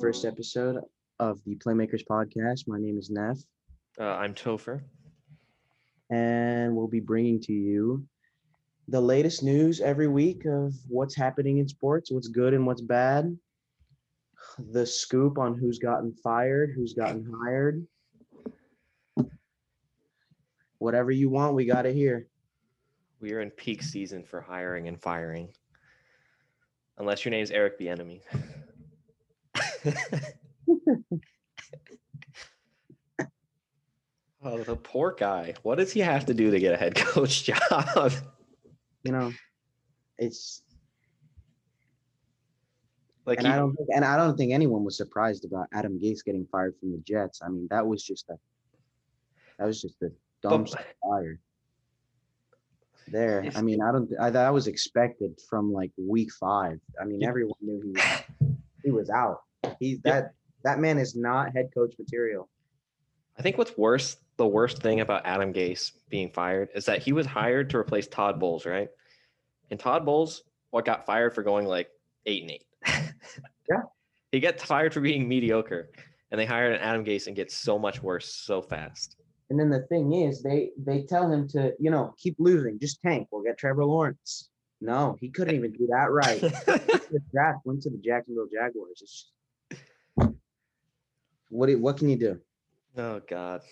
first 0.00 0.24
episode 0.24 0.82
of 1.18 1.40
the 1.44 1.54
Playmakers 1.56 2.02
podcast. 2.08 2.66
My 2.66 2.78
name 2.78 2.98
is 2.98 3.10
Neff, 3.10 3.38
Uh, 3.98 4.04
I'm 4.04 4.34
Topher. 4.34 4.82
and 6.10 6.74
we'll 6.74 6.88
be 6.88 7.00
bringing 7.00 7.40
to 7.42 7.52
you 7.52 8.04
the 8.88 9.00
latest 9.00 9.42
news 9.42 9.80
every 9.80 10.08
week 10.08 10.44
of 10.46 10.74
what's 10.88 11.14
happening 11.14 11.58
in 11.58 11.68
sports, 11.68 12.10
what's 12.10 12.28
good 12.28 12.54
and 12.54 12.66
what's 12.66 12.80
bad, 12.80 13.36
the 14.72 14.86
scoop 14.86 15.38
on 15.38 15.56
who's 15.56 15.78
gotten 15.78 16.12
fired, 16.14 16.72
who's 16.74 16.94
gotten 16.94 17.30
hired. 17.44 17.86
Whatever 20.78 21.10
you 21.10 21.28
want, 21.28 21.54
we 21.54 21.66
got 21.66 21.84
it 21.84 21.94
here. 21.94 22.26
We 23.20 23.32
are 23.32 23.40
in 23.40 23.50
peak 23.50 23.82
season 23.82 24.24
for 24.24 24.40
hiring 24.40 24.88
and 24.88 24.98
firing. 25.00 25.52
Unless 26.96 27.24
your 27.24 27.30
name 27.30 27.42
is 27.42 27.50
Eric 27.50 27.78
Bieniemy. 27.78 28.22
oh, 34.42 34.58
the 34.62 34.76
poor 34.76 35.14
guy. 35.18 35.54
What 35.62 35.78
does 35.78 35.92
he 35.92 36.00
have 36.00 36.26
to 36.26 36.34
do 36.34 36.50
to 36.50 36.58
get 36.58 36.74
a 36.74 36.76
head 36.76 36.94
coach 36.96 37.44
job? 37.44 38.12
You 39.02 39.12
know, 39.12 39.32
it's 40.18 40.62
like 43.24 43.38
and 43.38 43.46
he, 43.46 43.52
I 43.52 43.56
don't 43.56 43.74
think 43.74 43.88
and 43.94 44.04
I 44.04 44.16
don't 44.16 44.36
think 44.36 44.52
anyone 44.52 44.84
was 44.84 44.96
surprised 44.96 45.44
about 45.44 45.66
Adam 45.72 45.98
Gase 45.98 46.24
getting 46.24 46.46
fired 46.50 46.74
from 46.78 46.92
the 46.92 46.98
Jets. 47.06 47.40
I 47.42 47.48
mean, 47.48 47.68
that 47.70 47.86
was 47.86 48.02
just 48.02 48.28
a 48.28 48.34
that 49.58 49.66
was 49.66 49.80
just 49.80 50.02
a 50.02 50.10
dumb 50.42 50.64
But- 50.64 50.84
fire. 51.02 51.38
There, 53.08 53.50
I 53.56 53.62
mean, 53.62 53.82
I 53.82 53.90
don't. 53.90 54.08
I, 54.20 54.30
that 54.30 54.52
was 54.54 54.68
expected 54.68 55.40
from 55.48 55.72
like 55.72 55.90
week 55.98 56.30
five. 56.38 56.78
I 57.00 57.04
mean, 57.04 57.24
everyone 57.24 57.56
knew 57.60 57.80
he 57.82 57.90
was, 57.90 58.02
he 58.84 58.90
was 58.92 59.10
out. 59.10 59.40
He's 59.78 60.00
that 60.02 60.32
that 60.64 60.78
man 60.78 60.98
is 60.98 61.16
not 61.16 61.52
head 61.54 61.70
coach 61.74 61.94
material. 61.98 62.48
I 63.38 63.42
think 63.42 63.56
what's 63.56 63.76
worse, 63.78 64.16
the 64.36 64.46
worst 64.46 64.82
thing 64.82 65.00
about 65.00 65.24
Adam 65.24 65.52
Gase 65.52 65.92
being 66.10 66.30
fired 66.30 66.68
is 66.74 66.84
that 66.84 67.02
he 67.02 67.12
was 67.12 67.26
hired 67.26 67.70
to 67.70 67.78
replace 67.78 68.06
Todd 68.06 68.38
Bowles, 68.38 68.66
right? 68.66 68.88
And 69.70 69.80
Todd 69.80 70.04
Bowles, 70.04 70.42
what 70.70 70.84
got 70.84 71.06
fired 71.06 71.34
for 71.34 71.42
going 71.42 71.66
like 71.66 71.88
eight 72.26 72.42
and 72.42 72.50
eight. 72.50 72.64
Yeah. 73.70 73.82
He 74.32 74.40
gets 74.40 74.64
fired 74.64 74.92
for 74.92 75.00
being 75.00 75.28
mediocre, 75.28 75.90
and 76.32 76.40
they 76.40 76.44
hired 76.44 76.74
an 76.74 76.80
Adam 76.80 77.04
Gase 77.04 77.28
and 77.28 77.36
gets 77.36 77.54
so 77.56 77.78
much 77.78 78.02
worse 78.02 78.34
so 78.34 78.60
fast. 78.60 79.16
And 79.48 79.58
then 79.60 79.70
the 79.70 79.82
thing 79.82 80.12
is, 80.12 80.42
they 80.42 80.70
they 80.76 81.02
tell 81.04 81.30
him 81.30 81.46
to 81.50 81.72
you 81.78 81.90
know 81.92 82.12
keep 82.18 82.34
losing, 82.40 82.80
just 82.80 83.00
tank. 83.00 83.28
We'll 83.30 83.44
get 83.44 83.58
Trevor 83.58 83.84
Lawrence. 83.84 84.50
No, 84.80 85.16
he 85.20 85.28
couldn't 85.28 85.54
even 85.58 85.70
do 85.72 85.86
that 85.86 86.10
right. 86.10 86.40
the 86.40 87.20
draft 87.32 87.58
went 87.64 87.82
to 87.82 87.90
the 87.90 87.98
Jacksonville 87.98 88.48
Jaguars. 88.52 88.90
It's 88.90 89.00
just- 89.02 89.30
what 91.50 91.66
do, 91.66 91.78
what 91.78 91.98
can 91.98 92.08
you 92.08 92.16
do? 92.16 92.40
oh 92.96 93.20
God, 93.28 93.62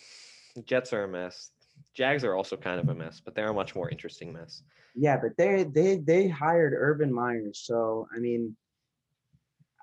Jets 0.65 0.93
are 0.93 1.05
a 1.05 1.09
mess. 1.09 1.51
Jags 1.95 2.25
are 2.25 2.35
also 2.35 2.57
kind 2.57 2.81
of 2.81 2.89
a 2.89 2.95
mess, 2.95 3.21
but 3.25 3.35
they're 3.35 3.51
a 3.51 3.55
much 3.55 3.75
more 3.75 3.89
interesting 3.89 4.33
mess. 4.33 4.63
Yeah, 4.95 5.17
but 5.17 5.37
they 5.37 5.65
they 5.65 5.97
they 5.97 6.29
hired 6.29 6.75
Urban 6.77 7.13
Meyer, 7.13 7.51
so 7.53 8.09
I 8.15 8.19
mean, 8.19 8.57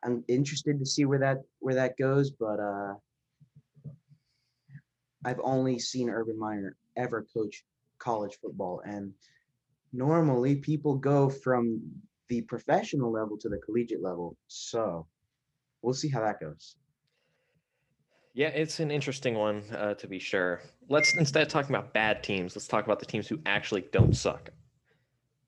I'm 0.04 0.23
interested 0.28 0.80
to 0.80 0.86
see 0.86 1.06
where 1.06 1.20
that 1.20 1.44
where 1.60 1.76
that 1.76 1.98
goes. 1.98 2.32
But 2.32 2.60
uh, 2.60 2.96
I've 5.23 5.40
only 5.44 5.80
seen 5.80 6.10
Urban 6.10 6.38
Meyer 6.38 6.76
ever 6.98 7.26
coach 7.34 7.64
college 7.98 8.38
football, 8.42 8.82
and 8.86 9.14
normally 9.94 10.58
people 10.58 10.96
go 10.96 11.30
from 11.30 11.82
the 12.28 12.42
professional 12.42 13.12
level 13.12 13.38
to 13.38 13.50
the 13.50 13.58
collegiate 13.58 14.02
level. 14.02 14.36
So 14.48 15.08
we'll 15.82 15.94
see 15.94 16.10
how 16.10 16.22
that 16.22 16.40
goes. 16.40 16.76
Yeah, 18.36 18.50
it's 18.50 18.81
an 18.81 18.91
interesting 18.91 19.36
one 19.36 19.64
uh, 19.73 19.94
to 19.94 20.08
be 20.08 20.19
sure. 20.19 20.61
Let's 20.89 21.15
instead 21.15 21.42
of 21.42 21.48
talking 21.48 21.73
about 21.73 21.93
bad 21.93 22.21
teams, 22.21 22.54
let's 22.54 22.67
talk 22.67 22.83
about 22.83 22.99
the 22.99 23.05
teams 23.05 23.30
who 23.30 23.39
actually 23.45 23.86
don't 23.93 24.15
suck. 24.15 24.49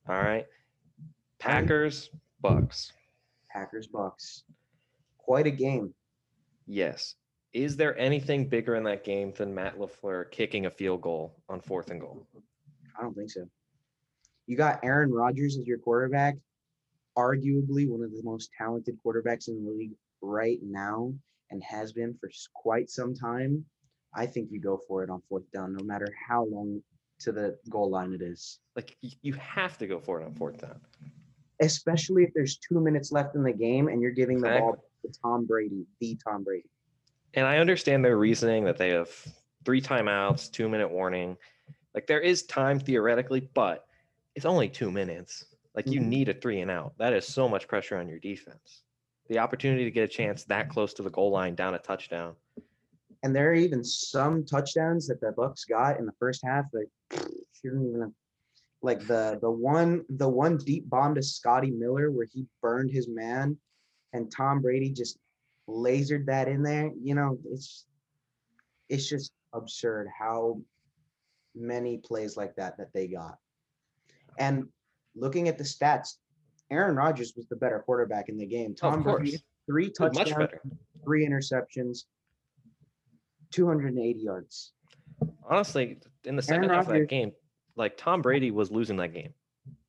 All 0.07 0.15
right, 0.15 0.45
Packers, 1.37 2.09
Bucs. 2.41 2.93
Packers 3.51 3.89
Bucs, 3.89 4.43
quite 5.17 5.47
a 5.47 5.51
game. 5.51 5.93
Yes. 6.65 7.15
Is 7.51 7.75
there 7.75 7.97
anything 7.97 8.47
bigger 8.47 8.75
in 8.75 8.83
that 8.83 9.03
game 9.03 9.33
than 9.35 9.53
Matt 9.53 9.77
LaFleur 9.77 10.31
kicking 10.31 10.65
a 10.65 10.69
field 10.69 11.01
goal 11.01 11.35
on 11.49 11.59
fourth 11.59 11.89
and 11.91 11.99
goal? 11.99 12.25
I 12.97 13.01
don't 13.01 13.13
think 13.13 13.31
so. 13.31 13.49
You 14.45 14.55
got 14.55 14.79
Aaron 14.83 15.11
Rodgers 15.11 15.57
as 15.57 15.67
your 15.67 15.77
quarterback, 15.77 16.35
arguably 17.17 17.89
one 17.89 18.01
of 18.01 18.11
the 18.11 18.21
most 18.23 18.49
talented 18.57 18.97
quarterbacks 19.05 19.49
in 19.49 19.65
the 19.65 19.71
league 19.71 19.95
right 20.21 20.59
now 20.63 21.13
and 21.51 21.63
has 21.63 21.93
been 21.93 22.15
for 22.19 22.29
quite 22.53 22.89
some 22.89 23.13
time. 23.13 23.63
I 24.15 24.25
think 24.25 24.49
you 24.51 24.59
go 24.59 24.79
for 24.87 25.03
it 25.03 25.09
on 25.09 25.21
fourth 25.29 25.49
down, 25.51 25.73
no 25.73 25.83
matter 25.83 26.07
how 26.27 26.45
long 26.45 26.81
to 27.19 27.31
the 27.31 27.57
goal 27.69 27.89
line 27.89 28.13
it 28.13 28.21
is, 28.21 28.59
Like 28.75 28.95
you 29.01 29.33
have 29.33 29.77
to 29.79 29.87
go 29.87 29.99
for 29.99 30.21
it 30.21 30.25
on 30.25 30.33
fourth 30.35 30.59
down. 30.61 30.79
especially 31.61 32.23
if 32.23 32.31
there's 32.35 32.57
two 32.57 32.79
minutes 32.79 33.11
left 33.11 33.33
in 33.35 33.41
the 33.43 33.51
game 33.51 33.87
and 33.87 33.99
you're 34.01 34.11
giving 34.11 34.39
the 34.39 34.47
ball 34.49 34.75
to 35.03 35.11
Tom 35.23 35.45
Brady, 35.47 35.85
the 35.99 36.15
Tom 36.23 36.43
Brady. 36.43 36.69
And 37.33 37.47
I 37.47 37.57
understand 37.57 38.05
their 38.05 38.17
reasoning 38.17 38.65
that 38.65 38.77
they 38.77 38.89
have 38.89 39.09
three 39.65 39.81
timeouts, 39.81 40.51
two 40.51 40.69
minute 40.69 40.89
warning. 40.91 41.35
Like 41.95 42.05
there 42.05 42.21
is 42.21 42.43
time 42.43 42.79
theoretically, 42.79 43.49
but 43.55 43.87
it's 44.35 44.45
only 44.45 44.69
two 44.69 44.91
minutes. 44.91 45.45
Like 45.73 45.87
you 45.87 45.99
Mhm. 45.99 46.05
need 46.07 46.29
a 46.29 46.33
three 46.35 46.59
and 46.61 46.69
out. 46.69 46.93
That 46.99 47.13
is 47.13 47.25
so 47.27 47.49
much 47.49 47.67
pressure 47.67 47.97
on 47.97 48.07
your 48.07 48.19
defense. 48.19 48.83
The 49.29 49.39
opportunity 49.39 49.83
to 49.83 49.91
get 49.91 50.03
a 50.03 50.07
chance 50.07 50.43
that 50.45 50.69
close 50.69 50.93
to 50.95 51.03
the 51.03 51.09
goal 51.09 51.31
line 51.31 51.55
down 51.55 51.75
a 51.75 51.79
touchdown. 51.79 52.35
And 53.23 53.35
there 53.35 53.49
are 53.49 53.55
even 53.55 53.83
some 53.83 54.45
touchdowns 54.45 55.07
that 55.07 55.19
the 55.19 55.33
Bucs 55.37 55.67
got 55.67 55.99
in 55.99 56.05
the 56.05 56.13
first 56.19 56.41
half 56.45 56.65
that 56.71 56.87
shouldn't 57.61 57.87
even 57.87 58.01
have 58.01 58.11
like 58.81 58.99
the 59.07 59.39
the 59.41 59.49
one 59.49 60.05
the 60.09 60.29
one 60.29 60.57
deep 60.57 60.87
bomb 60.89 61.15
to 61.15 61.23
Scotty 61.23 61.71
Miller 61.71 62.11
where 62.11 62.27
he 62.31 62.45
burned 62.61 62.91
his 62.91 63.07
man 63.07 63.57
and 64.13 64.31
Tom 64.31 64.61
Brady 64.61 64.91
just 64.91 65.17
lasered 65.67 66.25
that 66.27 66.47
in 66.47 66.63
there. 66.63 66.91
You 67.01 67.15
know, 67.15 67.37
it's 67.51 67.85
it's 68.89 69.09
just 69.09 69.31
absurd 69.53 70.07
how 70.17 70.61
many 71.55 71.97
plays 71.97 72.37
like 72.37 72.55
that 72.55 72.77
that 72.77 72.93
they 72.93 73.07
got. 73.07 73.37
And 74.37 74.67
looking 75.15 75.47
at 75.47 75.57
the 75.57 75.63
stats, 75.63 76.17
Aaron 76.69 76.95
Rodgers 76.95 77.33
was 77.35 77.47
the 77.47 77.55
better 77.55 77.79
quarterback 77.79 78.29
in 78.29 78.37
the 78.37 78.45
game. 78.45 78.75
Tom 78.75 79.03
Brady, 79.03 79.39
three 79.65 79.91
Much 79.99 80.15
touchdowns, 80.15 80.49
three 81.03 81.25
interceptions, 81.25 82.03
280 83.51 84.19
yards. 84.19 84.73
Honestly, 85.49 85.97
in 86.25 86.35
the 86.35 86.41
second 86.41 86.69
half 86.69 86.87
of 86.87 86.93
that 86.93 87.07
game, 87.09 87.31
like 87.75 87.95
Tom 87.97 88.21
Brady 88.21 88.51
was 88.51 88.69
losing 88.71 88.97
that 88.97 89.13
game. 89.13 89.33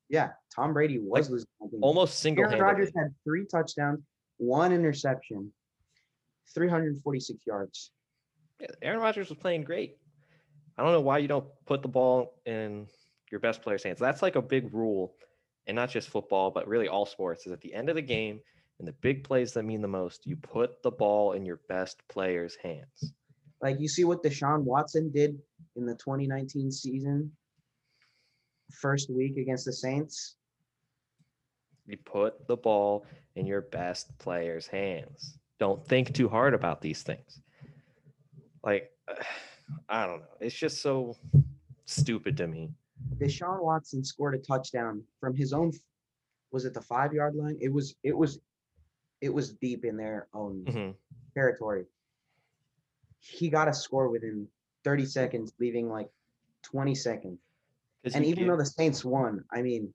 Yeah, 0.08 0.30
Tom 0.54 0.72
Brady 0.72 0.98
was 0.98 1.24
Like, 1.26 1.30
losing. 1.30 1.48
that 1.60 1.70
game. 1.72 1.80
Almost 1.82 2.20
single 2.20 2.44
Aaron 2.44 2.60
Rodgers 2.60 2.90
handedly. 2.94 3.02
had 3.02 3.14
three 3.24 3.44
touchdowns, 3.46 4.00
one 4.38 4.72
interception, 4.72 5.52
346 6.54 7.40
yards. 7.46 7.90
Aaron 8.82 9.00
Rodgers 9.00 9.28
was 9.28 9.38
playing 9.38 9.62
great. 9.64 9.98
I 10.76 10.82
don't 10.84 10.92
know 10.92 11.00
why 11.00 11.18
you 11.18 11.28
don't 11.28 11.46
put 11.66 11.82
the 11.82 11.88
ball 11.88 12.34
in 12.46 12.86
your 13.30 13.40
best 13.40 13.62
player's 13.62 13.82
hands. 13.82 13.98
That's 13.98 14.22
like 14.22 14.36
a 14.36 14.42
big 14.42 14.72
rule, 14.72 15.14
and 15.68 15.76
not 15.76 15.90
just 15.90 16.08
football, 16.08 16.50
but 16.50 16.66
really 16.66 16.88
all 16.88 17.06
sports. 17.06 17.46
Is 17.46 17.52
at 17.52 17.60
the 17.60 17.72
end 17.72 17.88
of 17.88 17.94
the 17.94 18.02
game, 18.02 18.40
and 18.78 18.88
the 18.88 18.92
big 18.92 19.22
plays 19.22 19.52
that 19.52 19.64
mean 19.64 19.82
the 19.82 19.88
most, 19.88 20.26
you 20.26 20.36
put 20.36 20.82
the 20.82 20.90
ball 20.90 21.32
in 21.32 21.44
your 21.44 21.60
best 21.68 22.00
player's 22.08 22.56
hands. 22.56 23.12
Like 23.60 23.78
you 23.78 23.88
see 23.88 24.04
what 24.04 24.22
Deshaun 24.22 24.62
Watson 24.62 25.10
did 25.10 25.38
in 25.76 25.84
the 25.84 25.94
2019 25.94 26.70
season, 26.70 27.30
first 28.72 29.10
week 29.10 29.36
against 29.36 29.66
the 29.66 29.72
Saints. 29.72 30.36
You 31.86 31.96
put 31.96 32.46
the 32.46 32.56
ball 32.56 33.06
in 33.34 33.46
your 33.46 33.62
best 33.62 34.16
player's 34.18 34.66
hands. 34.66 35.38
Don't 35.58 35.84
think 35.86 36.14
too 36.14 36.28
hard 36.28 36.54
about 36.54 36.80
these 36.80 37.02
things. 37.02 37.40
Like, 38.62 38.90
I 39.88 40.06
don't 40.06 40.20
know. 40.20 40.26
It's 40.40 40.54
just 40.54 40.80
so 40.80 41.16
stupid 41.84 42.36
to 42.38 42.46
me. 42.46 42.70
Deshaun 43.16 43.62
Watson 43.62 44.04
scored 44.04 44.34
a 44.34 44.38
touchdown 44.38 45.02
from 45.20 45.34
his 45.34 45.52
own. 45.52 45.72
Was 46.52 46.64
it 46.64 46.74
the 46.74 46.80
five 46.80 47.12
yard 47.12 47.34
line? 47.34 47.56
It 47.60 47.72
was. 47.72 47.94
It 48.02 48.16
was. 48.16 48.40
It 49.20 49.32
was 49.34 49.52
deep 49.54 49.84
in 49.84 49.96
their 49.96 50.28
own 50.32 50.64
Mhm. 50.64 50.94
territory. 51.34 51.86
He 53.18 53.48
got 53.48 53.66
a 53.66 53.74
score 53.74 54.08
within 54.08 54.48
30 54.84 55.06
seconds, 55.06 55.52
leaving 55.58 55.88
like 55.88 56.08
20 56.62 56.94
seconds. 56.94 57.40
And 58.14 58.24
even 58.24 58.46
though 58.46 58.56
the 58.56 58.64
Saints 58.64 59.04
won, 59.04 59.44
I 59.50 59.60
mean, 59.62 59.92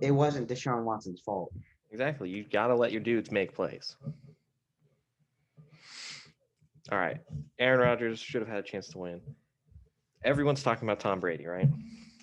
it 0.00 0.10
wasn't 0.10 0.48
Deshaun 0.48 0.82
Watson's 0.84 1.20
fault. 1.20 1.52
Exactly. 1.90 2.28
You 2.30 2.42
got 2.44 2.66
to 2.66 2.74
let 2.74 2.90
your 2.90 3.00
dudes 3.00 3.30
make 3.30 3.54
plays. 3.54 3.96
All 6.90 6.98
right. 6.98 7.20
Aaron 7.58 7.80
Rodgers 7.80 8.18
should 8.18 8.42
have 8.42 8.48
had 8.48 8.58
a 8.58 8.62
chance 8.62 8.88
to 8.88 8.98
win. 8.98 9.20
Everyone's 10.24 10.62
talking 10.62 10.86
about 10.88 11.00
Tom 11.00 11.20
Brady, 11.20 11.46
right? 11.46 11.68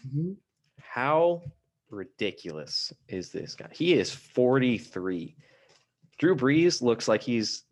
Mm-hmm. 0.08 0.34
How 0.80 1.42
ridiculous 1.90 2.94
is 3.08 3.32
this 3.32 3.56
guy? 3.56 3.70
He 3.72 3.94
is 3.94 4.12
43. 4.14 5.36
Drew 6.20 6.36
Brees 6.36 6.82
looks 6.82 7.08
like 7.08 7.22
he's 7.22 7.64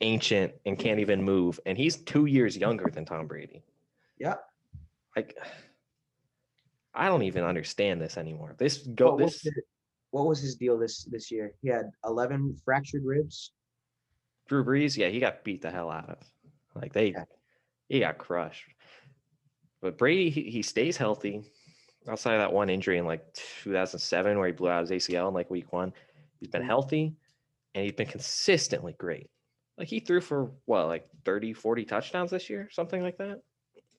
ancient 0.00 0.52
and 0.66 0.78
can't 0.78 1.00
even 1.00 1.22
move, 1.22 1.60
and 1.66 1.76
he's 1.76 1.96
two 1.96 2.26
years 2.26 2.56
younger 2.56 2.90
than 2.90 3.04
Tom 3.04 3.26
Brady. 3.26 3.62
Yeah. 4.18 4.34
Like, 5.16 5.36
I 6.94 7.08
don't 7.08 7.22
even 7.22 7.44
understand 7.44 8.00
this 8.00 8.16
anymore. 8.16 8.54
This 8.58 8.78
go 8.78 9.10
What 9.10 9.20
was, 9.20 9.32
this 9.40 9.46
it- 9.46 9.64
what 10.10 10.26
was 10.26 10.40
his 10.40 10.54
deal 10.56 10.78
this 10.78 11.04
this 11.04 11.30
year? 11.30 11.52
He 11.60 11.68
had 11.68 11.90
11 12.04 12.56
fractured 12.64 13.02
ribs. 13.04 13.52
Drew 14.48 14.64
Brees, 14.64 14.96
yeah, 14.96 15.08
he 15.08 15.18
got 15.20 15.42
beat 15.44 15.60
the 15.62 15.70
hell 15.70 15.90
out 15.90 16.08
of. 16.08 16.18
Like 16.74 16.92
they, 16.92 17.10
Yeah. 17.12 17.24
he 17.88 18.00
got 18.00 18.18
crushed. 18.18 18.64
But 19.84 19.98
Brady, 19.98 20.30
he, 20.30 20.44
he 20.50 20.62
stays 20.62 20.96
healthy. 20.96 21.42
Outside 22.08 22.36
of 22.36 22.40
that 22.40 22.54
one 22.54 22.70
injury 22.70 22.96
in 22.96 23.04
like 23.04 23.34
2007 23.34 24.38
where 24.38 24.46
he 24.46 24.52
blew 24.54 24.70
out 24.70 24.80
his 24.80 24.90
ACL 24.90 25.28
in 25.28 25.34
like 25.34 25.50
week 25.50 25.74
one, 25.74 25.92
he's 26.40 26.48
been 26.48 26.62
Mhm. 26.62 26.66
healthy 26.66 27.14
and 27.74 27.84
he's 27.84 27.92
been 27.92 28.06
consistently 28.06 28.94
great. 28.96 29.28
Like 29.76 29.88
he 29.88 30.00
threw 30.00 30.22
for 30.22 30.52
what, 30.64 30.86
like 30.86 31.06
30, 31.26 31.52
40 31.52 31.84
touchdowns 31.84 32.30
this 32.30 32.48
year, 32.48 32.66
something 32.72 33.02
like 33.02 33.18
that. 33.18 33.42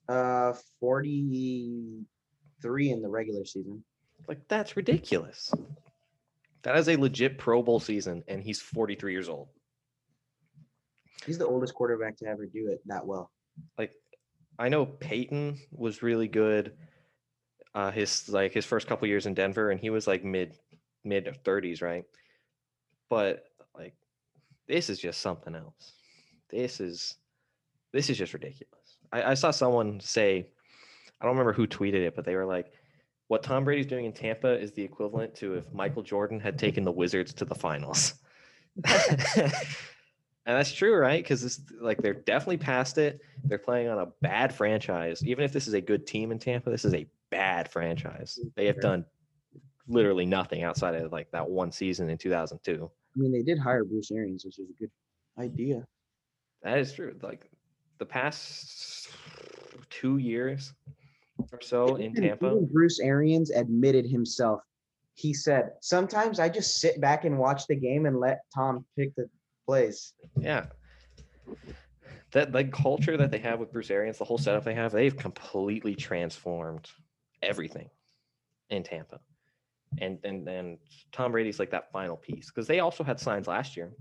Uh, 0.10 0.54
43 0.80 2.90
in 2.90 3.04
the 3.04 3.10
regular 3.10 3.46
season. 3.46 3.84
Like 4.28 4.40
that's 4.48 4.76
ridiculous. 4.76 5.54
That 6.64 6.78
is 6.78 6.90
a 6.90 6.96
legit 6.96 7.38
Pro 7.38 7.62
Bowl 7.62 7.80
season, 7.80 8.24
and 8.28 8.42
he's 8.42 8.60
43 8.60 9.12
years 9.12 9.30
old. 9.30 9.50
He's 11.28 11.38
the 11.38 11.46
oldest 11.46 11.76
quarterback 11.76 12.18
to 12.18 12.26
ever 12.26 12.48
do 12.48 12.70
it 12.70 12.82
that 12.88 13.06
well. 13.06 13.30
like 13.78 13.94
I 14.58 14.70
know 14.70 14.86
Peyton 14.86 15.60
was 15.72 16.04
really 16.04 16.28
good 16.28 16.74
uh 17.74 17.92
his 17.92 18.30
like 18.30 18.54
his 18.54 18.66
first 18.66 18.88
couple 18.88 19.08
years 19.08 19.26
in 19.26 19.34
Denver 19.34 19.70
and 19.70 19.80
he 19.80 19.90
was 19.90 20.08
like 20.08 20.24
mid 20.24 20.58
mid 21.04 21.26
30s, 21.44 21.82
right? 21.82 22.06
But 23.10 23.46
like 23.78 23.94
this 24.68 24.90
is 24.90 25.00
just 25.00 25.22
something 25.22 25.56
else. 25.56 25.94
This 26.50 26.80
is 26.80 27.16
this 27.94 28.10
is 28.10 28.18
just 28.18 28.34
ridiculous. 28.34 28.98
I, 29.12 29.32
I 29.32 29.34
saw 29.36 29.52
someone 29.52 30.00
say, 30.02 30.48
I 31.22 31.26
don't 31.26 31.34
remember 31.34 31.54
who 31.54 31.66
tweeted 31.66 32.06
it, 32.06 32.16
but 32.16 32.26
they 32.26 32.36
were 32.36 32.46
like, 32.46 32.74
what 33.28 33.42
Tom 33.42 33.64
Brady's 33.64 33.86
doing 33.86 34.06
in 34.06 34.12
Tampa 34.12 34.60
is 34.60 34.74
the 34.74 34.84
equivalent 34.84 35.34
to 35.36 35.56
if 35.56 35.72
Michael 35.74 36.04
Jordan 36.04 36.40
had 36.40 36.60
taken 36.60 36.84
the 36.84 36.92
Wizards 36.92 37.34
to 37.36 37.46
the 37.46 37.56
finals. 37.56 38.16
and 40.46 40.56
that's 40.58 40.72
true, 40.72 40.96
right? 40.96 41.24
Because 41.24 41.42
this 41.42 41.62
like 41.80 42.02
they're 42.02 42.14
definitely 42.14 42.58
past 42.58 42.98
it. 42.98 43.20
They're 43.46 43.58
playing 43.58 43.88
on 43.90 44.00
a 44.00 44.08
bad 44.22 44.54
franchise. 44.54 45.24
Even 45.26 45.44
if 45.44 45.52
this 45.52 45.68
is 45.68 45.74
a 45.74 45.82
good 45.82 46.06
team 46.06 46.32
in 46.32 46.40
Tampa, 46.40 46.70
this 46.70 46.86
is 46.86 46.94
a 46.94 47.08
bad 47.32 47.70
franchise. 47.72 48.38
Mm, 48.44 48.52
they 48.56 48.66
have 48.68 48.80
done 48.80 49.06
literally 49.88 50.26
nothing 50.26 50.64
outside 50.64 50.96
of 50.96 51.12
like 51.12 51.32
that 51.32 51.50
one 51.50 51.72
season 51.72 52.10
in 52.10 52.18
2002. 52.18 52.90
I 53.16 53.20
mean, 53.20 53.32
they 53.32 53.42
did 53.42 53.58
hire 53.60 53.84
Bruce 53.84 54.12
Arians, 54.12 54.46
which 54.46 54.60
is 54.60 54.70
a 54.70 54.74
good 54.80 54.92
idea. 55.40 55.86
That 56.62 56.78
is 56.78 56.94
true. 56.94 57.16
Like 57.22 57.50
the 57.98 58.06
past 58.06 59.10
two 59.90 60.18
years 60.18 60.74
or 61.52 61.62
so 61.62 61.96
in 61.96 62.12
Even- 62.12 62.24
Tampa. 62.24 62.46
even 62.48 62.68
Bruce 62.72 63.00
Arians 63.00 63.50
admitted 63.50 64.06
himself. 64.06 64.62
He 65.16 65.34
said, 65.34 65.72
"Sometimes 65.82 66.40
I 66.40 66.50
just 66.50 66.78
sit 66.82 67.00
back 67.02 67.24
and 67.26 67.40
watch 67.40 67.68
the 67.68 67.76
game 67.76 68.06
and 68.06 68.20
let 68.20 68.42
Tom 68.54 68.86
pick 68.98 69.16
the 69.16 69.28
plays." 69.66 70.14
Yeah. 70.38 70.68
That 72.32 72.52
like 72.52 72.72
culture 72.72 73.18
that 73.18 73.32
they 73.32 73.38
have 73.40 73.60
with 73.60 73.72
Bruce 73.72 73.92
Arians, 73.92 74.18
the 74.18 74.26
whole 74.26 74.38
setup 74.38 74.64
they 74.64 74.74
have, 74.74 74.92
they've 74.92 75.16
completely 75.16 75.96
transformed 75.96 76.90
everything 77.42 77.90
in 78.70 78.84
Tampa. 78.84 79.20
And 80.00 80.20
and 80.24 80.48
and 80.48 80.78
Tom 81.12 81.32
Brady's 81.32 81.60
like 81.60 81.72
that 81.72 81.92
final 81.92 82.18
piece 82.18 82.48
because 82.48 82.68
they 82.68 82.80
also 82.80 83.04
had 83.04 83.20
signs 83.20 83.48
last 83.48 83.78
year. 83.78 83.94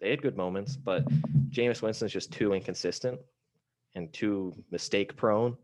They 0.00 0.10
had 0.10 0.20
good 0.20 0.36
moments, 0.36 0.76
but 0.76 1.04
Jameis 1.50 1.82
Winston's 1.82 2.12
just 2.12 2.32
too 2.32 2.52
inconsistent 2.52 3.18
and 3.94 4.12
too 4.12 4.52
mistake 4.70 5.16
prone 5.16 5.56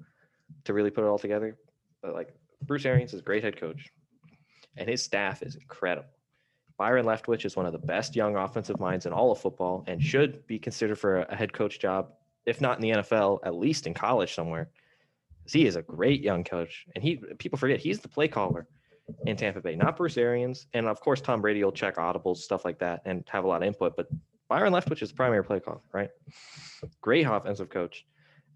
to 0.64 0.72
really 0.72 0.90
put 0.90 1.04
it 1.04 1.08
all 1.08 1.18
together. 1.18 1.58
But 2.02 2.14
like 2.14 2.34
Bruce 2.62 2.84
Arians 2.84 3.12
is 3.12 3.20
a 3.20 3.24
great 3.24 3.44
head 3.44 3.56
coach, 3.56 3.90
and 4.76 4.88
his 4.88 5.02
staff 5.02 5.42
is 5.42 5.56
incredible. 5.56 6.08
Byron 6.82 7.06
Leftwich 7.06 7.44
is 7.44 7.54
one 7.54 7.64
of 7.64 7.70
the 7.70 7.78
best 7.78 8.16
young 8.16 8.34
offensive 8.34 8.80
minds 8.80 9.06
in 9.06 9.12
all 9.12 9.30
of 9.30 9.38
football 9.38 9.84
and 9.86 10.02
should 10.02 10.44
be 10.48 10.58
considered 10.58 10.98
for 10.98 11.20
a, 11.20 11.32
head 11.36 11.52
coach 11.52 11.78
job, 11.78 12.08
if 12.44 12.60
not 12.60 12.76
in 12.76 12.82
the 12.82 12.90
NFL, 12.98 13.38
at 13.44 13.54
least 13.54 13.86
in 13.86 13.94
college 13.94 14.34
somewhere. 14.34 14.68
He 15.46 15.64
is 15.64 15.76
a 15.76 15.82
great 15.82 16.22
young 16.22 16.42
coach, 16.42 16.84
and 16.96 17.04
he 17.04 17.22
people 17.38 17.56
forget 17.56 17.78
he's 17.78 18.00
the 18.00 18.08
play 18.08 18.26
caller 18.26 18.66
in 19.26 19.36
Tampa 19.36 19.60
Bay, 19.60 19.76
not 19.76 19.96
Bruce 19.96 20.16
Arians, 20.16 20.66
and 20.74 20.88
of 20.88 21.00
course 21.00 21.20
Tom 21.20 21.40
Brady 21.40 21.62
will 21.62 21.70
check 21.70 21.98
audibles, 21.98 22.38
stuff 22.38 22.64
like 22.64 22.80
that, 22.80 23.02
and 23.04 23.22
have 23.28 23.44
a 23.44 23.46
lot 23.46 23.62
of 23.62 23.68
input. 23.68 23.96
But 23.96 24.08
Byron 24.48 24.72
Leftwich 24.72 25.02
is 25.02 25.10
the 25.10 25.14
primary 25.14 25.44
play 25.44 25.60
caller, 25.60 25.82
right? 25.92 26.10
Great 27.00 27.28
offensive 27.28 27.70
coach, 27.70 28.04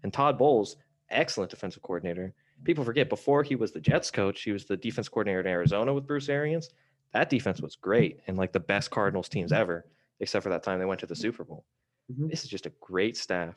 and 0.03 0.11
Todd 0.11 0.37
Bowles, 0.37 0.75
excellent 1.09 1.49
defensive 1.49 1.81
coordinator. 1.81 2.33
People 2.65 2.83
forget 2.83 3.07
before 3.07 3.41
he 3.41 3.55
was 3.55 3.71
the 3.71 3.79
Jets 3.79 4.11
coach, 4.11 4.41
he 4.41 4.51
was 4.51 4.65
the 4.65 4.75
defense 4.75 5.07
coordinator 5.07 5.39
in 5.39 5.47
Arizona 5.47 5.93
with 5.93 6.05
Bruce 6.05 6.27
Arians. 6.27 6.71
That 7.13 7.29
defense 7.29 7.61
was 7.61 7.75
great 7.75 8.19
and 8.27 8.37
like 8.37 8.51
the 8.51 8.59
best 8.59 8.91
Cardinals 8.91 9.29
teams 9.29 9.51
ever, 9.51 9.85
except 10.19 10.43
for 10.43 10.49
that 10.49 10.63
time 10.63 10.79
they 10.79 10.85
went 10.85 10.99
to 11.01 11.05
the 11.05 11.15
Super 11.15 11.43
Bowl. 11.43 11.65
Mhm. 12.11 12.29
This 12.29 12.43
is 12.43 12.49
just 12.49 12.65
a 12.65 12.71
great 12.81 13.17
staff, 13.17 13.55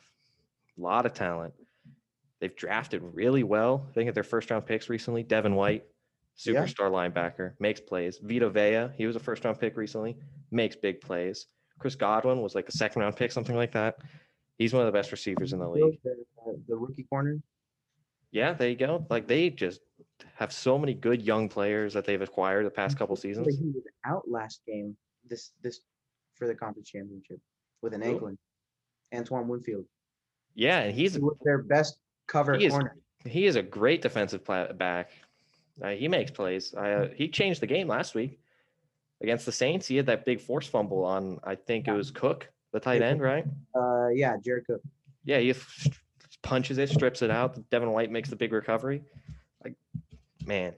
a 0.77 0.81
lot 0.81 1.05
of 1.05 1.13
talent. 1.13 1.53
They've 2.39 2.55
drafted 2.55 3.01
really 3.03 3.43
well. 3.43 3.85
I 3.89 3.93
think 3.93 4.07
at 4.09 4.15
their 4.15 4.23
first 4.23 4.49
round 4.49 4.65
picks 4.65 4.89
recently, 4.89 5.23
Devin 5.23 5.55
White, 5.55 5.85
Yeah. 6.45 6.63
superstar 6.65 6.89
linebacker, 6.89 7.53
makes 7.59 7.79
plays. 7.79 8.17
Vita 8.17 8.49
Vea, 8.49 8.89
he 8.97 9.05
was 9.05 9.15
a 9.15 9.19
first 9.19 9.43
round 9.45 9.59
pick 9.59 9.77
recently, 9.77 10.17
makes 10.49 10.75
big 10.75 11.01
plays. 11.01 11.47
Chris 11.77 11.95
Godwin 11.95 12.41
was 12.41 12.55
like 12.55 12.67
a 12.67 12.71
second 12.71 13.01
round 13.01 13.15
pick, 13.15 13.31
something 13.31 13.55
like 13.55 13.71
that. 13.73 13.97
He's 14.57 14.73
one 14.73 14.81
of 14.81 14.85
the 14.91 14.97
best 14.97 15.11
receivers 15.11 15.53
in 15.53 15.59
the 15.59 15.67
league. 15.69 15.99
The, 16.03 16.25
the 16.67 16.75
rookie 16.75 17.03
corner. 17.03 17.39
Yeah, 18.31 18.53
there 18.53 18.69
you 18.69 18.75
go. 18.75 19.05
Like 19.09 19.27
they 19.27 19.49
just 19.49 19.81
have 20.35 20.51
so 20.53 20.77
many 20.77 20.93
good 20.93 21.21
young 21.21 21.49
players 21.49 21.93
that 21.93 22.05
they've 22.05 22.21
acquired 22.21 22.65
the 22.65 22.69
past 22.71 22.97
couple 22.97 23.15
seasons. 23.15 23.57
He 23.57 23.65
was 23.73 23.83
out 24.05 24.23
last 24.29 24.61
game. 24.67 24.95
This 25.27 25.51
this 25.61 25.81
for 26.35 26.47
the 26.47 26.55
conference 26.55 26.89
championship 26.89 27.39
with 27.81 27.93
an 27.93 28.03
ankle. 28.03 28.31
Antoine 29.13 29.47
Winfield. 29.47 29.85
Yeah, 30.55 30.79
and 30.79 30.95
he's 30.95 31.15
He 31.15 31.21
their 31.43 31.59
best 31.63 31.97
cover 32.27 32.55
He 32.57 32.65
is- 32.65 32.71
corner. 32.73 32.95
he 33.25 33.45
is 33.45 33.55
a 33.57 33.61
great 33.61 34.01
defensive 34.01 34.43
pla- 34.45 34.71
back. 34.73 35.11
Uh, 35.81 35.89
he 35.89 36.07
makes 36.07 36.31
plays. 36.31 36.73
I, 36.75 36.91
uh, 36.93 37.07
he 37.13 37.27
changed 37.27 37.61
the 37.61 37.67
game 37.67 37.87
last 37.87 38.13
week 38.15 38.39
against 39.21 39.45
the 39.45 39.51
Saints. 39.51 39.87
He 39.87 39.95
had 39.97 40.05
that 40.07 40.25
big 40.25 40.39
force 40.39 40.67
fumble 40.67 41.03
on, 41.05 41.39
I 41.43 41.55
think 41.55 41.87
it 41.87 41.93
was 41.93 42.11
Cook, 42.11 42.49
the 42.71 42.79
tight 42.79 43.01
end, 43.01 43.21
right? 43.21 43.45
Uh, 43.75 44.07
yeah, 44.09 44.35
Jared 44.43 44.65
Cook. 44.67 44.81
Yeah, 45.25 45.39
he 45.39 45.53
punches 46.43 46.77
it, 46.77 46.89
strips 46.89 47.21
it 47.21 47.31
out. 47.31 47.57
Devin 47.69 47.91
White 47.91 48.11
makes 48.11 48.29
the 48.29 48.35
big 48.35 48.51
recovery. 48.51 49.03
Like, 49.63 49.75
man, 50.45 50.73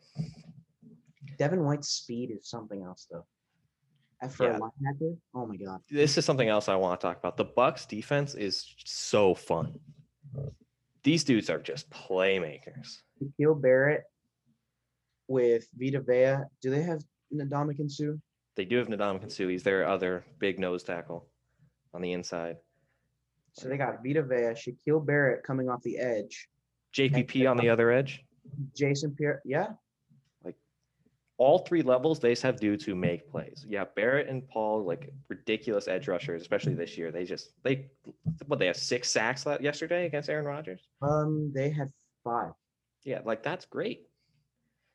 Devin 1.37 1.63
White's 1.63 1.89
speed 1.89 2.31
is 2.31 2.47
something 2.49 2.81
else, 2.83 3.07
though. 3.11 3.25
For 4.29 4.45
Yeah. 4.45 4.57
a 4.57 4.59
linebacker, 4.59 5.17
oh 5.35 5.45
my 5.45 5.57
god. 5.57 5.81
this 5.89 6.17
is 6.17 6.23
something 6.23 6.47
else 6.47 6.69
I 6.69 6.75
want 6.75 6.99
to 6.99 7.05
talk 7.07 7.17
about. 7.17 7.35
The 7.35 7.45
Bucs 7.45 7.85
defense 7.87 8.35
is 8.35 8.73
so 8.85 9.35
fun. 9.35 9.77
These 11.03 11.25
dudes 11.25 11.49
are 11.49 11.59
just 11.59 11.89
playmakers. 11.89 13.01
Shaquil 13.21 13.61
Barrett 13.61 14.03
with 15.27 15.67
Vita 15.77 15.99
Vea. 15.99 16.45
Do 16.61 16.69
they 16.69 16.83
have 16.83 17.03
Ndamukong? 17.33 18.21
They 18.55 18.63
do 18.63 18.77
have 18.77 19.31
Suh. 19.31 19.47
He's 19.47 19.63
their 19.63 19.85
other 19.85 20.23
big 20.39 20.57
nose 20.59 20.83
tackle 20.83 21.27
on 21.93 22.01
the 22.01 22.13
inside. 22.13 22.57
So 23.53 23.69
they 23.69 23.77
got 23.77 24.03
Vita 24.03 24.23
Vea, 24.23 24.53
Shaquil 24.55 25.05
Barrett 25.05 25.43
coming 25.43 25.69
off 25.69 25.81
the 25.83 25.97
edge, 25.97 26.47
JPP 26.95 27.49
on 27.49 27.57
the 27.57 27.69
other 27.69 27.91
edge. 27.91 28.23
Jason 28.75 29.15
Pierre. 29.15 29.41
Yeah, 29.45 29.67
Like 30.43 30.55
all 31.37 31.59
three 31.59 31.81
levels, 31.81 32.19
they 32.19 32.31
just 32.31 32.41
have 32.43 32.59
dudes 32.59 32.83
who 32.83 32.95
make 32.95 33.29
plays. 33.29 33.65
Yeah, 33.67 33.85
Barrett 33.95 34.27
and 34.27 34.47
Paul, 34.47 34.83
like 34.83 35.11
ridiculous 35.29 35.87
edge 35.87 36.07
rushers, 36.07 36.41
especially 36.41 36.73
this 36.73 36.97
year. 36.97 37.11
They 37.11 37.25
just 37.25 37.51
they 37.63 37.89
what 38.47 38.59
they 38.59 38.67
have 38.67 38.75
six 38.75 39.09
sacks 39.09 39.45
yesterday 39.61 40.05
against 40.05 40.29
Aaron 40.29 40.45
Rodgers. 40.45 40.87
um, 41.01 41.51
they 41.53 41.69
had 41.69 41.91
five. 42.23 42.51
Yeah, 43.05 43.21
like 43.23 43.43
that's 43.43 43.65
great. 43.65 44.07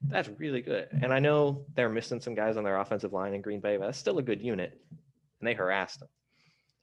That's 0.02 0.28
really 0.38 0.62
good. 0.62 0.88
And 1.02 1.12
I 1.12 1.18
know 1.18 1.64
they're 1.74 1.88
missing 1.88 2.20
some 2.20 2.34
guys 2.34 2.56
on 2.56 2.64
their 2.64 2.78
offensive 2.78 3.12
line 3.12 3.34
in 3.34 3.40
Green 3.40 3.60
Bay, 3.60 3.76
but 3.76 3.86
that's 3.86 3.98
still 3.98 4.18
a 4.18 4.22
good 4.22 4.40
unit. 4.40 4.80
And 5.40 5.48
they 5.48 5.54
harassed 5.54 6.00
them. 6.00 6.08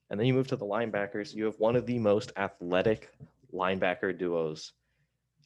And 0.10 0.20
then 0.20 0.28
you 0.28 0.34
move 0.34 0.48
to 0.48 0.56
the 0.56 0.66
linebackers. 0.66 1.34
You 1.34 1.46
have 1.46 1.60
one 1.60 1.76
of 1.76 1.86
the 1.86 1.98
most 2.00 2.32
athletic 2.38 3.12
linebacker 3.54 4.18
duos 4.18 4.74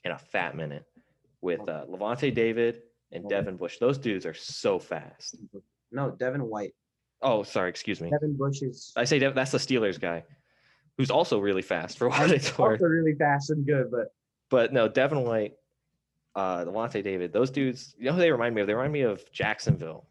in 0.03 0.11
a 0.11 0.17
fat 0.17 0.55
minute 0.55 0.85
with 1.41 1.61
uh, 1.61 1.85
Lavonte 1.89 2.33
David 2.33 2.81
and 3.11 3.27
Devin 3.29 3.55
Bush. 3.57 3.77
Those 3.79 3.97
dudes 3.97 4.25
are 4.25 4.33
so 4.33 4.79
fast. 4.79 5.37
No, 5.91 6.11
Devin 6.11 6.45
White. 6.45 6.73
Oh, 7.21 7.43
sorry, 7.43 7.69
excuse 7.69 8.01
me. 8.01 8.09
Devin 8.09 8.35
Bush 8.37 8.61
is 8.61 8.93
I 8.95 9.03
say 9.05 9.19
Dev- 9.19 9.35
that's 9.35 9.51
the 9.51 9.57
Steelers 9.57 9.99
guy, 9.99 10.23
who's 10.97 11.11
also 11.11 11.39
really 11.39 11.61
fast 11.61 11.97
for 11.97 12.09
what 12.09 12.31
it's 12.31 12.57
worth. 12.57 12.81
also 12.81 12.85
really 12.85 13.15
fast 13.15 13.49
and 13.49 13.65
good, 13.65 13.89
but 13.91 14.13
But 14.49 14.73
no, 14.73 14.87
Devin 14.87 15.23
White, 15.23 15.53
uh, 16.35 16.65
Devontae 16.65 17.03
David, 17.03 17.33
those 17.33 17.49
dudes, 17.49 17.95
you 17.97 18.05
know 18.05 18.13
who 18.13 18.19
they 18.19 18.31
remind 18.31 18.55
me 18.55 18.61
of? 18.61 18.67
They 18.67 18.73
remind 18.73 18.93
me 18.93 19.01
of 19.01 19.29
Jacksonville. 19.31 20.07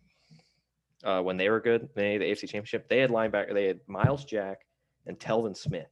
Uh, 1.05 1.21
when 1.21 1.37
they 1.37 1.49
were 1.49 1.61
good, 1.61 1.89
they 1.95 2.19
the 2.19 2.25
AFC 2.25 2.41
Championship. 2.41 2.89
They 2.89 2.99
had 2.99 3.11
linebacker, 3.11 3.55
they 3.55 3.67
had 3.67 3.81
Myles 3.87 4.25
Jack 4.25 4.59
and 5.07 5.19
Telvin 5.19 5.57
Smith. 5.57 5.91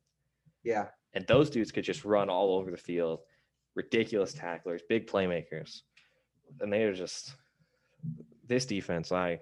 Yeah. 0.64 0.86
And 1.14 1.26
those 1.26 1.48
dudes 1.48 1.72
could 1.72 1.84
just 1.84 2.04
run 2.04 2.28
all 2.28 2.56
over 2.56 2.70
the 2.70 2.76
field. 2.76 3.20
Ridiculous 3.75 4.32
tacklers, 4.32 4.82
big 4.88 5.06
playmakers. 5.06 5.82
And 6.60 6.72
they're 6.72 6.92
just 6.92 7.34
this 8.46 8.66
defense, 8.66 9.12
I 9.12 9.40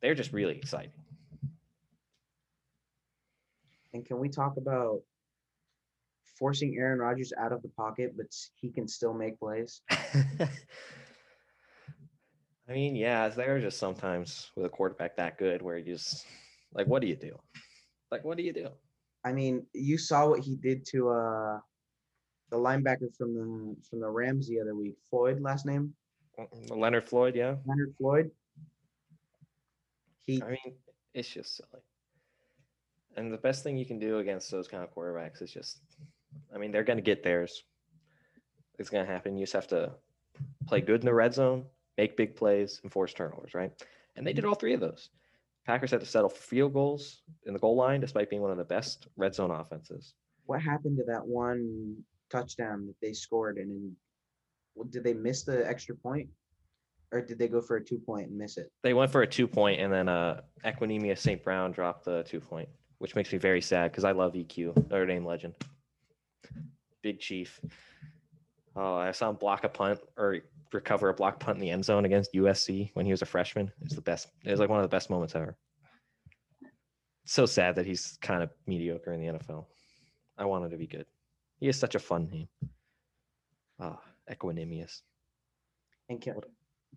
they're 0.00 0.14
just 0.14 0.32
really 0.32 0.56
exciting. 0.56 0.92
And 3.94 4.04
can 4.04 4.18
we 4.18 4.28
talk 4.28 4.56
about 4.56 5.00
forcing 6.38 6.76
Aaron 6.76 6.98
Rodgers 6.98 7.32
out 7.38 7.52
of 7.52 7.62
the 7.62 7.68
pocket, 7.68 8.14
but 8.16 8.26
he 8.54 8.70
can 8.70 8.88
still 8.88 9.14
make 9.14 9.38
plays? 9.38 9.82
I 12.68 12.72
mean, 12.72 12.94
yeah, 12.94 13.28
there 13.28 13.56
are 13.56 13.60
just 13.60 13.78
sometimes 13.78 14.50
with 14.56 14.66
a 14.66 14.68
quarterback 14.68 15.16
that 15.16 15.38
good 15.38 15.62
where 15.62 15.76
you 15.76 15.84
just 15.94 16.26
like, 16.74 16.86
what 16.86 17.02
do 17.02 17.08
you 17.08 17.16
do? 17.16 17.38
Like, 18.10 18.24
what 18.24 18.36
do 18.36 18.42
you 18.42 18.52
do? 18.52 18.68
I 19.24 19.32
mean, 19.32 19.66
you 19.72 19.98
saw 19.98 20.28
what 20.28 20.40
he 20.40 20.56
did 20.56 20.86
to 20.86 21.10
uh 21.10 21.60
the 22.50 22.56
linebacker 22.56 23.14
from 23.16 23.34
the 23.34 23.76
from 23.88 24.00
the 24.00 24.08
Rams 24.08 24.48
the 24.48 24.60
other 24.60 24.74
week, 24.74 24.96
Floyd, 25.08 25.40
last 25.40 25.66
name 25.66 25.94
Leonard 26.70 27.08
Floyd, 27.08 27.34
yeah. 27.36 27.56
Leonard 27.64 27.94
Floyd. 27.98 28.30
He 30.20 30.42
I 30.42 30.50
mean, 30.50 30.74
it's 31.14 31.28
just 31.28 31.56
silly. 31.56 31.82
And 33.16 33.32
the 33.32 33.38
best 33.38 33.62
thing 33.62 33.76
you 33.76 33.84
can 33.84 33.98
do 33.98 34.18
against 34.18 34.50
those 34.50 34.68
kind 34.68 34.82
of 34.82 34.94
quarterbacks 34.94 35.42
is 35.42 35.52
just, 35.52 35.80
I 36.54 36.58
mean, 36.58 36.72
they're 36.72 36.84
going 36.84 36.96
to 36.96 37.02
get 37.02 37.22
theirs. 37.22 37.64
It's 38.78 38.88
going 38.88 39.04
to 39.04 39.12
happen. 39.12 39.36
You 39.36 39.42
just 39.42 39.52
have 39.52 39.66
to 39.68 39.92
play 40.66 40.80
good 40.80 41.00
in 41.00 41.06
the 41.06 41.12
red 41.12 41.34
zone, 41.34 41.66
make 41.98 42.16
big 42.16 42.36
plays, 42.36 42.80
and 42.82 42.92
force 42.92 43.12
turnovers, 43.12 43.54
right? 43.54 43.72
And 44.16 44.26
they 44.26 44.32
did 44.32 44.44
all 44.44 44.54
three 44.54 44.74
of 44.74 44.80
those. 44.80 45.10
Packers 45.66 45.90
had 45.90 46.00
to 46.00 46.06
settle 46.06 46.28
for 46.28 46.42
field 46.42 46.72
goals 46.72 47.22
in 47.46 47.52
the 47.52 47.58
goal 47.58 47.76
line, 47.76 48.00
despite 48.00 48.30
being 48.30 48.42
one 48.42 48.50
of 48.50 48.56
the 48.56 48.64
best 48.64 49.06
red 49.16 49.34
zone 49.34 49.50
offenses. 49.50 50.14
what 50.46 50.60
happened 50.60 50.96
to 50.98 51.04
that 51.04 51.24
one 51.24 51.96
touchdown 52.30 52.86
that 52.86 52.96
they 53.00 53.12
scored 53.12 53.58
and 53.58 53.70
then 53.70 53.96
well, 54.74 54.88
did 54.88 55.04
they 55.04 55.12
miss 55.12 55.42
the 55.42 55.68
extra 55.68 55.94
point? 55.94 56.28
Or 57.12 57.20
did 57.20 57.38
they 57.38 57.48
go 57.48 57.60
for 57.60 57.76
a 57.76 57.84
two 57.84 57.98
point 57.98 58.28
and 58.28 58.38
miss 58.38 58.56
it? 58.56 58.72
They 58.82 58.94
went 58.94 59.12
for 59.12 59.20
a 59.20 59.26
two 59.26 59.46
point, 59.46 59.80
and 59.80 59.92
then 59.92 60.08
uh, 60.08 60.40
Equanimeous 60.64 61.18
St. 61.18 61.44
Brown 61.44 61.72
dropped 61.72 62.06
the 62.06 62.22
two 62.22 62.40
point, 62.40 62.70
which 62.98 63.14
makes 63.14 63.30
me 63.30 63.38
very 63.38 63.60
sad 63.60 63.90
because 63.90 64.04
I 64.04 64.12
love 64.12 64.32
EQ, 64.32 64.88
Notre 64.88 65.06
Dame 65.06 65.26
legend. 65.26 65.54
Big 67.02 67.20
Chief. 67.20 67.60
Oh, 68.74 68.94
I 68.94 69.10
saw 69.12 69.28
him 69.28 69.36
block 69.36 69.64
a 69.64 69.68
punt 69.68 70.00
or 70.16 70.38
recover 70.72 71.08
a 71.08 71.14
block 71.14 71.38
punt 71.40 71.56
in 71.56 71.60
the 71.62 71.70
end 71.70 71.84
zone 71.84 72.04
against 72.04 72.32
USC 72.34 72.90
when 72.94 73.06
he 73.06 73.12
was 73.12 73.22
a 73.22 73.26
freshman. 73.26 73.70
It's 73.82 73.94
the 73.94 74.00
best. 74.00 74.28
It 74.44 74.50
was 74.50 74.60
like 74.60 74.68
one 74.68 74.78
of 74.78 74.84
the 74.84 74.94
best 74.94 75.10
moments 75.10 75.34
ever. 75.34 75.56
so 77.24 77.46
sad 77.46 77.76
that 77.76 77.86
he's 77.86 78.18
kind 78.20 78.42
of 78.42 78.50
mediocre 78.66 79.12
in 79.12 79.20
the 79.20 79.38
NFL. 79.38 79.66
I 80.38 80.44
wanted 80.44 80.70
to 80.70 80.76
be 80.76 80.86
good. 80.86 81.06
He 81.58 81.68
is 81.68 81.78
such 81.78 81.94
a 81.94 81.98
fun 82.00 82.28
name. 82.30 82.48
Ah, 83.80 84.00
Equanimeous. 84.30 85.00
And 86.08 86.20
can, 86.20 86.34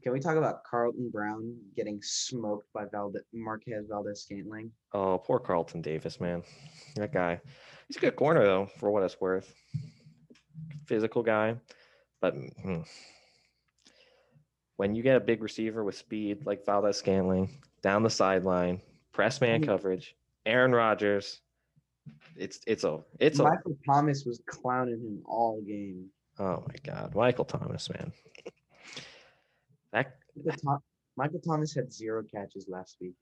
can 0.01 0.12
we 0.13 0.20
talk 0.20 0.36
about 0.36 0.63
Carlton 0.63 1.10
Brown 1.12 1.55
getting 1.75 2.00
smoked 2.01 2.72
by 2.74 2.86
Valde- 2.86 3.24
Marquez 3.34 3.86
Valdes 3.89 4.22
Scantling? 4.22 4.72
Oh, 4.94 5.17
poor 5.17 5.39
Carlton 5.39 5.82
Davis, 5.82 6.20
man. 6.20 6.44
That 6.96 7.13
guy. 7.13 7.39
He's 7.88 7.98
a 7.98 8.00
good 8.00 8.15
corner 8.15 8.44
though, 8.44 8.67
for 8.79 8.89
what 8.89 9.03
it's 9.03 9.22
worth. 9.22 9.53
Physical 10.86 11.22
guy, 11.24 11.55
but 12.22 12.34
hmm. 12.34 12.82
When 14.77 14.94
you 14.94 15.03
get 15.03 15.15
a 15.15 15.22
big 15.22 15.41
receiver 15.41 15.84
with 15.84 15.96
speed 15.96 16.46
like 16.46 16.65
Valdes 16.65 16.98
Scantling 16.98 17.50
down 17.82 18.03
the 18.03 18.10
sideline, 18.10 18.82
press 19.13 19.39
man 19.41 19.62
mean- 19.62 19.67
coverage, 19.67 20.15
Aaron 20.46 20.74
Rodgers, 20.74 21.41
it's 22.36 22.60
it's 22.67 22.84
a 22.84 23.00
it's 23.20 23.39
a 23.39 23.44
Michael 23.44 23.77
Thomas 23.86 24.25
was 24.25 24.41
clowning 24.48 25.00
him 25.00 25.22
all 25.25 25.62
game. 25.62 26.08
oh 26.39 26.63
my 26.67 26.75
god, 26.84 27.15
Michael 27.15 27.46
Thomas, 27.46 27.89
man. 27.89 28.12
That 29.91 30.17
Michael, 30.44 30.84
Michael 31.15 31.39
Thomas 31.39 31.74
had 31.74 31.91
zero 31.91 32.24
catches 32.24 32.67
last 32.67 32.98
week. 33.00 33.15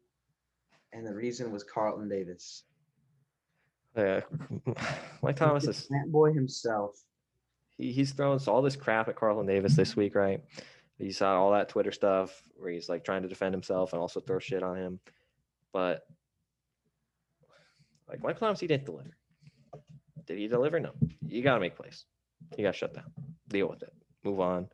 And 0.91 1.05
the 1.07 1.13
reason 1.13 1.51
was 1.51 1.63
Carlton 1.63 2.09
Davis. 2.09 2.63
Yeah, 3.95 4.21
Mike 5.21 5.35
Thomas 5.35 5.67
is 5.67 5.83
plant 5.83 6.11
boy 6.11 6.33
himself. 6.33 6.99
he, 7.77 7.91
he's 7.91 8.11
throwing 8.11 8.39
all 8.47 8.61
this 8.63 8.75
crap 8.75 9.07
at 9.07 9.15
Carlton 9.15 9.45
Davis 9.45 9.75
this 9.75 9.95
week, 9.95 10.15
right? 10.15 10.43
You 10.99 11.11
saw 11.11 11.41
all 11.41 11.51
that 11.51 11.69
Twitter 11.69 11.91
stuff 11.91 12.41
where 12.55 12.71
he's 12.71 12.89
like 12.89 13.03
trying 13.03 13.23
to 13.23 13.27
defend 13.27 13.53
himself 13.53 13.93
and 13.93 14.01
also 14.01 14.19
throw 14.19 14.39
shit 14.39 14.63
on 14.63 14.77
him. 14.77 14.99
But 15.71 16.05
like 18.07 18.21
Mike 18.21 18.59
he 18.59 18.67
didn't 18.67 18.85
deliver. 18.85 19.17
Did 20.25 20.37
he 20.37 20.47
deliver? 20.47 20.79
No. 20.79 20.91
You 21.27 21.41
gotta 21.41 21.59
make 21.59 21.75
plays. 21.75 22.05
You 22.57 22.63
gotta 22.63 22.77
shut 22.77 22.93
down. 22.93 23.11
Deal 23.47 23.67
with 23.67 23.83
it. 23.83 23.93
Move 24.23 24.39
on. 24.39 24.67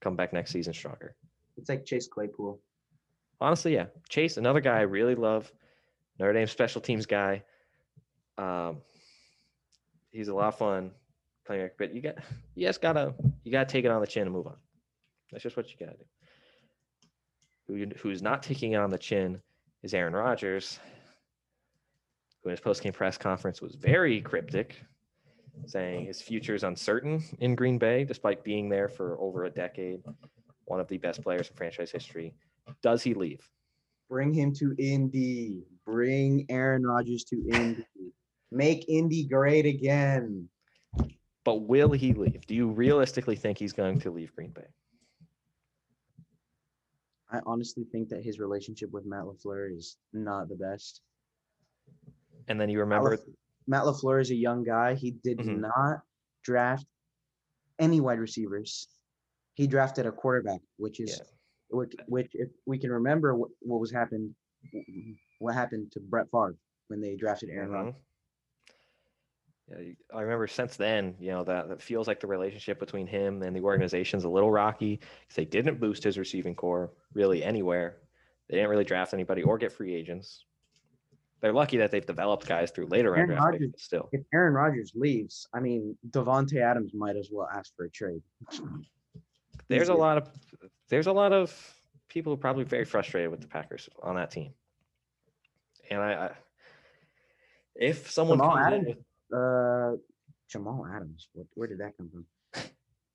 Come 0.00 0.16
back 0.16 0.32
next 0.32 0.52
season 0.52 0.74
stronger. 0.74 1.16
It's 1.56 1.68
like 1.68 1.84
Chase 1.84 2.08
Claypool. 2.08 2.60
Honestly, 3.40 3.74
yeah. 3.74 3.86
Chase, 4.08 4.36
another 4.36 4.60
guy 4.60 4.78
I 4.78 4.82
really 4.82 5.14
love. 5.14 5.50
Notre 6.18 6.32
Dame 6.32 6.46
special 6.46 6.80
teams 6.80 7.06
guy. 7.06 7.42
Um, 8.38 8.78
he's 10.10 10.28
a 10.28 10.34
lot 10.34 10.48
of 10.48 10.58
fun 10.58 10.92
playing, 11.46 11.70
but 11.78 11.94
you 11.94 12.02
got 12.02 12.16
you 12.54 12.66
just 12.66 12.80
gotta 12.80 13.14
you 13.42 13.52
gotta 13.52 13.70
take 13.70 13.84
it 13.84 13.90
on 13.90 14.00
the 14.00 14.06
chin 14.06 14.22
and 14.22 14.32
move 14.32 14.46
on. 14.46 14.56
That's 15.30 15.42
just 15.42 15.56
what 15.56 15.70
you 15.70 15.76
gotta 15.78 15.98
do. 15.98 16.04
Who 17.66 17.86
who's 17.98 18.22
not 18.22 18.42
taking 18.42 18.72
it 18.72 18.76
on 18.76 18.90
the 18.90 18.98
chin 18.98 19.40
is 19.82 19.94
Aaron 19.94 20.14
Rodgers, 20.14 20.78
who 22.42 22.50
in 22.50 22.52
his 22.52 22.60
post 22.60 22.82
game 22.82 22.92
press 22.92 23.16
conference 23.16 23.60
was 23.60 23.74
very 23.74 24.20
cryptic, 24.20 24.82
saying 25.66 26.06
his 26.06 26.20
future 26.20 26.54
is 26.54 26.62
uncertain 26.62 27.22
in 27.40 27.54
Green 27.54 27.78
Bay, 27.78 28.04
despite 28.04 28.44
being 28.44 28.68
there 28.68 28.88
for 28.88 29.18
over 29.20 29.44
a 29.44 29.50
decade, 29.50 30.00
one 30.66 30.80
of 30.80 30.88
the 30.88 30.98
best 30.98 31.22
players 31.22 31.48
in 31.48 31.56
franchise 31.56 31.90
history. 31.90 32.34
Does 32.82 33.02
he 33.02 33.14
leave? 33.14 33.48
Bring 34.08 34.32
him 34.32 34.54
to 34.56 34.74
Indy. 34.78 35.64
Bring 35.86 36.46
Aaron 36.48 36.86
Rodgers 36.86 37.24
to 37.24 37.36
Indy. 37.52 37.84
Make 38.50 38.88
Indy 38.88 39.24
great 39.24 39.66
again. 39.66 40.48
But 41.44 41.62
will 41.62 41.92
he 41.92 42.12
leave? 42.12 42.46
Do 42.46 42.54
you 42.54 42.68
realistically 42.68 43.36
think 43.36 43.58
he's 43.58 43.72
going 43.72 44.00
to 44.00 44.10
leave 44.10 44.34
Green 44.34 44.50
Bay? 44.50 44.66
I 47.34 47.40
honestly 47.46 47.84
think 47.90 48.08
that 48.10 48.22
his 48.22 48.38
relationship 48.38 48.90
with 48.92 49.04
Matt 49.06 49.24
LaFleur 49.24 49.76
is 49.76 49.96
not 50.12 50.48
the 50.48 50.54
best. 50.54 51.00
And 52.48 52.60
then 52.60 52.68
you 52.68 52.78
Matt 52.78 52.84
remember, 52.86 53.10
Laf- 53.10 53.26
Matt 53.66 53.82
LaFleur 53.84 54.20
is 54.20 54.30
a 54.30 54.34
young 54.36 54.62
guy. 54.62 54.94
He 54.94 55.10
did 55.12 55.38
Mhm. 55.38 55.60
not 55.60 56.02
draft 56.44 56.86
any 57.78 58.00
wide 58.00 58.20
receivers. 58.20 58.88
He 59.54 59.66
drafted 59.66 60.06
a 60.06 60.12
quarterback, 60.12 60.60
which 60.76 61.00
is 61.00 61.18
Yeah. 61.18 61.24
which, 61.70 61.94
which 62.06 62.30
if 62.34 62.50
we 62.66 62.78
can 62.78 62.92
remember 62.92 63.34
what, 63.34 63.50
what 63.60 63.80
was 63.80 63.90
happened 63.90 64.34
what 65.40 65.54
happened 65.54 65.90
to 65.92 66.00
Brett 66.00 66.30
Favre 66.30 66.56
when 66.88 67.00
they 67.00 67.16
drafted 67.16 67.50
Aaron 67.50 67.70
Rodgers. 67.70 67.94
Yeah, 69.70 69.78
you- 69.80 69.96
I 70.14 70.20
remember 70.22 70.46
since 70.46 70.76
then, 70.76 71.16
you 71.18 71.30
know, 71.30 71.44
that, 71.44 71.68
that 71.68 71.80
feels 71.80 72.06
like 72.06 72.20
the 72.20 72.26
relationship 72.26 72.78
between 72.78 73.06
him 73.06 73.42
and 73.42 73.56
the 73.56 73.60
organization's 73.60 74.24
a 74.24 74.28
little 74.28 74.50
rocky 74.50 74.96
because 74.96 75.36
they 75.36 75.44
didn't 75.46 75.80
boost 75.80 76.04
his 76.04 76.18
receiving 76.18 76.54
corps 76.54 76.90
really 77.14 77.42
anywhere. 77.42 77.96
They 78.48 78.56
didn't 78.56 78.70
really 78.70 78.84
draft 78.84 79.14
anybody 79.14 79.42
or 79.42 79.56
get 79.56 79.72
free 79.72 79.94
agents. 79.94 80.44
They're 81.40 81.52
lucky 81.52 81.76
that 81.78 81.90
they've 81.90 82.04
developed 82.04 82.46
guys 82.46 82.70
through 82.70 82.86
later 82.86 83.12
round 83.12 83.30
Aaron 83.30 83.42
Rodgers- 83.42 83.72
still. 83.78 84.08
If 84.12 84.22
Aaron 84.32 84.54
Rodgers 84.54 84.92
leaves, 84.94 85.46
I 85.52 85.60
mean 85.60 85.96
Davante 86.10 86.60
Adams 86.60 86.92
might 86.94 87.16
as 87.16 87.28
well 87.32 87.48
ask 87.52 87.74
for 87.76 87.84
a 87.86 87.90
trade. 87.90 88.22
There's 89.68 89.88
a 89.88 89.94
lot 89.94 90.18
of 90.18 90.28
there's 90.88 91.06
a 91.06 91.12
lot 91.12 91.32
of 91.32 91.52
people 92.08 92.30
who 92.30 92.34
are 92.34 92.40
probably 92.40 92.64
very 92.64 92.84
frustrated 92.84 93.30
with 93.30 93.40
the 93.40 93.46
Packers 93.46 93.88
on 94.02 94.16
that 94.16 94.30
team. 94.30 94.52
And 95.90 96.00
I, 96.02 96.12
I 96.12 96.30
if 97.74 98.10
someone 98.10 98.38
Jamal 98.38 98.56
comes 98.56 98.66
in 98.66 98.72
Adams. 98.72 98.86
with 98.88 98.96
Uh, 99.34 99.92
Jamal 100.48 100.86
Adams. 100.94 101.28
What, 101.32 101.46
where 101.54 101.68
did 101.68 101.78
that 101.78 101.96
come 101.96 102.10
from? 102.10 102.24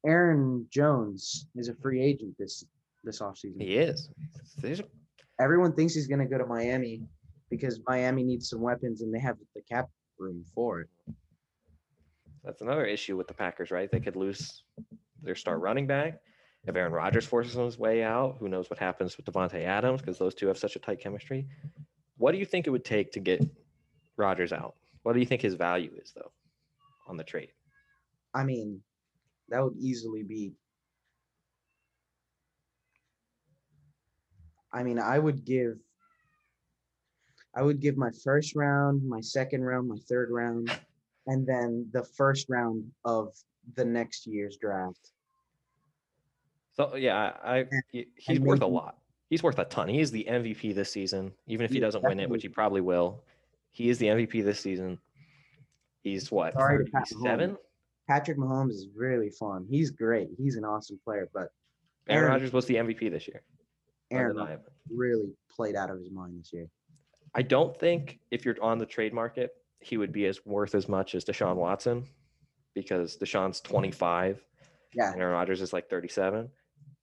Aaron 0.05 0.65
Jones 0.71 1.47
is 1.55 1.67
a 1.67 1.75
free 1.75 2.01
agent 2.01 2.35
this 2.39 2.65
this 3.03 3.19
offseason. 3.19 3.61
he 3.61 3.75
is, 3.75 4.09
there's 4.57 4.81
Everyone 5.39 5.73
thinks 5.73 5.93
he's 5.93 6.07
going 6.07 6.19
to 6.19 6.25
go 6.25 6.37
to 6.37 6.45
Miami 6.45 7.01
because 7.49 7.79
Miami 7.87 8.23
needs 8.23 8.49
some 8.49 8.59
weapons 8.61 9.01
and 9.01 9.13
they 9.13 9.19
have 9.19 9.37
the 9.55 9.61
cap 9.61 9.89
room 10.17 10.43
for 10.53 10.81
it. 10.81 10.89
That's 12.43 12.61
another 12.61 12.85
issue 12.85 13.15
with 13.15 13.27
the 13.27 13.33
Packers, 13.33 13.71
right? 13.71 13.89
They 13.89 14.01
could 14.01 14.17
lose 14.17 14.63
their 15.21 15.35
star 15.35 15.57
running 15.57 15.87
back. 15.87 16.19
If 16.67 16.75
Aaron 16.75 16.91
Rodgers 16.91 17.25
forces 17.25 17.53
his 17.53 17.79
way 17.79 18.03
out, 18.03 18.35
who 18.39 18.49
knows 18.49 18.69
what 18.69 18.79
happens 18.79 19.15
with 19.15 19.25
Davante 19.25 19.63
Adams 19.63 20.01
because 20.01 20.17
those 20.17 20.35
two 20.35 20.47
have 20.47 20.57
such 20.57 20.75
a 20.75 20.79
tight 20.79 20.99
chemistry. 20.99 21.47
What 22.17 22.33
do 22.33 22.37
you 22.37 22.45
think 22.45 22.67
it 22.67 22.69
would 22.69 22.83
take 22.83 23.13
to 23.13 23.21
get 23.21 23.41
Rodgers 24.17 24.51
out? 24.51 24.75
What 25.03 25.13
do 25.13 25.19
you 25.19 25.25
think 25.25 25.41
his 25.41 25.55
value 25.55 25.91
is, 26.01 26.11
though, 26.15 26.31
on 27.07 27.17
the 27.17 27.23
trade? 27.23 27.51
I 28.33 28.43
mean, 28.43 28.81
that 29.49 29.63
would 29.63 29.77
easily 29.77 30.23
be. 30.23 30.53
I 34.71 34.83
mean, 34.83 34.99
I 34.99 35.17
would 35.17 35.45
give. 35.45 35.77
I 37.55 37.63
would 37.63 37.79
give 37.79 37.97
my 37.97 38.11
first 38.23 38.55
round, 38.55 39.07
my 39.07 39.21
second 39.21 39.63
round, 39.63 39.89
my 39.89 39.97
third 40.07 40.29
round, 40.29 40.69
and 41.25 41.47
then 41.47 41.87
the 41.91 42.03
first 42.03 42.47
round 42.47 42.85
of 43.05 43.33
the 43.75 43.83
next 43.83 44.27
year's 44.27 44.57
draft. 44.57 45.11
So 46.73 46.95
yeah, 46.95 47.33
I, 47.43 47.65
he's 47.91 48.39
worth 48.39 48.61
a 48.61 48.67
lot. 48.67 48.97
He's 49.29 49.43
worth 49.43 49.59
a 49.59 49.65
ton. 49.65 49.89
He's 49.89 50.11
the 50.11 50.25
MVP 50.29 50.73
this 50.73 50.91
season. 50.91 51.33
Even 51.47 51.65
if 51.65 51.71
he 51.71 51.79
doesn't 51.79 52.03
win 52.03 52.19
it, 52.19 52.29
which 52.29 52.43
he 52.43 52.49
probably 52.49 52.81
will, 52.81 53.23
he 53.71 53.89
is 53.89 53.97
the 53.97 54.07
MVP 54.07 54.43
this 54.43 54.59
season. 54.59 54.99
He's 56.01 56.31
what 56.31 56.53
Sorry 56.53 56.85
Mahomes. 56.85 57.57
Patrick 58.07 58.37
Mahomes 58.37 58.71
is 58.71 58.87
really 58.95 59.29
fun. 59.29 59.67
He's 59.69 59.91
great. 59.91 60.29
He's 60.37 60.55
an 60.55 60.65
awesome 60.65 60.99
player, 61.03 61.29
but 61.33 61.49
Aaron 62.07 62.23
Aaron- 62.23 62.31
Rodgers 62.31 62.53
was 62.53 62.65
the 62.65 62.75
MVP 62.75 63.09
this 63.11 63.27
year. 63.27 63.43
Aaron 64.11 64.35
really 64.89 65.31
played 65.51 65.75
out 65.75 65.91
of 65.91 65.99
his 65.99 66.09
mind 66.09 66.39
this 66.39 66.51
year. 66.51 66.67
I 67.35 67.43
don't 67.43 67.77
think 67.77 68.19
if 68.31 68.43
you're 68.43 68.61
on 68.61 68.79
the 68.79 68.85
trade 68.87 69.13
market, 69.13 69.51
he 69.79 69.97
would 69.97 70.11
be 70.11 70.25
as 70.25 70.43
worth 70.45 70.73
as 70.73 70.89
much 70.89 71.13
as 71.13 71.23
Deshaun 71.23 71.55
Watson 71.55 72.07
because 72.73 73.17
Deshaun's 73.17 73.61
25 73.61 74.43
Yeah, 74.95 75.11
and 75.11 75.21
Aaron 75.21 75.33
Rodgers 75.33 75.61
is 75.61 75.71
like 75.71 75.87
37, 75.89 76.49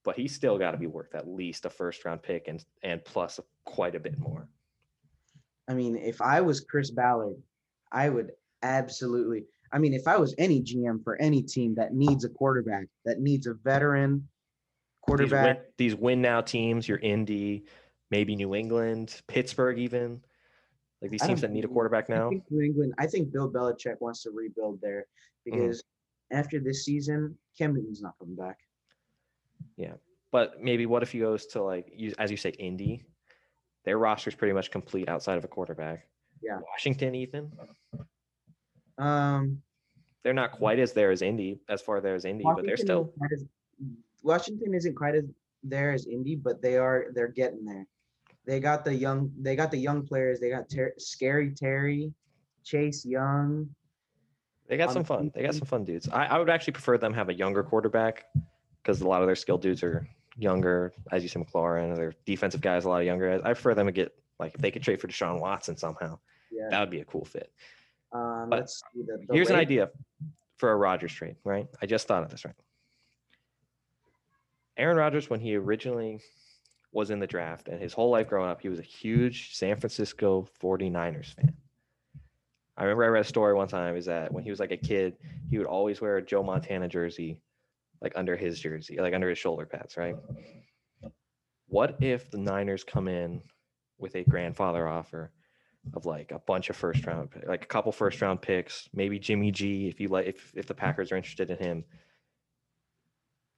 but 0.04 0.16
he's 0.16 0.34
still 0.34 0.58
got 0.58 0.72
to 0.72 0.76
be 0.78 0.88
worth 0.88 1.14
at 1.14 1.28
least 1.28 1.64
a 1.64 1.70
first 1.70 2.04
round 2.04 2.22
pick 2.22 2.48
and 2.48 2.64
and 2.82 3.04
plus 3.04 3.38
quite 3.64 3.94
a 3.94 4.00
bit 4.00 4.18
more. 4.18 4.48
I 5.68 5.74
mean, 5.74 5.96
if 5.96 6.20
I 6.20 6.40
was 6.40 6.60
Chris 6.60 6.90
Ballard, 6.90 7.36
I 7.92 8.08
would 8.08 8.32
absolutely. 8.62 9.44
I 9.72 9.78
mean, 9.78 9.94
if 9.94 10.06
I 10.06 10.16
was 10.16 10.34
any 10.38 10.62
GM 10.62 11.02
for 11.02 11.20
any 11.20 11.42
team 11.42 11.74
that 11.74 11.92
needs 11.92 12.24
a 12.24 12.28
quarterback, 12.28 12.86
that 13.04 13.20
needs 13.20 13.46
a 13.46 13.54
veteran 13.54 14.14
These 14.18 15.00
quarterback, 15.02 15.56
win, 15.56 15.64
these 15.76 15.94
win 15.96 16.22
now 16.22 16.40
teams, 16.40 16.88
your 16.88 16.98
Indy, 16.98 17.64
maybe 18.10 18.36
New 18.36 18.54
England, 18.54 19.20
Pittsburgh, 19.26 19.78
even 19.78 20.20
like 21.02 21.10
these 21.10 21.22
teams 21.22 21.40
that 21.40 21.50
need 21.50 21.64
a 21.64 21.68
quarterback 21.68 22.08
now. 22.08 22.30
New 22.30 22.62
England. 22.62 22.94
I 22.98 23.06
think 23.06 23.32
Bill 23.32 23.50
Belichick 23.50 24.00
wants 24.00 24.22
to 24.22 24.30
rebuild 24.30 24.80
there 24.80 25.06
Mm-hmm. 25.46 25.60
because 25.60 25.84
after 26.32 26.60
this 26.60 26.84
season, 26.84 27.36
Cam 27.56 27.74
Newton's 27.74 28.02
not 28.02 28.14
coming 28.18 28.36
back. 28.36 28.58
Yeah, 29.76 29.94
but 30.32 30.60
maybe 30.60 30.86
what 30.86 31.02
if 31.02 31.12
he 31.12 31.20
goes 31.20 31.46
to 31.48 31.62
like 31.62 31.92
as 32.18 32.30
you 32.30 32.36
say, 32.36 32.50
Indy? 32.50 33.04
Their 33.86 33.98
roster's 33.98 34.34
pretty 34.34 34.52
much 34.52 34.70
complete 34.70 35.08
outside 35.08 35.38
of 35.38 35.44
a 35.44 35.48
quarterback. 35.48 36.06
Yeah. 36.42 36.58
Washington, 36.70 37.14
even 37.14 37.50
Um, 38.98 39.62
they're 40.22 40.34
not 40.34 40.52
quite 40.52 40.78
as 40.80 40.92
there 40.92 41.10
as 41.12 41.22
Indy, 41.22 41.60
as 41.68 41.80
far 41.80 42.00
there 42.00 42.14
as 42.16 42.24
Indy, 42.24 42.44
but 42.44 42.64
they're 42.66 42.76
still 42.76 43.12
as- 43.32 43.44
Washington 44.22 44.74
isn't 44.74 44.94
quite 44.96 45.14
as 45.14 45.24
there 45.62 45.92
as 45.92 46.06
Indy, 46.06 46.34
but 46.34 46.60
they 46.60 46.76
are. 46.76 47.06
They're 47.14 47.28
getting 47.28 47.64
there. 47.64 47.86
They 48.44 48.58
got 48.58 48.84
the 48.84 48.92
young. 48.94 49.32
They 49.38 49.54
got 49.54 49.70
the 49.70 49.76
young 49.78 50.04
players. 50.04 50.40
They 50.40 50.50
got 50.50 50.68
Ter- 50.68 50.94
Scary 50.98 51.52
Terry, 51.52 52.12
Chase 52.64 53.04
Young. 53.06 53.68
They 54.66 54.76
got 54.76 54.90
some 54.92 55.04
fun. 55.04 55.30
They 55.32 55.42
got 55.42 55.54
some 55.54 55.66
fun 55.68 55.84
dudes. 55.84 56.08
I, 56.08 56.26
I 56.26 56.38
would 56.38 56.50
actually 56.50 56.72
prefer 56.72 56.98
them 56.98 57.12
have 57.14 57.28
a 57.28 57.34
younger 57.34 57.62
quarterback 57.62 58.24
because 58.82 59.00
a 59.00 59.06
lot 59.06 59.20
of 59.22 59.28
their 59.28 59.36
skilled 59.36 59.62
dudes 59.62 59.84
are 59.84 60.08
younger. 60.38 60.92
As 61.12 61.22
you 61.22 61.28
said, 61.28 61.42
McLaurin, 61.42 61.94
their 61.96 62.14
defensive 62.24 62.60
guys 62.60 62.84
a 62.84 62.88
lot 62.88 63.00
of 63.00 63.06
younger. 63.06 63.30
guys. 63.30 63.40
I 63.44 63.52
prefer 63.54 63.74
them 63.74 63.86
to 63.86 63.92
get 63.92 64.12
like 64.38 64.54
if 64.54 64.60
they 64.60 64.70
could 64.70 64.82
trade 64.82 65.00
for 65.00 65.08
Deshaun 65.08 65.40
Watson 65.40 65.76
somehow, 65.76 66.18
Yeah. 66.50 66.68
that 66.70 66.80
would 66.80 66.90
be 66.90 67.00
a 67.00 67.04
cool 67.04 67.24
fit. 67.24 67.50
Um, 68.12 68.48
but 68.50 68.60
let's 68.60 68.82
see 68.94 69.02
the, 69.02 69.18
the 69.26 69.34
Here's 69.34 69.50
an 69.50 69.56
idea 69.56 69.90
for 70.58 70.70
a 70.72 70.76
Rodgers 70.76 71.12
trade, 71.12 71.36
right? 71.44 71.66
I 71.82 71.86
just 71.86 72.06
thought 72.06 72.22
of 72.22 72.30
this, 72.30 72.44
right? 72.44 72.54
Aaron 74.76 74.96
Rodgers, 74.96 75.30
when 75.30 75.40
he 75.40 75.56
originally 75.56 76.20
was 76.92 77.10
in 77.10 77.18
the 77.18 77.26
draft 77.26 77.68
and 77.68 77.80
his 77.80 77.92
whole 77.92 78.10
life 78.10 78.28
growing 78.28 78.50
up, 78.50 78.60
he 78.60 78.68
was 78.68 78.78
a 78.78 78.82
huge 78.82 79.54
San 79.54 79.76
Francisco 79.76 80.46
49ers 80.62 81.34
fan. 81.34 81.54
I 82.76 82.82
remember 82.84 83.04
I 83.04 83.08
read 83.08 83.24
a 83.24 83.28
story 83.28 83.54
one 83.54 83.68
time 83.68 83.96
is 83.96 84.04
that 84.04 84.30
when 84.32 84.44
he 84.44 84.50
was 84.50 84.60
like 84.60 84.70
a 84.72 84.76
kid, 84.76 85.16
he 85.50 85.56
would 85.56 85.66
always 85.66 86.00
wear 86.02 86.18
a 86.18 86.22
Joe 86.22 86.42
Montana 86.42 86.88
jersey, 86.88 87.38
like 88.00 88.12
under 88.16 88.36
his 88.36 88.60
jersey, 88.60 88.98
like 89.00 89.14
under 89.14 89.28
his 89.28 89.38
shoulder 89.38 89.66
pads, 89.66 89.96
right? 89.96 90.16
What 91.68 91.96
if 92.00 92.30
the 92.30 92.38
Niners 92.38 92.84
come 92.84 93.08
in 93.08 93.42
with 93.98 94.14
a 94.14 94.24
grandfather 94.24 94.86
offer 94.86 95.32
of 95.94 96.04
like 96.06 96.30
a 96.32 96.38
bunch 96.40 96.70
of 96.70 96.76
first 96.76 97.06
round, 97.06 97.30
like 97.46 97.62
a 97.64 97.66
couple 97.66 97.92
first 97.92 98.20
round 98.20 98.42
picks, 98.42 98.88
maybe 98.92 99.18
Jimmy 99.18 99.50
G 99.50 99.88
if 99.88 100.00
you 100.00 100.08
like, 100.08 100.26
if 100.26 100.52
if 100.54 100.66
the 100.66 100.74
Packers 100.74 101.10
are 101.12 101.16
interested 101.16 101.50
in 101.50 101.58
him. 101.58 101.84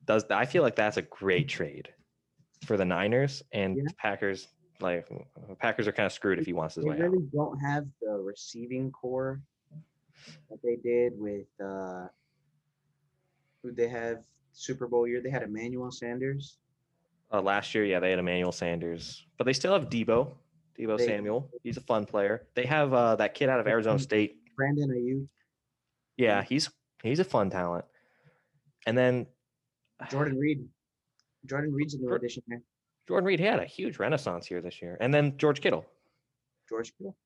Does 0.05 0.25
I 0.31 0.47
feel 0.47 0.63
like 0.63 0.77
that's 0.77 0.97
a 0.97 1.03
great 1.03 1.49
trade 1.49 1.89
for 2.65 2.77
the 2.77 2.85
Niners 2.85 3.43
and 3.53 3.77
Yeah. 3.77 3.85
Packers. 3.99 4.49
Like 4.81 5.09
Packers 5.59 5.89
are 5.89 5.93
kind 5.93 6.07
of 6.07 6.13
screwed 6.13 6.39
if 6.39 6.47
he 6.47 6.53
wants 6.53 6.77
his 6.77 6.85
They 6.85 6.91
way 6.91 6.97
out. 6.97 7.11
really 7.11 7.27
don't 7.35 7.59
have 7.59 7.85
the 8.01 8.13
receiving 8.13 8.93
corps 8.93 9.41
that 10.49 10.59
they 10.63 10.77
did 10.77 11.13
with 11.19 11.47
uh 11.63 12.07
who 13.69 13.75
they 13.75 13.89
have 13.89 14.19
Super 14.53 14.87
Bowl 14.87 15.07
year. 15.07 15.21
They 15.23 15.31
had 15.31 15.43
Emmanuel 15.43 15.91
Sanders. 15.91 16.57
Uh, 17.33 17.43
last 17.43 17.75
year, 17.75 17.85
yeah, 17.85 18.01
they 18.01 18.11
had 18.11 18.19
Emmanuel 18.19 18.53
Sanders, 18.53 19.27
but 19.37 19.45
they 19.45 19.53
still 19.53 19.75
have 19.75 19.91
Deebo, 19.91 20.33
Deebo 20.79 20.97
They- 20.97 21.07
Samuel. 21.07 21.51
He's 21.63 21.77
a 21.77 21.81
fun 21.83 22.07
player. 22.07 22.47
They 22.55 22.65
have 22.65 22.93
uh, 22.95 23.17
that 23.17 23.35
kid 23.35 23.49
out 23.51 23.61
of 23.61 23.67
Arizona 23.67 23.99
State. 23.99 24.37
Brandon 24.57 24.89
Aiyuk, 24.91 25.27
Yeah, 26.17 26.43
he's 26.43 26.71
he's 27.03 27.21
a 27.21 27.25
fun 27.25 27.51
talent. 27.51 27.85
And 28.87 28.97
then 28.97 29.27
Jordan 30.11 30.39
Reed. 30.39 30.67
Jordan 31.47 31.73
Reed's 31.73 31.95
a 31.95 31.99
new 31.99 32.07
Jor- 32.09 32.17
addition 32.17 32.43
there. 32.49 32.63
Jordan 33.07 33.27
Reed 33.27 33.41
had 33.41 33.61
a 33.61 33.65
huge 33.65 33.99
renaissance 33.99 34.47
here 34.47 34.61
this 34.61 34.83
year. 34.83 34.97
And 35.01 35.13
then 35.15 35.37
George 35.39 35.61
Kittle, 35.61 35.85
George 36.69 36.93
Kittle. 36.97 37.17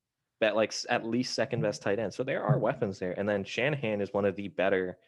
at 0.43 0.55
like 0.57 0.75
at 0.91 1.07
least 1.07 1.35
second 1.35 1.63
best 1.63 1.81
tight 1.81 1.99
end. 1.99 2.13
So 2.13 2.23
there 2.25 2.43
are 2.43 2.59
weapons 2.59 2.99
there. 2.99 3.13
And 3.19 3.29
then 3.29 3.45
Shanahan 3.45 4.01
is 4.01 4.13
one 4.13 4.25
of 4.25 4.35
the 4.37 4.49
better 4.49 4.99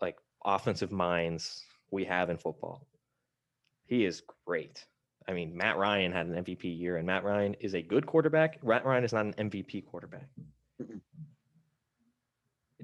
like 0.00 0.16
offensive 0.44 0.92
minds 0.92 1.62
we 1.90 2.04
have 2.04 2.30
in 2.30 2.36
football. 2.36 2.86
He 3.86 4.04
is 4.04 4.22
great. 4.46 4.84
I 5.26 5.32
mean, 5.32 5.56
Matt 5.56 5.78
Ryan 5.78 6.12
had 6.12 6.26
an 6.26 6.44
MVP 6.44 6.78
year, 6.78 6.96
and 6.96 7.06
Matt 7.06 7.24
Ryan 7.24 7.54
is 7.60 7.74
a 7.74 7.82
good 7.82 8.06
quarterback. 8.06 8.62
Matt 8.62 8.84
Ryan 8.84 9.04
is 9.04 9.12
not 9.12 9.26
an 9.26 9.34
MVP 9.34 9.86
quarterback. 9.86 10.28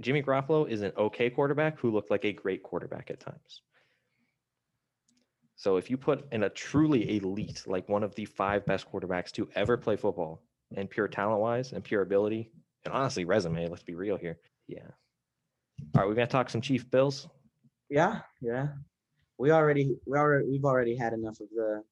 Jimmy 0.00 0.22
Garoppolo 0.22 0.66
is 0.68 0.80
an 0.80 0.92
okay 0.96 1.28
quarterback 1.28 1.78
who 1.78 1.90
looked 1.90 2.10
like 2.10 2.24
a 2.24 2.32
great 2.32 2.62
quarterback 2.62 3.10
at 3.10 3.20
times. 3.20 3.62
So 5.56 5.76
if 5.76 5.90
you 5.90 5.98
put 5.98 6.32
in 6.32 6.44
a 6.44 6.48
truly 6.48 7.18
elite, 7.18 7.64
like 7.66 7.86
one 7.88 8.02
of 8.02 8.14
the 8.14 8.24
five 8.24 8.64
best 8.64 8.90
quarterbacks 8.90 9.30
to 9.32 9.46
ever 9.54 9.76
play 9.76 9.96
football, 9.96 10.42
and 10.76 10.88
pure 10.88 11.08
talent 11.08 11.40
wise 11.40 11.72
and 11.72 11.84
pure 11.84 12.02
ability, 12.02 12.50
and 12.84 12.94
honestly 12.94 13.24
resume, 13.24 13.68
let's 13.68 13.82
be 13.82 13.94
real 13.94 14.16
here. 14.16 14.38
Yeah. 14.66 14.88
All 15.94 16.02
right, 16.02 16.08
we're 16.08 16.14
gonna 16.14 16.28
talk 16.28 16.48
some 16.48 16.60
Chief 16.60 16.88
Bills. 16.90 17.28
Yeah, 17.88 18.20
yeah. 18.40 18.68
We 19.38 19.50
already 19.50 19.96
we 20.06 20.16
already 20.18 20.46
we've 20.46 20.64
already 20.64 20.94
had 20.94 21.12
enough 21.12 21.40
of 21.40 21.48
the 21.54 21.82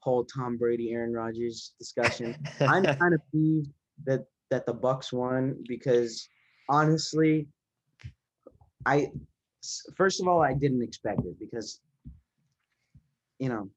whole 0.00 0.24
Tom 0.24 0.56
Brady, 0.56 0.92
Aaron 0.92 1.12
Rodgers 1.12 1.72
discussion. 1.78 2.36
I'm 2.60 2.84
kind 2.84 3.14
of 3.14 3.20
peeved 3.32 3.70
that 4.04 4.26
that 4.50 4.64
the 4.66 4.74
Bucs 4.74 5.12
won 5.12 5.56
because 5.66 6.28
honestly, 6.68 7.48
I 8.86 9.08
first 9.96 10.20
of 10.20 10.28
all 10.28 10.40
I 10.40 10.54
didn't 10.54 10.82
expect 10.82 11.24
it 11.24 11.36
because 11.40 11.80
you 13.40 13.48
know 13.48 13.68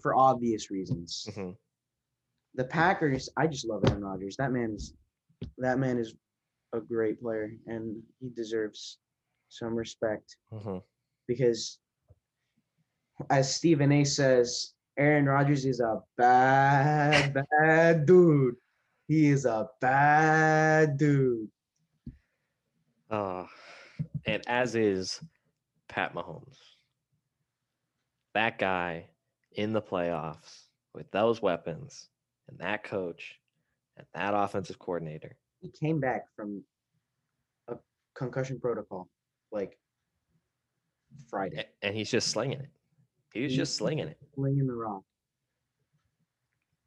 for 0.00 0.14
obvious 0.14 0.70
reasons. 0.70 1.26
Mhm. 1.30 1.56
The 2.54 2.64
Packers, 2.64 3.28
I 3.36 3.46
just 3.46 3.66
love 3.66 3.82
Aaron 3.88 4.04
Rodgers. 4.04 4.36
That 4.36 4.52
man 4.52 4.72
is 4.74 4.94
that 5.58 5.78
man 5.78 5.98
is 5.98 6.14
a 6.72 6.80
great 6.80 7.20
player 7.20 7.52
and 7.66 8.02
he 8.20 8.28
deserves 8.30 8.98
some 9.48 9.74
respect 9.74 10.36
Mhm. 10.52 10.82
because 11.26 11.78
as 13.28 13.54
Stephen 13.54 13.92
A 13.92 14.04
says, 14.04 14.74
Aaron 14.96 15.26
Rodgers 15.26 15.64
is 15.66 15.80
a 15.80 16.02
bad, 16.16 17.34
bad 17.34 18.06
dude. 18.06 18.56
He 19.08 19.26
is 19.28 19.44
a 19.44 19.68
bad 19.80 20.96
dude. 20.96 21.50
Uh, 23.10 23.46
and 24.24 24.42
as 24.46 24.74
is 24.76 25.20
Pat 25.88 26.14
Mahomes. 26.14 26.58
That 28.34 28.58
guy 28.58 29.10
in 29.52 29.72
the 29.72 29.82
playoffs 29.82 30.68
with 30.94 31.10
those 31.10 31.42
weapons 31.42 32.08
and 32.48 32.58
that 32.60 32.84
coach 32.84 33.40
and 33.96 34.06
that 34.14 34.32
offensive 34.34 34.78
coordinator. 34.78 35.36
He 35.60 35.68
came 35.68 36.00
back 36.00 36.24
from 36.34 36.62
a 37.68 37.76
concussion 38.14 38.58
protocol 38.60 39.08
like 39.52 39.78
Friday, 41.28 41.66
And 41.82 41.94
he's 41.94 42.10
just 42.10 42.28
slinging 42.28 42.60
it. 42.60 42.70
He 43.34 43.42
was 43.42 43.52
He- 43.52 43.56
just 43.58 43.76
slinging 43.76 44.08
it. 44.08 44.18
slinging 44.34 44.66
the 44.66 44.74
rock. 44.74 45.02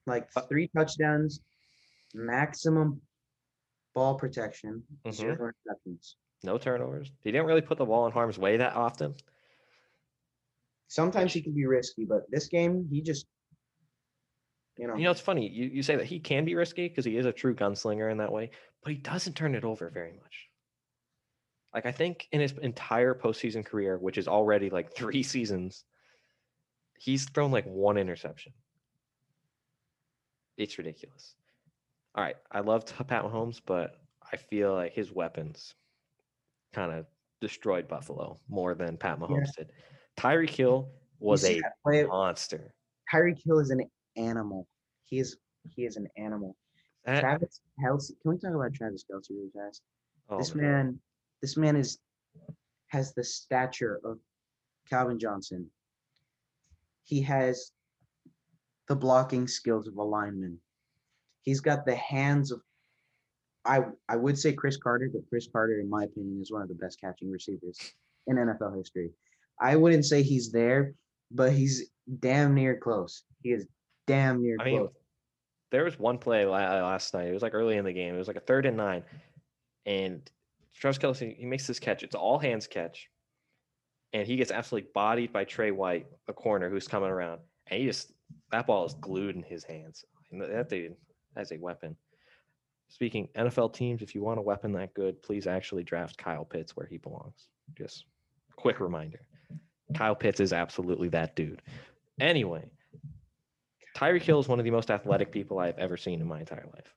Like 0.06 0.30
Uh, 0.36 0.42
three 0.42 0.68
touchdowns, 0.70 1.40
maximum 2.14 3.02
ball 3.94 4.16
protection, 4.18 4.86
Mm-hmm. 5.06 5.12
zero 5.12 5.52
interceptions. 5.52 6.16
No 6.44 6.58
turnovers. 6.58 7.12
He 7.22 7.32
didn't 7.32 7.48
really 7.48 7.62
put 7.62 7.78
the 7.78 7.86
ball 7.86 8.06
in 8.08 8.12
harm's 8.12 8.38
way 8.38 8.58
that 8.58 8.76
often. 8.76 9.16
Sometimes 10.88 11.34
he 11.34 11.42
can 11.42 11.54
be 11.54 11.66
risky, 11.66 12.06
but 12.06 12.30
this 12.30 12.48
game 12.48 12.88
he 12.92 13.02
just 13.02 13.28
You 14.78 14.88
know, 14.88 14.96
You 14.96 15.04
know, 15.04 15.12
it's 15.12 15.22
funny. 15.22 15.48
You, 15.48 15.66
you 15.66 15.84
say 15.84 15.96
that 15.96 16.06
he 16.06 16.20
can 16.20 16.46
be 16.46 16.56
risky 16.56 16.88
because 16.88 17.06
he 17.06 17.18
is 17.18 17.26
a 17.26 17.32
true 17.32 17.54
gunslinger 17.54 18.12
in 18.12 18.18
that 18.18 18.32
way, 18.32 18.50
but 18.82 18.92
he 18.92 18.98
doesn't 18.98 19.36
turn 19.36 19.56
it 19.56 19.64
over 19.64 19.90
very 19.90 20.12
much. 20.14 20.50
Like 21.74 21.86
I 21.86 21.92
think 21.92 22.28
in 22.32 22.42
his 22.42 22.54
entire 22.62 23.14
postseason 23.14 23.66
career, 23.66 23.98
which 23.98 24.18
is 24.18 24.28
already 24.28 24.70
like 24.70 24.94
three 24.96 25.24
seasons, 25.24 25.86
he's 26.98 27.26
thrown 27.26 27.52
like 27.52 27.66
one 27.66 27.98
interception. 27.98 28.54
It's 30.58 30.78
ridiculous. 30.78 31.36
All 32.16 32.24
right, 32.24 32.38
I 32.52 32.60
love 32.60 32.86
Pat 32.86 33.24
Mahomes, 33.24 33.60
but 33.66 33.98
I 34.32 34.38
feel 34.38 34.74
like 34.74 34.94
his 34.94 35.12
weapons 35.12 35.74
kind 36.72 36.92
of 36.92 37.06
destroyed 37.42 37.88
Buffalo 37.88 38.40
more 38.48 38.76
than 38.76 38.98
Pat 38.98 39.20
Mahomes 39.20 39.54
did. 39.56 39.72
Tyreek 40.16 40.52
Hill 40.52 40.90
was 41.20 41.44
a 41.44 41.60
play- 41.84 42.06
monster. 42.06 42.74
Tyreek 43.12 43.42
Hill 43.44 43.60
is 43.60 43.72
an 43.72 43.90
animal. 44.16 44.68
He 45.06 45.20
is 45.20 45.38
he 45.76 45.86
is 45.86 45.98
an 45.98 46.08
animal. 46.18 46.56
That- 47.06 47.22
Travis 47.22 47.62
Kelce. 47.80 48.12
Can 48.22 48.32
we 48.32 48.38
talk 48.38 48.54
about 48.54 48.74
Travis 48.74 49.06
Kelce 49.10 49.30
really 49.32 49.50
fast? 49.56 49.82
oh, 50.30 50.38
this 50.38 50.56
man. 50.56 50.66
man, 50.66 51.00
this 51.42 51.58
man 51.58 51.76
is 51.76 52.00
has 52.88 53.14
the 53.14 53.24
stature 53.24 54.00
of 54.04 54.20
Calvin 54.90 55.20
Johnson. 55.20 55.70
He 57.04 57.22
has 57.22 57.72
the 58.88 58.96
blocking 58.96 59.48
skills 59.48 59.88
of 59.88 59.98
a 59.98 60.04
lineman. 60.04 60.60
He's 61.42 61.60
got 61.60 61.86
the 61.86 61.96
hands 61.96 62.52
of 62.52 62.62
I 63.66 63.82
I 64.10 64.16
would 64.16 64.38
say 64.38 64.54
Cris 64.54 64.78
Carter, 64.78 65.10
but 65.14 65.28
Cris 65.30 65.48
Carter, 65.52 65.80
in 65.80 65.90
my 65.90 66.04
opinion, 66.04 66.42
is 66.42 66.52
one 66.52 66.62
of 66.62 66.68
the 66.68 66.76
best 66.76 67.00
catching 67.00 67.32
receivers 67.32 67.78
in 68.28 68.38
NFL 68.38 68.78
history. 68.78 69.12
I 69.60 69.76
wouldn't 69.76 70.06
say 70.06 70.22
he's 70.22 70.52
there, 70.52 70.94
but 71.32 71.54
he's 71.54 71.90
damn 72.20 72.54
near 72.54 72.78
close. 72.78 73.24
He 73.42 73.52
is 73.52 73.68
damn 74.08 74.42
near 74.42 74.58
I 74.60 74.66
mean, 74.66 74.80
close. 74.80 74.92
there 75.72 75.84
was 75.84 75.98
one 76.00 76.18
play 76.18 76.44
uh, 76.44 76.48
last 76.48 77.14
night. 77.14 77.28
It 77.28 77.34
was 77.34 77.44
like 77.44 77.54
early 77.54 77.78
in 77.78 77.86
the 77.86 77.94
game. 77.94 78.16
It 78.16 78.18
was 78.18 78.28
like 78.28 78.38
a 78.38 78.42
third 78.42 78.66
and 78.66 78.78
nine, 78.78 79.04
and 79.86 80.30
Travis 80.76 80.98
Kelce 80.98 81.38
he 81.38 81.46
makes 81.46 81.68
this 81.68 81.80
catch. 81.80 82.04
It's 82.04 82.16
all 82.16 82.40
hands 82.40 82.68
catch, 82.68 83.10
and 84.14 84.28
he 84.28 84.36
gets 84.36 84.52
absolutely 84.52 84.90
bodied 84.94 85.34
by 85.34 85.44
Trey 85.44 85.72
White, 85.72 86.08
the 86.28 86.34
corner 86.34 86.70
who's 86.70 86.88
coming 86.88 87.10
around, 87.10 87.42
and 87.68 87.80
he 87.80 87.86
just 87.86 88.12
that 88.52 88.68
ball 88.68 88.86
is 88.86 88.94
glued 88.96 89.36
in 89.36 89.44
his 89.44 89.64
hands. 89.64 90.06
And 90.32 90.42
that 90.42 90.70
dude 90.70 90.96
has 91.36 91.52
a 91.52 91.58
weapon. 91.58 91.96
Speaking 92.90 93.28
NFL 93.36 93.74
teams, 93.74 94.02
if 94.02 94.14
you 94.14 94.24
want 94.24 94.40
a 94.40 94.44
weapon 94.44 94.72
that 94.74 94.94
good, 94.94 95.22
please 95.24 95.48
actually 95.48 95.84
draft 95.84 96.18
Kyle 96.18 96.46
Pitts 96.46 96.76
where 96.76 96.86
he 96.86 96.98
belongs. 96.98 97.48
Just 97.76 98.06
quick 98.56 98.80
reminder. 98.80 99.22
Kyle 99.96 100.16
Pitts 100.16 100.40
is 100.40 100.54
absolutely 100.54 101.10
that 101.10 101.36
dude. 101.36 101.62
Anyway, 102.20 102.66
Tyreek 103.96 104.22
Hill 104.24 104.40
is 104.40 104.48
one 104.48 104.60
of 104.60 104.66
the 104.66 104.72
most 104.72 104.90
athletic 104.90 105.32
people 105.32 105.60
I've 105.60 105.78
ever 105.78 105.98
seen 105.98 106.20
in 106.22 106.28
my 106.28 106.40
entire 106.40 106.66
life. 106.74 106.94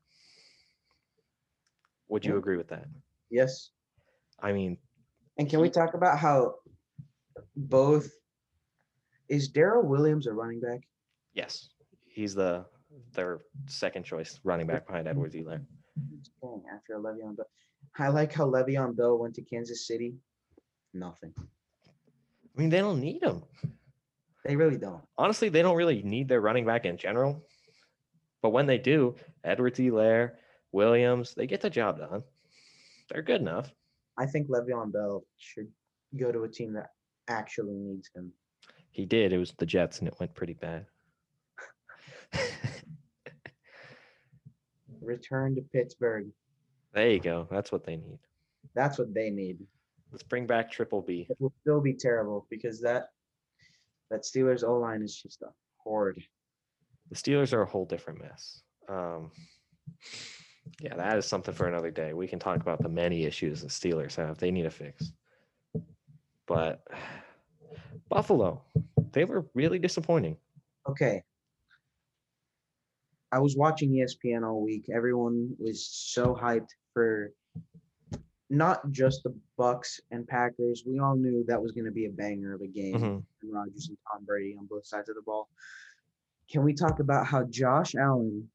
Would 2.09 2.25
you 2.25 2.37
agree 2.37 2.57
with 2.57 2.69
that? 2.69 2.87
Yes. 3.31 3.71
I 4.41 4.53
mean, 4.53 4.79
And 5.39 5.49
can 5.51 5.61
we 5.61 5.69
talk 5.71 5.95
about 5.95 6.19
how 6.19 6.55
both 7.57 8.09
is 9.29 9.49
Darrel 9.49 9.83
Williams 9.87 10.27
a 10.27 10.33
running 10.33 10.61
back? 10.61 10.81
yes, 11.35 11.69
he's 12.07 12.35
the 12.35 12.65
their 13.13 13.41
second 13.67 14.05
choice 14.05 14.41
running 14.43 14.67
back 14.67 14.87
behind 14.87 15.07
Edwards 15.07 15.35
Helaire. 15.35 15.61
Dang, 16.41 16.63
after 16.75 16.95
Le'Veon 16.95 17.37
Bell. 17.37 17.47
I 17.99 18.09
like 18.09 18.33
how 18.33 18.47
Le'Veon 18.47 18.97
Bell 18.97 19.19
went 19.19 19.35
to 19.35 19.43
Kansas 19.43 19.87
City. 19.87 20.15
Nothing. 20.95 21.35
I 21.37 22.61
mean, 22.61 22.71
they 22.71 22.79
don't 22.79 23.01
need 23.01 23.23
him. 23.23 23.43
They 24.47 24.55
really 24.55 24.79
don't. 24.79 25.03
Honestly, 25.19 25.49
they 25.49 25.63
don't 25.63 25.77
really 25.77 26.03
need 26.03 26.29
their 26.29 26.41
running 26.41 26.65
back 26.65 26.85
in 26.85 26.97
general. 26.97 27.43
But 28.43 28.51
when 28.51 28.67
they 28.67 28.79
do, 28.79 29.17
Edwards 29.43 29.79
Helaire, 29.79 30.33
Williams, 30.71 31.35
they 31.35 31.49
get 31.49 31.61
the 31.61 31.71
job 31.71 31.99
done. 31.99 32.23
They're 33.11 33.23
good 33.23 33.41
enough. 33.41 33.73
I 34.17 34.27
think 34.27 34.49
Le'Veon 34.49 34.93
Bell 34.93 35.25
should 35.37 35.69
go 36.17 36.31
to 36.31 36.45
a 36.45 36.49
team 36.49 36.73
that 36.75 36.91
actually 37.27 37.75
needs 37.75 38.09
him. 38.15 38.33
He 38.93 39.05
did. 39.05 39.33
It 39.33 39.39
was 39.39 39.53
the 39.59 39.67
Jets, 39.67 39.99
and 39.99 40.07
it 40.07 40.15
went 40.21 40.35
pretty 40.35 40.55
bad. 40.55 40.87
Return 45.01 45.57
to 45.57 45.61
Pittsburgh. 45.73 46.29
there 46.93 47.11
you 47.11 47.21
go. 47.21 47.49
That's 47.51 47.73
what 47.73 47.85
they 47.85 47.97
need. 47.97 48.19
That's 48.75 48.99
what 48.99 49.13
they 49.13 49.31
need. 49.31 49.59
Let's 50.13 50.23
bring 50.23 50.47
back 50.47 50.71
Triple 50.71 51.03
B. 51.03 51.27
It 51.29 51.37
will 51.41 51.53
still 51.63 51.81
be 51.81 51.95
terrible 51.95 52.47
because 52.49 52.81
that 52.81 53.11
that 54.11 54.23
Steelers 54.23 54.65
O 54.65 54.79
line 54.79 55.03
is 55.03 55.15
just 55.15 55.43
a 55.43 55.49
horde. 55.79 56.23
The 57.11 57.17
Steelers 57.17 57.53
are 57.53 57.63
a 57.63 57.67
whole 57.67 57.85
different 57.85 58.21
mess. 58.21 58.63
Um, 58.89 59.31
yeah, 60.81 60.95
that 60.97 61.17
is 61.17 61.27
something 61.27 61.55
for 61.55 61.67
another 61.67 61.91
day. 61.91 62.13
We 62.13 62.27
can 62.27 62.39
talk 62.39 62.61
about 62.61 62.83
the 62.83 62.89
many 62.89 63.25
issues 63.25 63.63
the 63.63 63.69
Steelers 63.69 64.17
have. 64.17 64.39
They 64.39 64.51
need 64.51 64.67
a 64.67 64.71
fix. 64.71 65.13
But 66.47 66.87
Buffalo, 68.09 68.63
they 69.13 69.25
were 69.25 69.47
really 69.55 69.79
disappointing. 69.79 70.37
Okay. 70.89 71.23
I 73.33 73.39
was 73.41 73.57
watching 73.57 73.91
ESPN 73.91 74.47
all 74.47 74.63
week. 74.63 74.87
Everyone 74.95 75.55
was 75.59 75.87
so 75.87 76.39
hyped 76.41 76.71
for 76.95 77.33
not 78.49 78.91
just 78.91 79.23
the 79.23 79.35
Bucs 79.59 80.01
and 80.11 80.27
Packers. 80.27 80.85
We 80.87 80.99
all 80.99 81.17
knew 81.17 81.45
that 81.49 81.61
was 81.61 81.73
going 81.73 81.87
to 81.87 81.91
be 81.91 82.07
a 82.07 82.11
banger 82.11 82.55
of 82.55 82.61
a 82.61 82.67
game, 82.67 82.95
mm-hmm. 82.95 83.05
and 83.05 83.53
Rodgers 83.53 83.89
and 83.89 83.99
Tom 84.11 84.25
Brady 84.25 84.57
on 84.59 84.67
both 84.67 84.87
sides 84.87 85.09
of 85.09 85.17
the 85.17 85.23
ball. 85.23 85.49
Can 86.51 86.63
we 86.63 86.75
talk 86.75 87.01
about 87.01 87.27
how 87.27 87.45
Josh 87.45 87.95
Allen? 87.95 88.49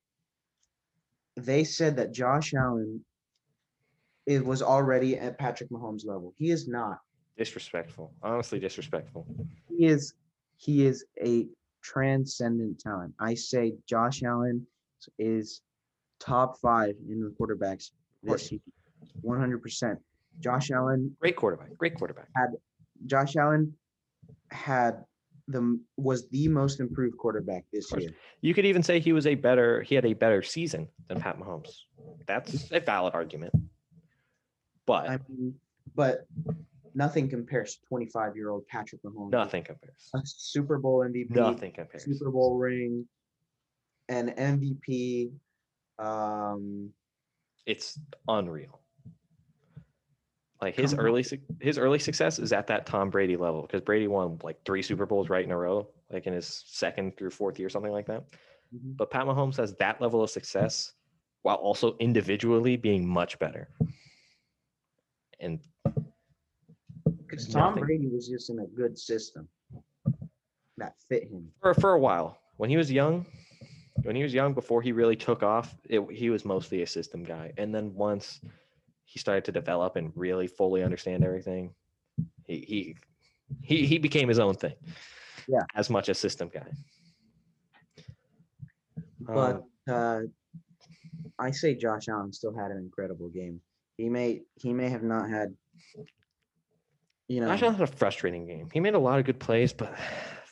They 1.35 1.63
said 1.63 1.97
that 1.97 2.13
Josh 2.13 2.53
Allen 2.53 3.03
it 4.25 4.45
was 4.45 4.61
already 4.61 5.17
at 5.17 5.37
Patrick 5.37 5.69
Mahomes 5.69 6.05
level. 6.05 6.33
He 6.37 6.51
is 6.51 6.67
not 6.67 6.99
disrespectful. 7.37 8.13
Honestly, 8.21 8.59
disrespectful. 8.59 9.25
He 9.67 9.85
is. 9.85 10.13
He 10.57 10.85
is 10.85 11.05
a 11.23 11.47
transcendent 11.81 12.79
talent. 12.79 13.13
I 13.19 13.33
say 13.33 13.73
Josh 13.87 14.21
Allen 14.23 14.65
is 15.17 15.61
top 16.19 16.59
five 16.59 16.93
in 17.09 17.19
the 17.19 17.33
quarterbacks 17.39 17.91
this 18.21 18.51
year. 18.51 18.61
100%. 19.23 19.97
Josh 20.39 20.71
Allen 20.71 21.15
Great 21.19 21.35
quarterback. 21.35 21.77
Great 21.77 21.95
quarterback. 21.95 22.27
had 22.35 22.49
Josh 23.05 23.35
Allen 23.35 23.73
had 24.51 25.03
the 25.47 25.79
was 25.97 26.29
the 26.29 26.47
most 26.47 26.79
improved 26.79 27.17
quarterback 27.17 27.65
this 27.73 27.91
year. 27.97 28.11
You 28.41 28.53
could 28.53 28.65
even 28.65 28.83
say 28.83 28.99
he 28.99 29.13
was 29.13 29.27
a 29.27 29.35
better 29.35 29.81
he 29.81 29.95
had 29.95 30.05
a 30.05 30.13
better 30.13 30.41
season 30.41 30.87
than 31.07 31.19
Pat 31.19 31.37
Mahomes. 31.37 31.69
That's 32.27 32.71
a 32.71 32.79
valid 32.79 33.13
argument. 33.13 33.53
But 34.85 35.09
I 35.09 35.19
mean, 35.27 35.55
but 35.95 36.25
nothing 36.95 37.29
compares 37.29 37.75
to 37.75 37.81
25 37.87 38.35
year 38.35 38.49
old 38.49 38.67
Patrick 38.67 39.01
Mahomes. 39.03 39.31
Nothing 39.31 39.63
compares. 39.63 40.09
A 40.15 40.21
Super 40.23 40.77
Bowl 40.77 40.99
MVP. 40.99 41.31
Nothing 41.31 41.71
compares. 41.71 42.05
Super 42.05 42.31
Bowl 42.31 42.57
ring, 42.57 43.05
an 44.09 44.29
MVP. 44.29 45.31
Um, 45.99 46.89
it's 47.65 47.99
unreal. 48.27 48.80
Like 50.61 50.75
his 50.75 50.93
Come 50.93 50.99
early 50.99 51.25
his 51.59 51.77
early 51.79 51.97
success 51.97 52.37
is 52.37 52.53
at 52.53 52.67
that 52.67 52.85
Tom 52.85 53.09
Brady 53.09 53.35
level 53.35 53.63
because 53.63 53.81
Brady 53.81 54.07
won 54.07 54.37
like 54.43 54.63
three 54.63 54.83
Super 54.83 55.07
Bowls 55.07 55.27
right 55.27 55.43
in 55.43 55.51
a 55.51 55.57
row, 55.57 55.87
like 56.11 56.27
in 56.27 56.33
his 56.33 56.63
second 56.67 57.17
through 57.17 57.31
fourth 57.31 57.57
year, 57.57 57.67
something 57.67 57.91
like 57.91 58.05
that. 58.05 58.25
Mhm. 58.73 58.95
But 58.95 59.09
Pat 59.09 59.25
Mahomes 59.25 59.57
has 59.57 59.73
that 59.77 59.99
level 59.99 60.21
of 60.21 60.29
success 60.29 60.93
while 61.41 61.55
also 61.55 61.97
individually 61.97 62.77
being 62.77 63.07
much 63.07 63.39
better. 63.39 63.69
And 65.39 65.59
Because 67.17 67.47
Tom 67.47 67.71
Nothing. 67.71 67.85
Brady 67.85 68.07
was 68.09 68.27
just 68.27 68.51
in 68.51 68.59
a 68.59 68.67
good 68.67 68.99
system 68.99 69.49
that 70.77 70.95
fit 71.09 71.23
him. 71.23 71.51
for 71.59 71.73
for 71.73 71.93
a 71.93 71.99
while, 71.99 72.39
when 72.57 72.69
he 72.69 72.77
was 72.77 72.91
young, 72.91 73.25
when 74.03 74.15
he 74.15 74.21
was 74.21 74.33
young 74.33 74.53
before 74.53 74.83
he 74.83 74.91
really 74.91 75.15
took 75.15 75.41
off, 75.41 75.75
it, 75.89 76.01
he 76.11 76.29
was 76.29 76.45
mostly 76.45 76.83
a 76.83 76.87
system 76.87 77.23
guy. 77.23 77.51
And 77.57 77.73
then 77.73 77.95
once 77.95 78.41
he 79.11 79.19
started 79.19 79.43
to 79.43 79.51
develop 79.51 79.97
and 79.97 80.13
really 80.15 80.47
fully 80.47 80.83
understand 80.83 81.25
everything, 81.25 81.73
he 82.47 82.55
he 82.71 82.95
he, 83.61 83.85
he 83.85 83.97
became 83.97 84.29
his 84.29 84.39
own 84.39 84.55
thing. 84.55 84.75
Yeah. 85.47 85.63
As 85.75 85.89
much 85.89 86.07
as 86.07 86.17
system 86.17 86.49
guy. 86.53 86.71
But 89.19 89.63
Um, 89.89 89.93
uh, 89.93 90.21
I 91.37 91.51
say 91.51 91.75
Josh 91.75 92.07
Allen 92.07 92.31
still 92.31 92.55
had 92.55 92.71
an 92.71 92.77
incredible 92.77 93.29
game. 93.29 93.59
He 93.97 94.07
may 94.07 94.43
he 94.55 94.71
may 94.71 94.89
have 94.89 95.03
not 95.03 95.29
had, 95.29 95.53
you 97.27 97.41
know, 97.41 97.47
Josh 97.47 97.63
Allen 97.63 97.75
had 97.75 97.89
a 97.89 97.91
frustrating 97.91 98.45
game. 98.47 98.69
He 98.71 98.79
made 98.79 98.93
a 98.93 98.99
lot 98.99 99.19
of 99.19 99.25
good 99.25 99.39
plays, 99.39 99.73
but 99.73 99.93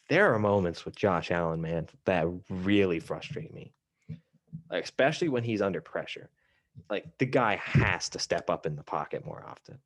there 0.10 0.34
are 0.34 0.40
moments 0.40 0.84
with 0.84 0.96
Josh 0.98 1.32
Allen, 1.32 1.62
man, 1.62 1.88
that 2.06 2.28
really 2.50 3.00
frustrate 3.00 3.54
me. 3.54 3.74
Like, 4.70 4.84
especially 4.84 5.30
when 5.30 5.44
he's 5.44 5.62
under 5.62 5.82
pressure. 5.82 6.30
Like 6.90 7.06
the 7.18 7.26
guy 7.26 7.56
has 7.58 8.10
to 8.10 8.20
step 8.20 8.50
up 8.50 8.66
in 8.66 8.76
the 8.76 8.84
pocket 8.84 9.26
more 9.26 9.44
often. 9.48 9.80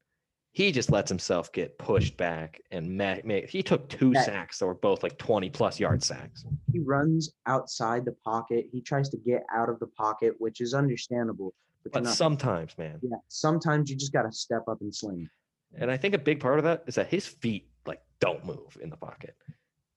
He 0.51 0.71
just 0.71 0.91
lets 0.91 1.09
himself 1.09 1.51
get 1.51 1.79
pushed 1.79 2.15
back 2.15 2.61
and 2.69 2.95
ma- 2.95 3.15
he 3.47 3.63
took 3.63 3.89
two 3.89 4.11
That- 4.13 4.25
sacks 4.25 4.59
that 4.59 4.67
were 4.67 4.75
both 4.75 5.01
like 5.01 5.17
20 5.17 5.49
plus 5.49 5.79
yard 5.79 6.03
sacks. 6.03 6.45
He 6.71 6.79
runs 6.79 7.31
outside 7.47 8.05
the 8.05 8.11
pocket. 8.23 8.67
He 8.71 8.81
tries 8.81 9.09
to 9.09 9.17
get 9.17 9.43
out 9.51 9.67
of 9.69 9.79
the 9.79 9.87
pocket, 9.87 10.35
which 10.37 10.61
is 10.61 10.73
understandable. 10.75 11.53
But, 11.83 11.93
But 11.93 12.03
not, 12.03 12.13
sometimes, 12.13 12.77
man. 12.77 12.99
yeah, 13.01 13.17
sometimes 13.29 13.89
you 13.89 13.95
just 13.97 14.13
got 14.13 14.21
to 14.23 14.31
step 14.31 14.63
up 14.69 14.79
and 14.81 14.93
sling. 14.93 15.27
And 15.75 15.89
I 15.89 15.97
think 15.97 16.13
a 16.13 16.19
big 16.19 16.39
part 16.39 16.59
of 16.59 16.63
that 16.65 16.83
is 16.85 16.95
that 16.95 17.07
his 17.07 17.25
feet 17.27 17.67
like 17.87 18.01
don't 18.19 18.45
move 18.45 18.77
in 18.79 18.89
the 18.91 18.95
pocket. 18.97 19.35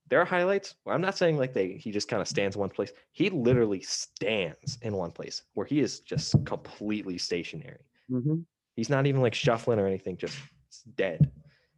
There 0.09 0.21
are 0.21 0.25
highlights 0.25 0.77
where 0.85 0.95
I'm 0.95 1.01
not 1.01 1.17
saying 1.19 1.37
like 1.37 1.53
they 1.53 1.73
he 1.73 1.91
just 1.91 2.09
kind 2.09 2.23
of 2.23 2.29
stands 2.29 2.57
one 2.57 2.71
place. 2.71 2.93
He 3.13 3.29
literally 3.31 3.81
stands 3.81 4.79
in 4.83 4.95
one 4.95 5.11
place 5.11 5.43
where 5.55 5.67
he 5.67 5.81
is 5.81 6.01
just 6.01 6.45
completely 6.45 7.19
stationary. 7.19 7.81
hmm 8.09 8.41
He's 8.77 8.91
not 8.91 9.07
even 9.07 9.23
like 9.23 9.35
shuffling 9.35 9.79
or 9.79 9.87
anything, 9.87 10.19
just 10.19 10.37
dead. 10.97 11.33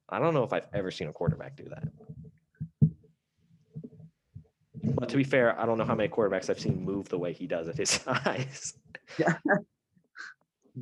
I 0.09 0.19
don't 0.19 0.35
know 0.35 0.43
if 0.43 0.53
I've 0.53 0.67
ever 0.75 0.91
seen 0.91 1.07
a 1.07 1.13
quarterback 1.13 1.57
do 1.57 1.65
that. 1.69 1.89
But 4.83 5.09
to 5.11 5.17
be 5.17 5.23
fair, 5.23 5.59
I 5.61 5.65
don't 5.65 5.79
know 5.79 5.85
how 5.85 5.95
many 5.95 6.09
quarterbacks 6.09 6.51
I've 6.51 6.59
seen 6.59 6.83
move 6.85 7.09
the 7.09 7.19
way 7.19 7.33
he 7.33 7.47
does 7.47 7.69
at 7.69 7.77
his 7.77 7.91
size. 8.05 8.75
Yeah. 9.17 9.35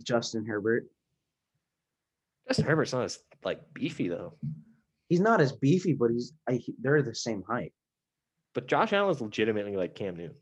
Justin 0.03 0.47
Herbert. 0.47 0.87
Justin 2.49 2.65
Herbert's 2.65 2.93
not 2.93 3.05
as 3.05 3.19
like 3.45 3.61
beefy 3.75 4.09
though. 4.09 4.35
He's 5.09 5.21
not 5.21 5.41
as 5.41 5.53
beefy, 5.53 5.93
but 5.95 6.11
he's 6.11 6.33
I, 6.49 6.55
he- 6.55 6.75
they're 6.81 7.03
the 7.03 7.15
same 7.15 7.43
height. 7.49 7.73
But 8.55 8.67
Josh 8.67 8.93
Allen 8.93 9.11
is 9.15 9.21
legitimately 9.21 9.77
like 9.77 9.95
Cam 9.95 10.17
Newton. 10.17 10.37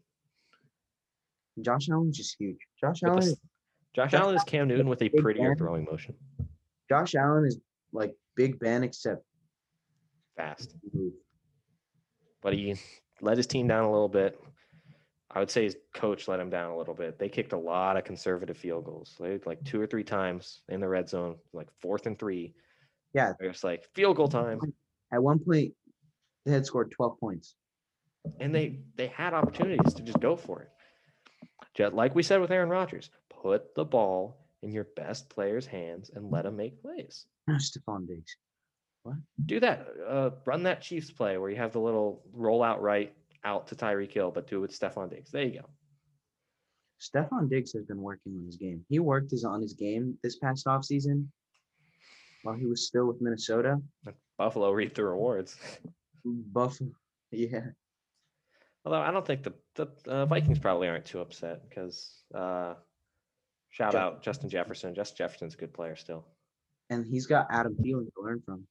Josh 1.60 1.88
Allen's 1.88 2.16
just 2.16 2.36
huge. 2.38 2.58
Josh 2.80 3.02
Allen, 3.04 3.18
is, 3.18 3.38
Josh 3.94 4.10
Josh 4.12 4.20
Allen 4.20 4.36
is 4.36 4.44
Cam 4.44 4.68
Newton 4.68 4.88
with 4.88 5.02
a 5.02 5.08
prettier 5.08 5.48
man. 5.48 5.56
throwing 5.56 5.84
motion. 5.84 6.14
Josh 6.88 7.14
Allen 7.14 7.44
is 7.44 7.58
like 7.92 8.12
Big 8.36 8.58
Ben, 8.58 8.82
except 8.82 9.24
Fast. 10.36 10.74
But 12.42 12.54
he 12.54 12.74
let 13.20 13.36
his 13.36 13.46
team 13.46 13.68
down 13.68 13.84
a 13.84 13.90
little 13.90 14.08
bit. 14.08 14.40
I 15.30 15.38
would 15.40 15.50
say 15.50 15.64
his 15.64 15.76
coach 15.94 16.28
let 16.28 16.38
him 16.40 16.50
down 16.50 16.70
a 16.70 16.76
little 16.76 16.94
bit. 16.94 17.18
They 17.18 17.28
kicked 17.28 17.52
a 17.52 17.58
lot 17.58 17.96
of 17.96 18.04
conservative 18.04 18.56
field 18.56 18.84
goals. 18.84 19.16
They 19.18 19.40
like 19.46 19.64
two 19.64 19.80
or 19.80 19.86
three 19.86 20.04
times 20.04 20.62
in 20.68 20.80
the 20.80 20.88
red 20.88 21.08
zone, 21.08 21.36
like 21.52 21.68
fourth 21.80 22.06
and 22.06 22.18
three. 22.18 22.54
Yeah. 23.14 23.32
They're 23.38 23.50
just 23.50 23.64
like 23.64 23.84
field 23.94 24.16
goal 24.16 24.28
time. 24.28 24.60
At 25.12 25.22
one 25.22 25.38
point, 25.38 25.72
they 26.44 26.52
had 26.52 26.66
scored 26.66 26.90
12 26.90 27.18
points. 27.18 27.54
And 28.40 28.54
they 28.54 28.80
they 28.96 29.08
had 29.08 29.34
opportunities 29.34 29.92
to 29.94 30.02
just 30.02 30.18
go 30.18 30.34
for 30.34 30.62
it. 30.62 30.70
Just 31.76 31.94
like 31.94 32.14
we 32.14 32.22
said 32.22 32.40
with 32.40 32.50
Aaron 32.50 32.70
Rodgers, 32.70 33.10
put 33.28 33.74
the 33.74 33.84
ball 33.84 34.46
in 34.62 34.72
your 34.72 34.86
best 34.96 35.28
player's 35.28 35.66
hands 35.66 36.10
and 36.14 36.30
let 36.30 36.46
him 36.46 36.56
make 36.56 36.80
plays. 36.80 37.26
No, 37.46 37.54
Stefon 37.54 38.08
Diggs. 38.08 38.36
What? 39.02 39.16
Do 39.44 39.60
that. 39.60 39.86
Uh, 40.08 40.30
run 40.46 40.62
that 40.62 40.80
Chiefs 40.80 41.10
play 41.10 41.36
where 41.36 41.50
you 41.50 41.56
have 41.56 41.72
the 41.72 41.80
little 41.80 42.22
roll 42.32 42.62
out 42.62 42.80
right 42.80 43.12
out 43.44 43.66
to 43.68 43.74
Tyreek 43.74 44.12
Hill, 44.12 44.30
but 44.30 44.46
do 44.46 44.56
it 44.56 44.60
with 44.60 44.78
Stefon 44.78 45.10
Diggs. 45.10 45.30
There 45.30 45.42
you 45.42 45.60
go. 45.60 45.68
Stefon 46.98 47.50
Diggs 47.50 47.72
has 47.74 47.84
been 47.84 48.00
working 48.00 48.34
on 48.38 48.46
his 48.46 48.56
game. 48.56 48.84
He 48.88 48.98
worked 48.98 49.30
his 49.30 49.44
on 49.44 49.60
his 49.60 49.74
game 49.74 50.16
this 50.22 50.38
past 50.38 50.64
offseason 50.64 51.26
while 52.44 52.54
he 52.54 52.66
was 52.66 52.86
still 52.86 53.06
with 53.06 53.20
Minnesota. 53.20 53.80
Buffalo 54.38 54.70
reap 54.70 54.94
the 54.94 55.04
rewards. 55.04 55.56
Buffalo. 56.24 56.90
Yeah. 57.32 57.66
Although 58.84 59.00
I 59.00 59.10
don't 59.10 59.26
think 59.26 59.42
the 59.42 59.54
the 59.74 59.88
uh, 60.06 60.24
Vikings 60.26 60.60
probably 60.60 60.86
aren't 60.86 61.04
too 61.04 61.18
upset 61.18 61.68
because 61.68 62.22
uh, 62.32 62.74
shout 63.70 63.90
Ju- 63.90 63.98
out 63.98 64.22
Justin 64.22 64.48
Jefferson. 64.48 64.94
Justin 64.94 65.16
Jefferson's 65.16 65.54
a 65.54 65.56
good 65.56 65.74
player 65.74 65.96
still. 65.96 66.24
And 66.90 67.04
he's 67.04 67.26
got 67.26 67.48
Adam 67.50 67.74
Thielen 67.74 68.04
to 68.04 68.22
learn 68.22 68.40
from. 68.46 68.68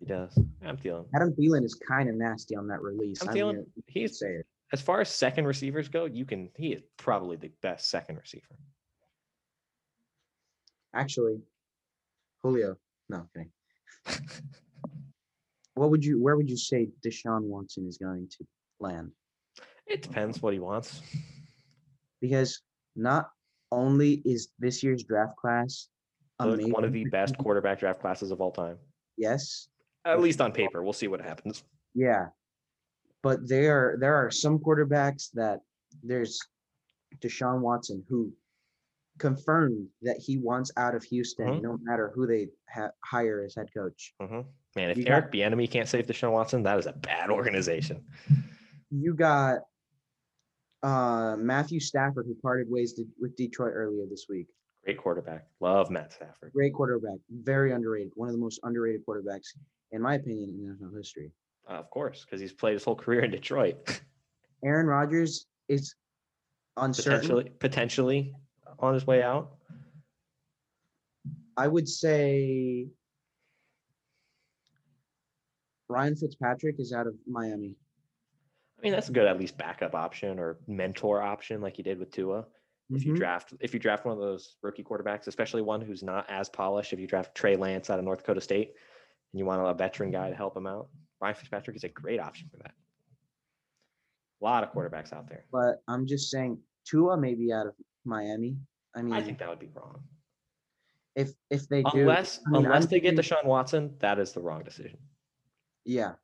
He 0.00 0.06
does. 0.06 0.36
I'm 0.66 0.76
feeling. 0.76 1.04
Adam 1.14 1.32
Thielen 1.34 1.62
is 1.64 1.74
kind 1.86 2.08
of 2.08 2.16
nasty 2.16 2.56
on 2.56 2.66
that 2.66 2.82
release. 2.82 3.22
I'm 3.22 3.28
I'm 3.28 3.64
He's 3.86 4.18
say 4.18 4.32
it. 4.36 4.46
as 4.72 4.80
far 4.80 5.00
as 5.00 5.08
second 5.08 5.44
receivers 5.44 5.88
go. 5.88 6.06
You 6.06 6.24
can. 6.24 6.50
He 6.56 6.72
is 6.72 6.82
probably 6.96 7.36
the 7.36 7.52
best 7.62 7.90
second 7.90 8.16
receiver. 8.16 8.56
Actually, 10.94 11.38
Julio. 12.42 12.76
No, 13.08 13.26
kidding. 13.34 13.50
what 15.74 15.90
would 15.90 16.04
you? 16.04 16.22
Where 16.22 16.36
would 16.36 16.48
you 16.48 16.56
say 16.56 16.88
Deshaun 17.04 17.42
Watson 17.42 17.86
is 17.86 17.98
going 17.98 18.28
to 18.38 18.46
land? 18.78 19.10
It 19.86 20.02
depends 20.02 20.40
what 20.40 20.52
he 20.52 20.60
wants. 20.60 21.02
Because 22.20 22.62
not 22.96 23.30
only 23.72 24.22
is 24.24 24.48
this 24.58 24.82
year's 24.82 25.04
draft 25.04 25.36
class 25.36 25.88
one 26.38 26.84
of 26.84 26.92
the 26.92 27.04
best 27.06 27.36
quarterback 27.38 27.80
draft 27.80 28.00
classes 28.00 28.30
of 28.30 28.40
all 28.40 28.50
time, 28.50 28.78
yes, 29.16 29.68
at 30.04 30.20
least 30.20 30.40
on 30.40 30.52
paper. 30.52 30.82
We'll 30.82 30.92
see 30.92 31.08
what 31.08 31.20
happens. 31.20 31.64
Yeah. 31.94 32.26
But 33.22 33.46
there 33.48 33.96
there 34.00 34.14
are 34.14 34.30
some 34.30 34.58
quarterbacks 34.58 35.30
that 35.34 35.60
there's 36.02 36.38
Deshaun 37.20 37.60
Watson 37.60 38.02
who 38.08 38.32
confirmed 39.20 39.86
that 40.02 40.16
he 40.18 40.38
wants 40.38 40.72
out 40.76 40.94
of 40.96 41.04
Houston 41.04 41.46
Mhm. 41.46 41.62
no 41.62 41.78
matter 41.82 42.10
who 42.14 42.26
they 42.26 42.48
ha- 42.68 42.90
hire 43.04 43.44
as 43.44 43.54
head 43.54 43.68
coach. 43.72 44.14
Mhm. 44.20 44.46
Man, 44.74 44.90
if 44.90 44.98
You 44.98 45.04
got- 45.04 45.12
Eric 45.12 45.32
Bieniemy 45.32 45.70
can't 45.70 45.88
save 45.88 46.06
Deshaun 46.06 46.32
Watson, 46.32 46.62
that 46.64 46.78
is 46.78 46.86
a 46.86 46.92
bad 46.92 47.30
organization. 47.30 48.04
You 48.90 49.14
got 49.14 49.60
uh, 50.82 51.36
Matthew 51.38 51.78
Stafford 51.78 52.24
who 52.26 52.34
parted 52.36 52.66
ways 52.70 52.94
to, 52.94 53.04
with 53.20 53.36
Detroit 53.36 53.72
earlier 53.74 54.06
this 54.08 54.26
week. 54.30 54.46
Great 54.82 54.96
quarterback. 54.96 55.46
Love 55.60 55.90
Matt 55.90 56.10
Stafford. 56.14 56.52
Great 56.54 56.72
quarterback, 56.72 57.18
very 57.28 57.72
underrated, 57.72 58.12
one 58.14 58.30
of 58.30 58.34
the 58.34 58.40
most 58.40 58.60
underrated 58.62 59.04
quarterbacks 59.04 59.48
in 59.92 60.00
my 60.00 60.14
opinion 60.14 60.48
in 60.48 60.74
NFL 60.78 60.96
history. 60.96 61.30
Uh, 61.68 61.72
of 61.74 61.90
course, 61.90 62.24
because 62.24 62.40
he's 62.40 62.54
played 62.54 62.72
his 62.72 62.82
whole 62.82 62.96
career 62.96 63.20
in 63.20 63.30
Detroit. 63.30 63.76
Aaron 64.64 64.86
Rodgers 64.86 65.44
is 65.68 65.94
uncertain. 66.78 67.20
potentially, 67.20 67.50
potentially 67.58 68.34
on 68.78 68.94
his 68.94 69.06
way 69.06 69.22
out. 69.22 69.56
I 71.56 71.68
would 71.68 71.88
say 71.88 72.88
Ryan 75.88 76.16
Fitzpatrick 76.16 76.76
is 76.78 76.92
out 76.92 77.06
of 77.06 77.14
Miami. 77.26 77.76
I 78.78 78.82
mean, 78.82 78.92
that's 78.92 79.08
a 79.08 79.12
good 79.12 79.26
at 79.26 79.38
least 79.38 79.58
backup 79.58 79.94
option 79.94 80.38
or 80.38 80.58
mentor 80.66 81.20
option, 81.20 81.60
like 81.60 81.76
you 81.76 81.84
did 81.84 81.98
with 81.98 82.10
Tua. 82.10 82.46
If 82.88 83.04
you 83.04 83.12
Mhm. 83.12 83.16
draft, 83.16 83.54
if 83.60 83.74
you 83.74 83.80
draft 83.80 84.04
one 84.04 84.14
of 84.14 84.20
those 84.20 84.56
rookie 84.62 84.82
quarterbacks, 84.82 85.26
especially 85.26 85.62
one 85.62 85.80
who's 85.80 86.02
not 86.02 86.28
as 86.30 86.48
polished, 86.48 86.92
if 86.92 86.98
you 86.98 87.06
draft 87.06 87.34
Trey 87.34 87.56
Lance 87.56 87.90
out 87.90 87.98
of 87.98 88.04
North 88.04 88.20
Dakota 88.20 88.40
State, 88.40 88.68
and 88.68 89.38
you 89.38 89.44
want 89.44 89.60
a 89.64 89.74
veteran 89.74 90.10
guy 90.10 90.30
to 90.30 90.34
help 90.34 90.56
him 90.56 90.66
out, 90.66 90.88
Ryan 91.20 91.34
Fitzpatrick 91.34 91.76
is 91.76 91.84
a 91.84 91.88
great 91.88 92.18
option 92.20 92.48
for 92.48 92.56
that. 92.58 92.74
A 94.40 94.44
lot 94.44 94.64
of 94.64 94.72
quarterbacks 94.72 95.12
out 95.12 95.28
there. 95.28 95.44
But 95.52 95.82
I'm 95.86 96.06
just 96.06 96.30
saying 96.30 96.62
Tua 96.84 97.16
may 97.18 97.34
be 97.34 97.52
out 97.52 97.66
of 97.66 97.74
Miami. 98.04 98.56
I 98.94 99.02
mean, 99.02 99.12
I 99.14 99.22
think 99.22 99.38
that 99.38 99.48
would 99.48 99.58
be 99.60 99.70
wrong. 99.74 100.02
if 101.16 101.32
if 101.50 101.68
they 101.68 101.82
do, 101.82 102.00
Unless, 102.00 102.40
I 102.46 102.50
mean, 102.50 102.64
unless 102.66 102.84
I'm 102.84 102.88
they 102.90 103.00
get 103.00 103.16
thinking- 103.16 103.36
Deshaun 103.36 103.44
Watson, 103.44 103.94
that 104.00 104.18
is 104.18 104.32
the 104.32 104.40
wrong 104.40 104.62
decision. 104.64 104.98
yeah. 105.84 106.14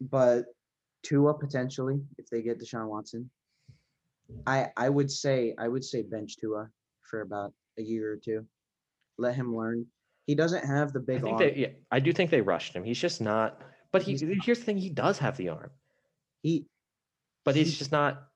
But 0.00 0.46
Tua 1.04 1.34
potentially, 1.38 2.00
if 2.18 2.28
they 2.28 2.42
get 2.42 2.58
Deshaun 2.60 2.88
Watson, 2.88 3.30
I 4.46 4.68
I 4.76 4.88
would 4.88 5.10
say 5.10 5.54
I 5.58 5.68
would 5.68 5.84
say 5.84 6.02
bench 6.02 6.36
Tua 6.38 6.68
for 7.02 7.20
about 7.20 7.52
a 7.78 7.82
year 7.82 8.12
or 8.12 8.16
two. 8.16 8.46
Let 9.18 9.34
him 9.36 9.56
learn. 9.56 9.86
He 10.26 10.34
doesn't 10.34 10.64
have 10.64 10.92
the 10.92 11.00
big. 11.00 11.18
I 11.18 11.20
think 11.22 11.32
arm. 11.34 11.38
they, 11.40 11.54
yeah, 11.56 11.68
I 11.90 12.00
do 12.00 12.12
think 12.12 12.30
they 12.30 12.40
rushed 12.40 12.74
him. 12.74 12.82
He's 12.84 12.98
just 13.00 13.20
not. 13.20 13.60
But 13.92 14.02
he, 14.02 14.12
He's 14.12 14.20
here's 14.44 14.58
the 14.58 14.64
thing: 14.64 14.78
he 14.78 14.88
does 14.88 15.18
have 15.18 15.36
the 15.36 15.50
arm, 15.50 15.70
he 16.42 16.66
but 17.44 17.54
he's 17.54 17.66
He's- 17.68 17.78
just 17.78 17.92
not. 17.92 18.28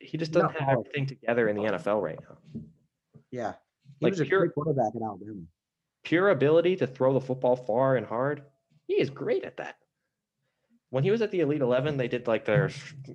He 0.00 0.16
just 0.18 0.32
doesn't 0.32 0.52
have 0.56 0.68
everything 0.78 1.06
together 1.06 1.48
in 1.48 1.56
the 1.56 1.62
NFL 1.62 2.00
right 2.02 2.18
now. 2.20 2.60
yeah. 3.30 3.54
He 4.00 4.06
Like 4.06 4.12
was 4.12 4.20
a 4.20 4.24
pure- 4.24 4.40
great 4.40 4.54
quarterback 4.54 4.94
at 4.94 5.02
Alabama. 5.02 5.40
Pure 6.04 6.30
ability 6.30 6.76
to 6.76 6.86
throw 6.86 7.12
the 7.12 7.20
football 7.20 7.56
far 7.56 7.96
and 7.96 8.06
hard. 8.06 8.42
He 8.86 8.94
is 8.94 9.10
great 9.10 9.44
at 9.44 9.56
that. 9.56 9.76
When 10.90 11.02
he 11.04 11.10
was 11.10 11.20
at 11.20 11.30
the 11.30 11.40
Elite 11.40 11.60
Eleven, 11.60 11.96
they 11.96 12.08
did 12.08 12.26
like 12.26 12.44
their 12.44 12.70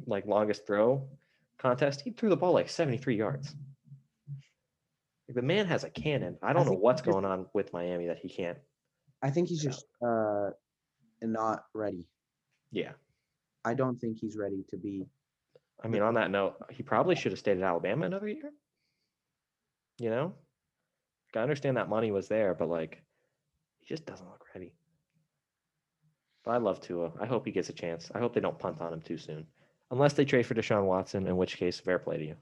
like 0.06 0.26
longest 0.26 0.68
throw 0.68 1.08
contest. 1.58 2.02
He 2.02 2.12
threw 2.12 2.30
the 2.30 2.38
ball 2.38 2.54
like 2.54 2.70
seventy 2.70 2.98
three 2.98 3.16
yards. 3.16 3.56
Like, 5.28 5.36
the 5.36 5.42
man 5.42 5.66
has 5.68 5.84
a 5.84 5.90
cannon. 5.90 6.38
I 6.44 6.54
don't 6.54 6.66
know 6.66 6.72
think 6.72 6.84
what's 6.84 7.02
going 7.02 7.24
on 7.26 7.48
with 7.54 7.72
Miami 7.74 8.08
that 8.08 8.20
he 8.20 8.28
can't. 8.30 8.58
I 9.22 9.30
think 9.32 9.48
he's 9.48 9.64
Yeah. 9.64 9.70
just 9.72 9.86
uh 10.06 10.50
not 11.22 11.66
ready. 11.74 12.08
Yeah. 12.72 12.92
I 13.66 13.74
don't 13.74 13.98
think 14.00 14.18
he's 14.20 14.36
ready 14.38 14.66
to 14.70 14.78
be. 14.78 15.08
I 15.82 15.88
mean, 15.88 16.02
on 16.02 16.16
that 16.16 16.32
note, 16.32 16.56
he 16.72 16.84
probably 16.84 17.16
should 17.16 17.32
have 17.32 17.40
stayed 17.40 17.58
at 17.58 17.64
Alabama 17.64 18.06
another 18.06 18.28
year. 18.28 18.52
You 20.00 20.10
know, 20.10 20.34
I 21.36 21.40
understand 21.40 21.78
that 21.78 21.90
money 21.90 22.12
was 22.12 22.28
there, 22.28 22.54
but 22.54 22.70
like, 22.70 23.02
he 23.80 23.88
just 23.88 24.06
doesn't 24.06 24.28
look 24.28 24.44
ready. 24.56 24.74
But 26.44 26.52
I 26.52 26.58
love 26.58 26.82
Tua. 26.82 27.12
I 27.20 27.26
hope 27.26 27.46
he 27.46 27.52
gets 27.52 27.70
a 27.70 27.74
chance. 27.74 28.12
I 28.14 28.20
hope 28.20 28.34
they 28.34 28.42
don't 28.42 28.60
punt 28.60 28.82
on 28.82 28.94
him 28.94 29.02
too 29.02 29.18
soon, 29.18 29.46
unless 29.92 30.14
they 30.14 30.26
trade 30.26 30.46
for 30.46 30.56
Deshaun 30.56 30.86
Watson, 30.86 31.28
in 31.28 31.38
which 31.38 31.58
case, 31.58 31.80
fair 31.80 32.00
play 32.00 32.18
to 32.18 32.26
you. 32.26 32.36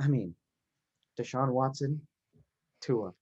I 0.00 0.08
mean, 0.08 0.34
Deshaun 1.18 1.52
Watson, 1.52 2.00
Tua. 2.80 3.12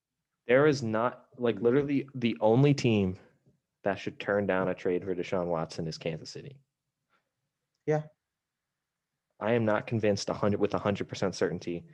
There 0.48 0.66
is 0.66 0.82
not 0.82 1.26
like 1.38 1.60
literally 1.60 2.08
the 2.14 2.36
only 2.40 2.74
team 2.74 3.16
that 3.84 3.98
should 3.98 4.18
turn 4.18 4.46
down 4.46 4.68
a 4.68 4.74
trade 4.74 5.04
for 5.04 5.14
Deshaun 5.14 5.46
Watson 5.46 5.86
is 5.86 5.98
Kansas 5.98 6.30
City. 6.30 6.56
Yeah. 7.86 8.02
I 9.42 9.52
am 9.52 9.64
not 9.64 9.86
convinced 9.86 10.28
100 10.28 10.60
with 10.60 10.70
100% 10.70 11.34
certainty 11.34 11.84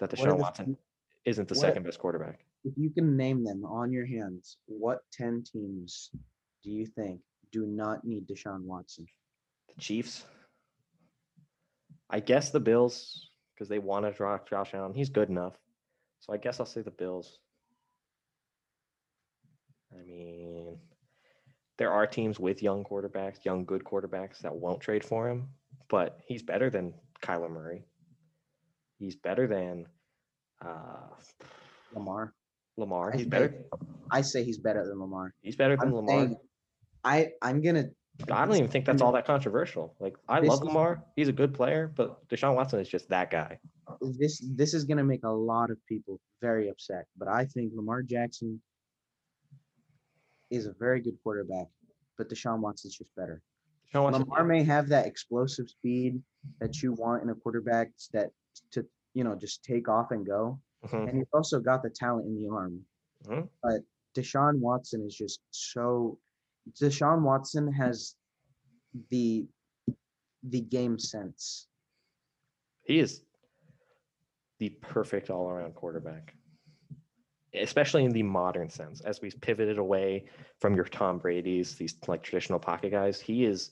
that 0.00 0.10
Deshaun 0.10 0.28
the 0.30 0.34
Watson 0.34 0.76
isn't 1.24 1.48
the 1.48 1.54
what- 1.54 1.60
second 1.60 1.84
best 1.84 1.98
quarterback. 1.98 2.44
If 2.64 2.74
you 2.76 2.90
can 2.90 3.16
name 3.16 3.44
them 3.44 3.64
on 3.64 3.92
your 3.92 4.06
hands, 4.06 4.56
what 4.66 5.02
10 5.12 5.44
teams 5.44 6.10
do 6.64 6.70
you 6.72 6.84
think 6.84 7.20
do 7.52 7.64
not 7.64 8.04
need 8.04 8.26
Deshaun 8.26 8.62
Watson? 8.64 9.06
The 9.68 9.80
Chiefs. 9.80 10.26
I 12.10 12.18
guess 12.18 12.50
the 12.50 12.58
Bills 12.58 13.30
because 13.54 13.68
they 13.68 13.78
want 13.78 14.04
to 14.04 14.12
drop 14.12 14.48
Josh 14.48 14.74
Allen. 14.74 14.94
He's 14.94 15.10
good 15.10 15.28
enough. 15.28 15.54
So 16.20 16.32
I 16.32 16.38
guess 16.38 16.58
I'll 16.58 16.66
say 16.66 16.82
the 16.82 16.90
Bills. 16.90 17.38
I 19.92 20.02
mean, 20.04 20.78
there 21.78 21.92
are 21.92 22.06
teams 22.06 22.40
with 22.40 22.62
young 22.62 22.84
quarterbacks, 22.84 23.44
young 23.44 23.64
good 23.64 23.84
quarterbacks 23.84 24.40
that 24.40 24.54
won't 24.54 24.80
trade 24.80 25.04
for 25.04 25.28
him, 25.28 25.48
but 25.88 26.18
he's 26.26 26.42
better 26.42 26.70
than 26.70 26.94
Kyler 27.22 27.50
Murray. 27.50 27.84
He's 28.98 29.16
better 29.16 29.46
than 29.46 29.86
uh, 30.64 31.08
Lamar. 31.94 32.32
Lamar. 32.76 33.12
He's 33.12 33.26
better. 33.26 33.54
I 34.10 34.20
say 34.22 34.44
he's 34.44 34.58
better 34.58 34.86
than 34.86 35.00
Lamar. 35.00 35.34
He's 35.42 35.56
better 35.56 35.76
than 35.76 35.88
I'm 35.88 35.94
Lamar. 35.94 36.08
saying- 36.26 36.36
I 37.04 37.28
I'm 37.40 37.62
gonna 37.62 37.84
I 38.32 38.44
don't 38.46 38.56
even 38.56 38.68
think 38.68 38.84
that's 38.84 39.00
all 39.00 39.12
that 39.12 39.26
controversial. 39.26 39.94
Like 40.00 40.16
I 40.28 40.40
love 40.40 40.62
Lamar. 40.62 41.04
He's 41.14 41.28
a 41.28 41.32
good 41.32 41.54
player, 41.54 41.92
but 41.94 42.26
Deshaun 42.28 42.56
Watson 42.56 42.80
is 42.80 42.88
just 42.88 43.08
that 43.10 43.30
guy. 43.30 43.58
this 44.18 44.42
this 44.56 44.74
is 44.74 44.84
gonna 44.84 45.04
make 45.04 45.22
a 45.22 45.30
lot 45.30 45.70
of 45.70 45.78
people 45.86 46.18
very 46.42 46.68
upset, 46.68 47.06
but 47.16 47.28
I 47.28 47.44
think 47.44 47.72
Lamar 47.76 48.02
Jackson 48.02 48.60
is 50.50 50.66
a 50.66 50.72
very 50.72 51.00
good 51.00 51.16
quarterback, 51.22 51.66
but 52.18 52.28
Deshaun 52.28 52.60
Watson's 52.60 52.96
just 52.96 53.14
better. 53.16 53.42
Deshaun 53.92 54.12
Lamar 54.12 54.44
may 54.44 54.62
have 54.64 54.88
that 54.88 55.06
explosive 55.06 55.68
speed 55.68 56.22
that 56.60 56.82
you 56.82 56.92
want 56.92 57.22
in 57.22 57.30
a 57.30 57.34
quarterback 57.34 57.90
that 58.12 58.30
to 58.72 58.86
you 59.14 59.24
know 59.24 59.34
just 59.34 59.64
take 59.64 59.88
off 59.88 60.10
and 60.10 60.26
go, 60.26 60.60
Mhm. 60.84 61.08
and 61.08 61.18
he's 61.18 61.26
also 61.32 61.60
got 61.60 61.82
the 61.82 61.90
talent 61.90 62.26
in 62.26 62.36
the 62.36 62.48
arm. 62.48 62.84
Mhm. 63.24 63.48
But 63.62 63.82
Deshaun 64.14 64.58
Watson 64.60 65.02
is 65.06 65.14
just 65.16 65.40
so. 65.50 66.18
Deshaun 66.72 67.22
Watson 67.22 67.72
has 67.72 68.16
the 69.10 69.46
the 70.42 70.60
game 70.60 70.98
sense. 70.98 71.68
he 72.84 73.00
is 73.00 73.24
the 74.58 74.70
perfect 74.80 75.28
all-around 75.28 75.74
quarterback, 75.74 76.35
especially 77.60 78.04
in 78.04 78.12
the 78.12 78.22
modern 78.22 78.68
sense. 78.68 79.00
As 79.00 79.20
we've 79.20 79.38
pivoted 79.40 79.78
away 79.78 80.24
from 80.60 80.74
your 80.74 80.84
Tom 80.84 81.18
Brady's, 81.18 81.74
these 81.74 81.96
like 82.06 82.22
traditional 82.22 82.58
pocket 82.58 82.90
guys, 82.90 83.20
he 83.20 83.44
is 83.44 83.70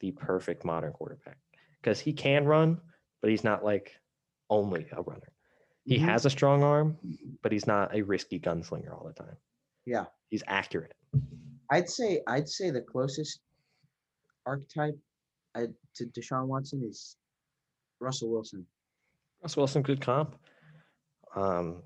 the 0.00 0.12
perfect 0.12 0.64
modern 0.64 0.92
quarterback 0.92 1.38
because 1.80 2.00
he 2.00 2.12
can 2.12 2.44
run, 2.44 2.80
but 3.20 3.30
he's 3.30 3.44
not 3.44 3.64
like 3.64 3.92
only 4.50 4.86
a 4.92 5.02
runner. 5.02 5.32
He 5.84 5.98
Mhm. 5.98 6.02
has 6.04 6.26
a 6.26 6.30
strong 6.30 6.62
arm, 6.62 6.98
but 7.42 7.52
he's 7.52 7.66
not 7.66 7.94
a 7.94 8.02
risky 8.02 8.40
gunslinger 8.40 8.92
all 8.92 9.06
the 9.06 9.12
time. 9.12 9.36
Yeah. 9.84 10.06
He's 10.28 10.42
accurate. 10.46 10.94
I'd 11.70 11.88
say 11.88 12.22
I'd 12.26 12.48
say 12.48 12.70
the 12.70 12.82
closest 12.82 13.40
archetype 14.44 14.98
uh, 15.54 15.66
to 15.94 16.06
Deshaun 16.06 16.46
Watson 16.46 16.84
is 16.84 17.16
Russell 18.00 18.30
Wilson. 18.30 18.66
Russell 19.42 19.62
Wilson, 19.62 19.82
good 19.82 20.00
comp. 20.00 20.36
Um, 21.34 21.82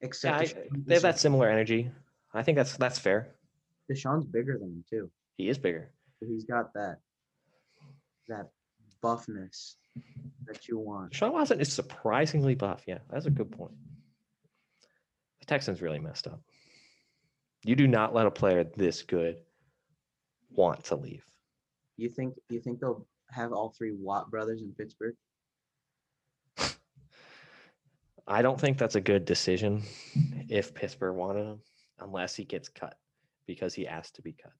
Except 0.00 0.42
yeah, 0.42 0.60
I, 0.60 0.64
they 0.86 0.94
have 0.94 1.02
that 1.02 1.18
similar 1.18 1.48
energy. 1.48 1.90
I 2.32 2.42
think 2.42 2.56
that's 2.56 2.76
that's 2.76 2.98
fair. 2.98 3.28
Deshaun's 3.90 4.26
bigger 4.26 4.58
than 4.58 4.68
him 4.68 4.84
too. 4.88 5.10
He 5.36 5.48
is 5.48 5.58
bigger. 5.58 5.90
He's 6.20 6.44
got 6.44 6.72
that 6.74 6.98
that 8.28 8.48
buffness 9.02 9.76
that 10.46 10.68
you 10.68 10.78
want. 10.78 11.14
Sean 11.14 11.32
Watson 11.32 11.60
is 11.60 11.72
surprisingly 11.72 12.54
buff. 12.54 12.82
Yeah, 12.86 12.98
that's 13.10 13.26
a 13.26 13.30
good 13.30 13.50
point. 13.50 13.72
The 15.40 15.46
Texans 15.46 15.82
really 15.82 15.98
messed 15.98 16.26
up. 16.26 16.40
You 17.64 17.74
do 17.74 17.86
not 17.86 18.14
let 18.14 18.26
a 18.26 18.30
player 18.30 18.64
this 18.64 19.02
good 19.02 19.38
want 20.50 20.84
to 20.84 20.96
leave. 20.96 21.24
You 21.96 22.08
think 22.08 22.34
you 22.48 22.60
think 22.60 22.80
they'll 22.80 23.06
have 23.30 23.52
all 23.52 23.74
three 23.76 23.92
Watt 23.92 24.30
brothers 24.30 24.62
in 24.62 24.72
Pittsburgh? 24.72 25.16
I 28.28 28.42
don't 28.42 28.60
think 28.60 28.76
that's 28.76 28.94
a 28.94 29.00
good 29.00 29.24
decision 29.24 29.82
if 30.50 30.74
Pittsburgh 30.74 31.16
wanted 31.16 31.46
him, 31.46 31.60
unless 31.98 32.36
he 32.36 32.44
gets 32.44 32.68
cut 32.68 32.94
because 33.46 33.72
he 33.72 33.86
asked 33.86 34.16
to 34.16 34.22
be 34.22 34.32
cut, 34.32 34.52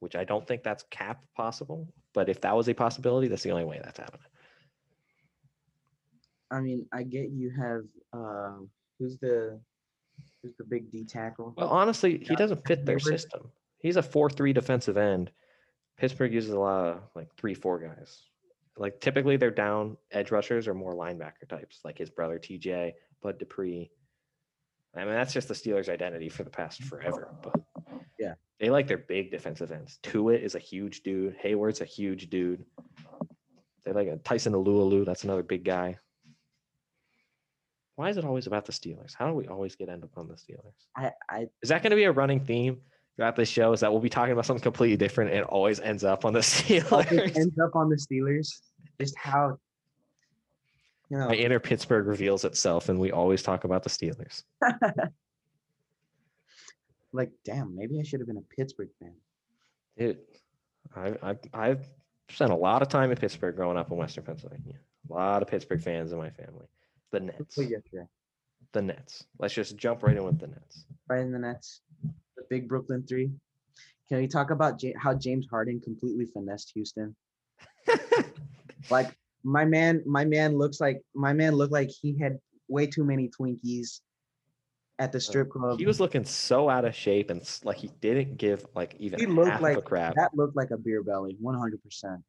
which 0.00 0.16
I 0.16 0.24
don't 0.24 0.46
think 0.46 0.64
that's 0.64 0.84
cap 0.90 1.22
possible. 1.36 1.86
But 2.14 2.28
if 2.28 2.40
that 2.40 2.56
was 2.56 2.68
a 2.68 2.74
possibility, 2.74 3.28
that's 3.28 3.44
the 3.44 3.52
only 3.52 3.64
way 3.64 3.80
that's 3.82 3.98
happening. 3.98 4.26
I 6.50 6.60
mean, 6.60 6.86
I 6.92 7.04
get 7.04 7.30
you 7.30 7.50
have 7.50 7.82
uh 8.12 8.58
who's 8.98 9.16
the 9.18 9.60
who's 10.42 10.54
the 10.58 10.64
big 10.64 10.90
D 10.90 11.04
tackle? 11.04 11.54
Well, 11.56 11.68
honestly, 11.68 12.18
he 12.18 12.34
doesn't 12.34 12.66
fit 12.66 12.84
their 12.84 12.98
system. 12.98 13.50
He's 13.78 13.96
a 13.96 14.02
four-three 14.02 14.52
defensive 14.52 14.96
end. 14.96 15.30
Pittsburgh 15.96 16.32
uses 16.32 16.50
a 16.50 16.58
lot 16.58 16.86
of 16.86 17.02
like 17.14 17.28
three-four 17.36 17.78
guys. 17.78 18.22
Like 18.76 19.00
typically, 19.00 19.36
they're 19.36 19.50
down 19.50 19.96
edge 20.10 20.30
rushers 20.30 20.66
or 20.66 20.74
more 20.74 20.94
linebacker 20.94 21.48
types, 21.48 21.80
like 21.84 21.98
his 21.98 22.10
brother 22.10 22.38
TJ, 22.38 22.92
Bud 23.22 23.38
Dupree. 23.38 23.90
I 24.94 25.04
mean, 25.04 25.14
that's 25.14 25.32
just 25.32 25.48
the 25.48 25.54
Steelers' 25.54 25.88
identity 25.88 26.28
for 26.28 26.44
the 26.44 26.50
past 26.50 26.82
forever. 26.84 27.34
But 27.42 27.54
Yeah. 28.18 28.34
they 28.60 28.68
like 28.70 28.86
their 28.86 28.98
big 28.98 29.30
defensive 29.30 29.72
ends. 29.72 29.98
Tuitt 30.02 30.42
is 30.42 30.54
a 30.54 30.58
huge 30.58 31.02
dude. 31.02 31.36
Heyward's 31.42 31.80
a 31.80 31.86
huge 31.86 32.28
dude. 32.28 32.64
They 33.84 33.92
like 33.92 34.08
a 34.08 34.16
Tyson 34.18 34.52
Alualu. 34.52 35.04
That's 35.06 35.24
another 35.24 35.42
big 35.42 35.64
guy. 35.64 35.98
Why 37.96 38.08
is 38.10 38.16
it 38.16 38.24
always 38.24 38.46
about 38.46 38.64
the 38.64 38.72
Steelers? 38.72 39.14
How 39.14 39.26
do 39.26 39.34
we 39.34 39.48
always 39.48 39.76
get 39.76 39.88
end 39.88 40.04
up 40.04 40.10
on 40.16 40.28
the 40.28 40.34
Steelers? 40.34 40.74
I 40.96 41.12
I 41.28 41.46
Is 41.62 41.68
that 41.68 41.82
going 41.82 41.90
to 41.90 41.96
be 41.96 42.04
a 42.04 42.12
running 42.12 42.40
theme 42.40 42.80
throughout 43.16 43.36
this 43.36 43.48
show? 43.48 43.72
Is 43.72 43.80
that 43.80 43.92
we'll 43.92 44.00
be 44.00 44.08
talking 44.08 44.32
about 44.32 44.46
something 44.46 44.62
completely 44.62 44.96
different 44.96 45.30
and 45.30 45.40
it 45.40 45.44
always 45.46 45.80
ends 45.80 46.04
up 46.04 46.24
on 46.24 46.32
the 46.32 46.40
Steelers? 46.40 47.36
ends 47.36 47.58
up 47.58 47.74
on 47.76 47.88
the 47.88 47.96
Steelers. 47.96 48.48
Just 49.00 49.16
how 49.18 49.58
know 51.18 51.28
My 51.28 51.34
inner 51.34 51.60
Pittsburgh 51.60 52.06
reveals 52.06 52.44
itself, 52.44 52.88
and 52.88 52.98
we 52.98 53.12
always 53.12 53.42
talk 53.42 53.64
about 53.64 53.82
the 53.82 53.90
Steelers. 53.90 54.42
like 57.12 57.30
damn, 57.44 57.74
maybe 57.74 57.98
I 58.00 58.02
should 58.02 58.20
have 58.20 58.26
been 58.26 58.38
a 58.38 58.54
Pittsburgh 58.56 58.90
fan. 58.98 59.14
Dude, 59.98 60.18
I, 60.96 61.14
I, 61.22 61.36
I've 61.52 61.86
spent 62.30 62.50
a 62.50 62.56
lot 62.56 62.82
of 62.82 62.88
time 62.88 63.10
in 63.10 63.16
Pittsburgh 63.16 63.54
growing 63.54 63.76
up 63.76 63.90
in 63.90 63.96
Western 63.96 64.24
Pennsylvania. 64.24 64.78
A 65.10 65.12
lot 65.12 65.42
of 65.42 65.48
Pittsburgh 65.48 65.82
fans 65.82 66.12
in 66.12 66.18
my 66.18 66.30
family. 66.30 66.66
The 67.10 67.20
Nets. 67.20 67.58
Yesterday? 67.58 68.06
The 68.72 68.82
Nets. 68.82 69.24
Let's 69.38 69.54
just 69.54 69.76
jump 69.76 70.02
right 70.02 70.16
in 70.16 70.24
with 70.24 70.38
the 70.38 70.46
Nets. 70.46 70.86
Right 71.08 71.20
in 71.20 71.32
the 71.32 71.38
Nets. 71.38 71.80
The 72.36 72.44
big 72.48 72.68
Brooklyn 72.68 73.04
three. 73.06 73.30
Can 74.08 74.18
we 74.18 74.28
talk 74.28 74.50
about 74.50 74.82
Ja- 74.82 74.98
how 74.98 75.14
James 75.14 75.46
Harden 75.50 75.80
completely 75.80 76.26
finessed 76.26 76.72
Houston? 76.74 77.14
Like 78.90 79.14
my 79.44 79.64
man, 79.64 80.02
my 80.06 80.24
man 80.24 80.56
looks 80.56 80.80
like 80.80 81.02
my 81.14 81.32
man 81.32 81.54
looked 81.54 81.72
like 81.72 81.90
he 81.90 82.18
had 82.18 82.38
way 82.68 82.86
too 82.86 83.04
many 83.04 83.28
Twinkies 83.28 84.00
at 84.98 85.12
the 85.12 85.20
strip 85.20 85.50
club. 85.50 85.78
He 85.78 85.86
was 85.86 86.00
looking 86.00 86.24
so 86.24 86.68
out 86.68 86.84
of 86.84 86.94
shape 86.94 87.30
and 87.30 87.42
like 87.64 87.76
he 87.76 87.90
didn't 88.00 88.36
give 88.36 88.64
like 88.74 88.94
even 88.98 89.18
He 89.18 89.26
looked 89.26 89.50
half 89.50 89.60
like 89.60 89.76
a 89.76 89.82
crap. 89.82 90.14
that 90.14 90.34
looked 90.34 90.56
like 90.56 90.70
a 90.70 90.76
beer 90.76 91.02
belly, 91.02 91.36
one 91.40 91.58
hundred 91.58 91.82
percent. 91.82 92.22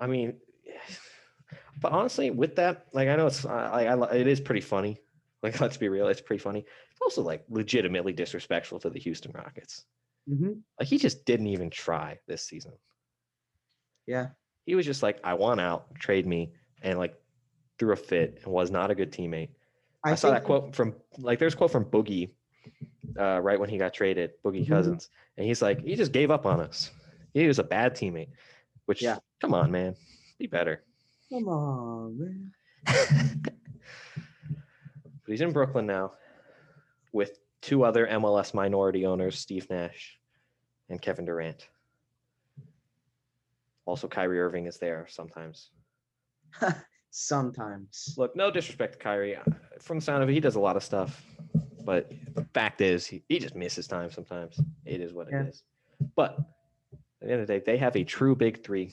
I 0.00 0.06
mean, 0.06 0.34
but 1.80 1.92
honestly, 1.92 2.30
with 2.30 2.56
that, 2.56 2.86
like 2.92 3.08
I 3.08 3.16
know 3.16 3.26
it's 3.26 3.44
I, 3.44 3.84
I 3.86 4.14
it 4.14 4.26
is 4.26 4.40
pretty 4.40 4.62
funny. 4.62 4.98
Like 5.42 5.60
let's 5.60 5.76
be 5.76 5.88
real, 5.88 6.08
it's 6.08 6.22
pretty 6.22 6.42
funny. 6.42 6.60
It's 6.60 7.00
also 7.00 7.22
like 7.22 7.44
legitimately 7.48 8.14
disrespectful 8.14 8.80
to 8.80 8.90
the 8.90 8.98
Houston 8.98 9.30
Rockets. 9.32 9.84
Mm-hmm. 10.28 10.52
Like 10.80 10.88
he 10.88 10.98
just 10.98 11.24
didn't 11.24 11.46
even 11.48 11.70
try 11.70 12.18
this 12.26 12.42
season. 12.42 12.72
Yeah, 14.06 14.28
He 14.66 14.74
was 14.74 14.84
just 14.84 15.02
like, 15.02 15.20
I 15.24 15.34
want 15.34 15.60
out, 15.60 15.94
trade 15.94 16.26
me, 16.26 16.52
and 16.82 16.98
like 16.98 17.14
threw 17.78 17.92
a 17.92 17.96
fit 17.96 18.40
and 18.44 18.52
was 18.52 18.70
not 18.70 18.90
a 18.90 18.94
good 18.94 19.12
teammate. 19.12 19.50
I, 20.04 20.14
saw 20.16 20.30
that 20.30 20.44
quote 20.44 20.74
from 20.74 20.94
like 21.18 21.38
there's 21.38 21.54
a 21.54 21.56
quote 21.56 21.70
from 21.70 21.84
Boogie, 21.84 22.30
uh, 23.18 23.40
right 23.40 23.58
when 23.58 23.68
he 23.70 23.78
got 23.78 23.94
traded, 23.94 24.32
Boogie 24.44 24.64
Mhm. 24.64 24.68
Cousins, 24.68 25.08
and 25.36 25.46
he's 25.46 25.62
like, 25.62 25.82
he 25.82 25.94
just 25.94 26.12
gave 26.12 26.30
up 26.30 26.46
on 26.46 26.60
us. 26.60 26.90
He 27.32 27.46
was 27.46 27.58
a 27.58 27.64
bad 27.64 27.94
teammate. 27.94 28.28
Which, 28.86 29.02
Yeah. 29.02 29.18
come 29.40 29.52
on, 29.54 29.70
man, 29.70 29.96
be 30.38 30.46
better. 30.46 30.82
Come 31.30 31.48
on, 31.48 32.18
man. 32.18 32.52
but 32.86 33.52
he's 35.26 35.40
in 35.40 35.52
Brooklyn 35.52 35.86
now 35.86 36.12
with 37.12 37.38
two 37.62 37.82
other 37.84 38.06
MLS 38.06 38.54
minority 38.54 39.06
owners, 39.06 39.38
Steve 39.38 39.68
Nash 39.70 40.18
and 40.88 41.02
Kevin 41.02 41.24
Durant. 41.24 41.68
Also, 43.86 44.08
Kyrie 44.08 44.40
Irving 44.40 44.66
is 44.66 44.78
there 44.78 45.06
sometimes. 45.08 45.70
Sometimes. 47.10 48.14
Look, 48.18 48.36
no 48.36 48.50
disrespect 48.50 48.94
to 48.94 48.98
Kyrie. 48.98 49.36
uh, 49.36 49.42
From 49.80 49.98
the 49.98 50.04
sound 50.04 50.22
of 50.22 50.28
it, 50.28 50.32
he 50.34 50.40
does 50.40 50.56
a 50.56 50.60
lot 50.60 50.76
of 50.76 50.82
stuff. 50.82 51.24
But 51.82 52.10
the 52.34 52.44
fact 52.52 52.80
is, 52.82 53.06
he, 53.06 53.22
he 53.28 53.38
just 53.38 53.54
misses 53.54 53.86
time 53.86 54.10
sometimes. 54.10 54.60
It 54.84 55.00
is 55.00 55.14
what 55.14 55.28
Yeah. 55.30 55.42
it 55.42 55.48
is. 55.48 55.62
But 56.14 56.36
at 57.22 57.26
the 57.28 57.32
end 57.32 57.40
of 57.40 57.46
the 57.46 57.54
day, 57.58 57.62
they 57.64 57.78
have 57.78 57.96
a 57.96 58.04
true 58.04 58.34
big 58.34 58.62
three, 58.62 58.92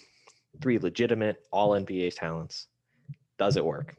three 0.62 0.78
legitimate 0.80 1.44
all 1.52 1.72
NBA 1.72 2.16
talents. 2.16 2.68
Does 3.38 3.58
it 3.58 3.66
work? 3.66 3.98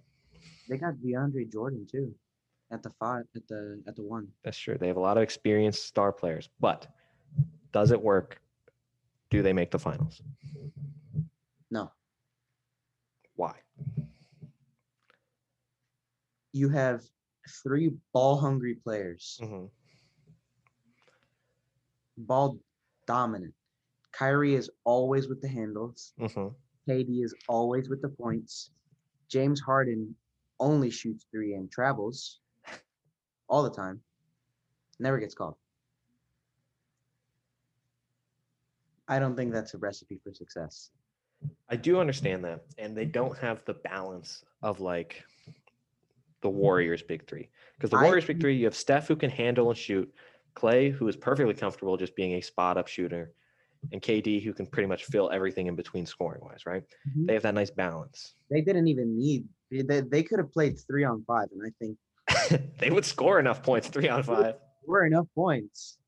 They 0.70 0.78
got 0.78 0.94
DeAndre 0.94 1.52
Jordan 1.52 1.86
too, 1.90 2.14
at 2.70 2.82
the 2.82 2.90
five, 2.98 3.24
at 3.36 3.46
the 3.48 3.82
at 3.86 3.94
the 3.96 4.02
one. 4.02 4.28
That's 4.42 4.56
true. 4.56 4.78
They 4.78 4.86
have 4.86 4.96
a 4.96 5.00
lot 5.00 5.18
of 5.18 5.22
experienced 5.22 5.84
star 5.84 6.12
players, 6.12 6.48
but 6.60 6.86
does 7.72 7.90
it 7.90 8.00
work? 8.00 8.40
Do 9.30 9.42
they 9.42 9.52
make 9.52 9.70
the 9.70 9.78
finals? 9.78 10.22
No, 11.70 11.90
Why? 13.36 13.54
you 16.52 16.68
have 16.68 17.02
three 17.64 17.90
ball 18.12 18.36
hungry 18.38 18.76
players, 18.76 19.38
Mhm. 19.42 19.70
ball 22.16 22.58
dominant. 23.06 23.54
Kyrie 24.12 24.54
is 24.54 24.70
always 24.84 25.28
with 25.28 25.40
the 25.42 25.48
handles. 25.48 26.14
Mhm. 26.18 26.54
KD 26.86 27.22
is 27.24 27.34
always 27.48 27.88
with 27.88 28.02
the 28.02 28.08
points. 28.08 28.70
James 29.28 29.60
Harden 29.60 30.16
only 30.60 30.90
shoots 30.90 31.24
three 31.32 31.54
and 31.54 31.68
travels 31.72 32.40
all 33.48 33.64
the 33.64 33.70
time. 33.74 34.04
Never 35.00 35.18
gets 35.18 35.34
called. 35.34 35.58
I 39.08 39.18
don't 39.18 39.36
think 39.36 39.52
that's 39.52 39.74
a 39.74 39.78
recipe 39.78 40.20
for 40.22 40.32
success. 40.32 40.90
I 41.68 41.76
do 41.76 42.00
understand 42.00 42.44
that, 42.44 42.64
and 42.78 42.96
they 42.96 43.04
don't 43.04 43.36
have 43.38 43.64
the 43.64 43.74
balance 43.74 44.44
of 44.62 44.80
like 44.80 45.22
the 46.40 46.48
Warriors' 46.48 47.02
big 47.02 47.26
three. 47.26 47.50
Because 47.76 47.90
the 47.90 47.98
I 47.98 48.02
Warriors' 48.02 48.24
big 48.24 48.40
three, 48.40 48.56
you 48.56 48.64
have 48.64 48.74
Steph 48.74 49.08
who 49.08 49.16
can 49.16 49.30
handle 49.30 49.68
and 49.68 49.78
shoot, 49.78 50.12
Clay 50.54 50.90
who 50.90 51.08
is 51.08 51.16
perfectly 51.16 51.54
comfortable 51.54 51.96
just 51.96 52.16
being 52.16 52.34
a 52.34 52.40
spot 52.40 52.78
up 52.78 52.86
shooter, 52.86 53.32
and 53.92 54.00
KD 54.00 54.42
who 54.42 54.54
can 54.54 54.66
pretty 54.66 54.86
much 54.86 55.04
fill 55.04 55.30
everything 55.30 55.66
in 55.66 55.76
between 55.76 56.06
scoring 56.06 56.42
wise. 56.42 56.64
Right? 56.64 56.84
Mhm. 57.08 57.26
They 57.26 57.34
have 57.34 57.42
that 57.42 57.54
nice 57.54 57.70
balance. 57.70 58.34
They 58.50 58.62
didn't 58.62 58.88
even 58.88 59.18
need. 59.18 59.46
They, 59.70 60.00
they, 60.00 60.22
could 60.22 60.38
have 60.38 60.52
played 60.52 60.78
three 60.78 61.04
on 61.04 61.24
five, 61.26 61.48
and 61.50 61.62
I 61.66 61.72
think 61.80 62.70
they 62.78 62.90
would 62.90 63.04
score 63.04 63.40
enough 63.40 63.62
points, 63.62 63.88
three 63.88 64.08
on 64.08 64.22
five. 64.22 64.54
were 64.86 65.04
enough 65.04 65.26
points. 65.34 65.98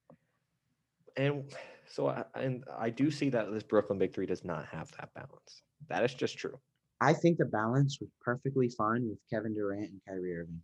And 1.16 1.44
so, 1.88 2.08
I, 2.08 2.24
and 2.34 2.64
I 2.78 2.90
do 2.90 3.10
see 3.10 3.28
that 3.30 3.52
this 3.52 3.62
Brooklyn 3.62 3.98
big 3.98 4.14
three 4.14 4.26
does 4.26 4.44
not 4.44 4.66
have 4.66 4.90
that 4.92 5.12
balance. 5.14 5.62
That 5.88 6.04
is 6.04 6.14
just 6.14 6.38
true. 6.38 6.58
I 7.00 7.12
think 7.12 7.38
the 7.38 7.44
balance 7.44 7.98
was 8.00 8.10
perfectly 8.20 8.68
fine 8.68 9.08
with 9.08 9.18
Kevin 9.30 9.54
Durant 9.54 9.90
and 9.90 10.00
Kyrie 10.06 10.36
Irving. 10.36 10.60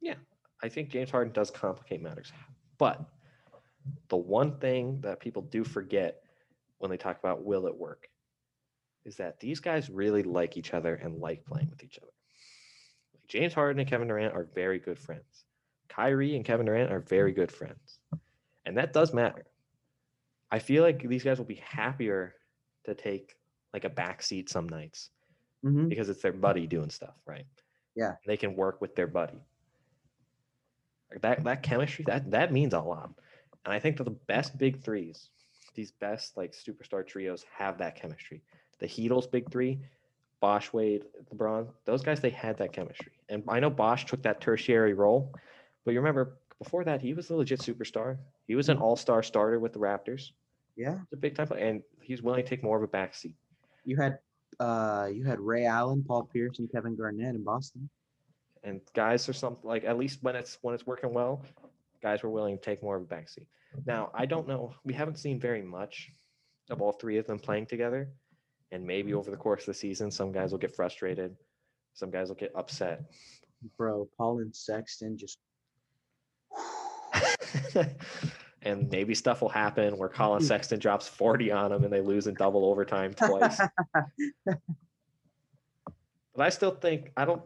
Yeah, 0.00 0.16
I 0.62 0.68
think 0.68 0.90
James 0.90 1.10
Harden 1.10 1.32
does 1.32 1.50
complicate 1.50 2.02
matters. 2.02 2.32
But 2.78 3.00
the 4.08 4.16
one 4.16 4.58
thing 4.58 5.00
that 5.02 5.20
people 5.20 5.42
do 5.42 5.64
forget 5.64 6.22
when 6.78 6.90
they 6.90 6.96
talk 6.96 7.18
about 7.18 7.44
will 7.44 7.66
it 7.66 7.76
work 7.76 8.08
is 9.04 9.16
that 9.16 9.38
these 9.38 9.60
guys 9.60 9.90
really 9.90 10.22
like 10.22 10.56
each 10.56 10.74
other 10.74 10.94
and 10.96 11.20
like 11.20 11.44
playing 11.44 11.70
with 11.70 11.84
each 11.84 11.98
other. 11.98 12.10
Like 13.12 13.26
James 13.28 13.54
Harden 13.54 13.80
and 13.80 13.88
Kevin 13.88 14.08
Durant 14.08 14.34
are 14.34 14.48
very 14.54 14.78
good 14.78 14.98
friends. 14.98 15.44
Kyrie 15.88 16.34
and 16.34 16.44
Kevin 16.44 16.66
Durant 16.66 16.90
are 16.90 17.00
very 17.00 17.32
good 17.32 17.52
friends. 17.52 18.00
And 18.66 18.76
that 18.78 18.92
does 18.92 19.12
matter. 19.12 19.44
I 20.50 20.58
feel 20.58 20.82
like 20.82 21.02
these 21.08 21.24
guys 21.24 21.38
will 21.38 21.44
be 21.46 21.56
happier 21.56 22.34
to 22.84 22.94
take 22.94 23.36
like 23.72 23.84
a 23.84 23.88
back 23.90 24.22
seat 24.22 24.48
some 24.48 24.68
nights 24.68 25.10
Mhm. 25.64 25.88
because 25.88 26.08
it's 26.08 26.22
their 26.22 26.32
buddy 26.32 26.66
doing 26.66 26.90
stuff, 26.90 27.16
right? 27.26 27.46
Yeah. 27.96 28.10
And 28.10 28.18
they 28.26 28.36
can 28.36 28.54
work 28.54 28.80
with 28.80 28.94
their 28.94 29.06
buddy. 29.06 29.42
Like 31.10 31.22
that 31.22 31.44
that 31.44 31.62
chemistry 31.62 32.04
that 32.06 32.30
that 32.30 32.52
means 32.52 32.74
a 32.74 32.80
lot. 32.80 33.10
And 33.64 33.72
I 33.72 33.78
think 33.78 33.96
that 33.96 34.04
the 34.04 34.10
best 34.10 34.58
big 34.58 34.82
threes, 34.82 35.30
these 35.74 35.92
best 35.92 36.36
like 36.36 36.52
superstar 36.52 37.06
trios 37.06 37.44
have 37.44 37.78
that 37.78 37.96
chemistry. 37.96 38.42
The 38.78 38.86
Heatles 38.86 39.30
big 39.30 39.50
three, 39.50 39.80
Bosh, 40.40 40.72
Wade, 40.72 41.04
LeBron, 41.32 41.72
those 41.84 42.02
guys 42.02 42.20
they 42.20 42.30
had 42.30 42.58
that 42.58 42.72
chemistry. 42.72 43.12
And 43.28 43.42
I 43.48 43.60
know 43.60 43.70
Bosh 43.70 44.04
took 44.06 44.22
that 44.22 44.40
tertiary 44.40 44.92
role, 44.92 45.32
but 45.84 45.92
you 45.92 46.00
remember 46.00 46.38
before 46.64 46.84
that 46.84 47.00
he 47.00 47.14
was 47.14 47.30
a 47.30 47.36
legit 47.36 47.60
superstar. 47.60 48.16
He 48.46 48.54
was 48.54 48.68
an 48.68 48.78
all-star 48.78 49.22
starter 49.22 49.58
with 49.60 49.72
the 49.72 49.78
Raptors. 49.78 50.32
Yeah, 50.76 50.94
He's 50.98 51.12
a 51.12 51.16
big 51.16 51.36
time 51.36 51.46
player, 51.46 51.64
and 51.66 51.82
he's 52.00 52.22
willing 52.22 52.42
to 52.42 52.48
take 52.48 52.62
more 52.64 52.76
of 52.76 52.82
a 52.82 52.88
backseat. 52.88 53.34
you 53.84 53.96
had 53.96 54.18
uh 54.60 55.08
you 55.12 55.24
had 55.24 55.38
Ray 55.40 55.66
Allen, 55.66 56.04
Paul 56.06 56.24
Pierce, 56.32 56.58
and 56.58 56.70
Kevin 56.70 56.96
Garnett 56.96 57.34
in 57.34 57.44
Boston. 57.44 57.88
and 58.64 58.80
guys 58.94 59.28
are 59.28 59.32
something 59.32 59.68
like 59.68 59.84
at 59.84 59.96
least 59.98 60.22
when 60.22 60.34
it's 60.36 60.58
when 60.62 60.74
it's 60.74 60.86
working 60.86 61.12
well, 61.12 61.42
guys 62.02 62.22
were 62.22 62.30
willing 62.30 62.56
to 62.58 62.62
take 62.64 62.82
more 62.82 62.96
of 62.96 63.02
a 63.02 63.06
backseat. 63.06 63.46
Now 63.86 64.10
I 64.14 64.26
don't 64.26 64.48
know. 64.48 64.74
We 64.84 64.94
haven't 64.94 65.18
seen 65.18 65.38
very 65.40 65.62
much 65.62 66.10
of 66.70 66.80
all 66.82 66.92
three 66.92 67.18
of 67.18 67.26
them 67.26 67.38
playing 67.38 67.66
together, 67.66 68.08
and 68.72 68.84
maybe 68.84 69.12
over 69.14 69.30
the 69.30 69.36
course 69.36 69.62
of 69.62 69.66
the 69.66 69.74
season, 69.74 70.10
some 70.10 70.32
guys 70.32 70.50
will 70.52 70.58
get 70.58 70.74
frustrated, 70.74 71.36
some 71.94 72.10
guys 72.10 72.28
will 72.28 72.36
get 72.36 72.52
upset. 72.56 73.02
Bro, 73.78 74.08
Paul 74.18 74.40
and 74.40 74.54
Sexton 74.54 75.16
just 75.16 75.38
and 78.62 78.90
maybe 78.90 79.14
stuff 79.14 79.42
will 79.42 79.48
happen 79.48 79.96
where 79.98 80.08
Collin 80.08 80.42
Sexton 80.42 80.78
drops 80.78 81.06
40 81.06 81.52
on 81.52 81.70
them 81.70 81.84
and 81.84 81.92
they 81.92 82.00
lose 82.00 82.26
in 82.26 82.34
double 82.34 82.64
overtime 82.64 83.14
twice. 83.14 83.60
but 84.44 84.58
I 86.38 86.48
still 86.48 86.72
think 86.72 87.10
I 87.16 87.24
don't 87.24 87.42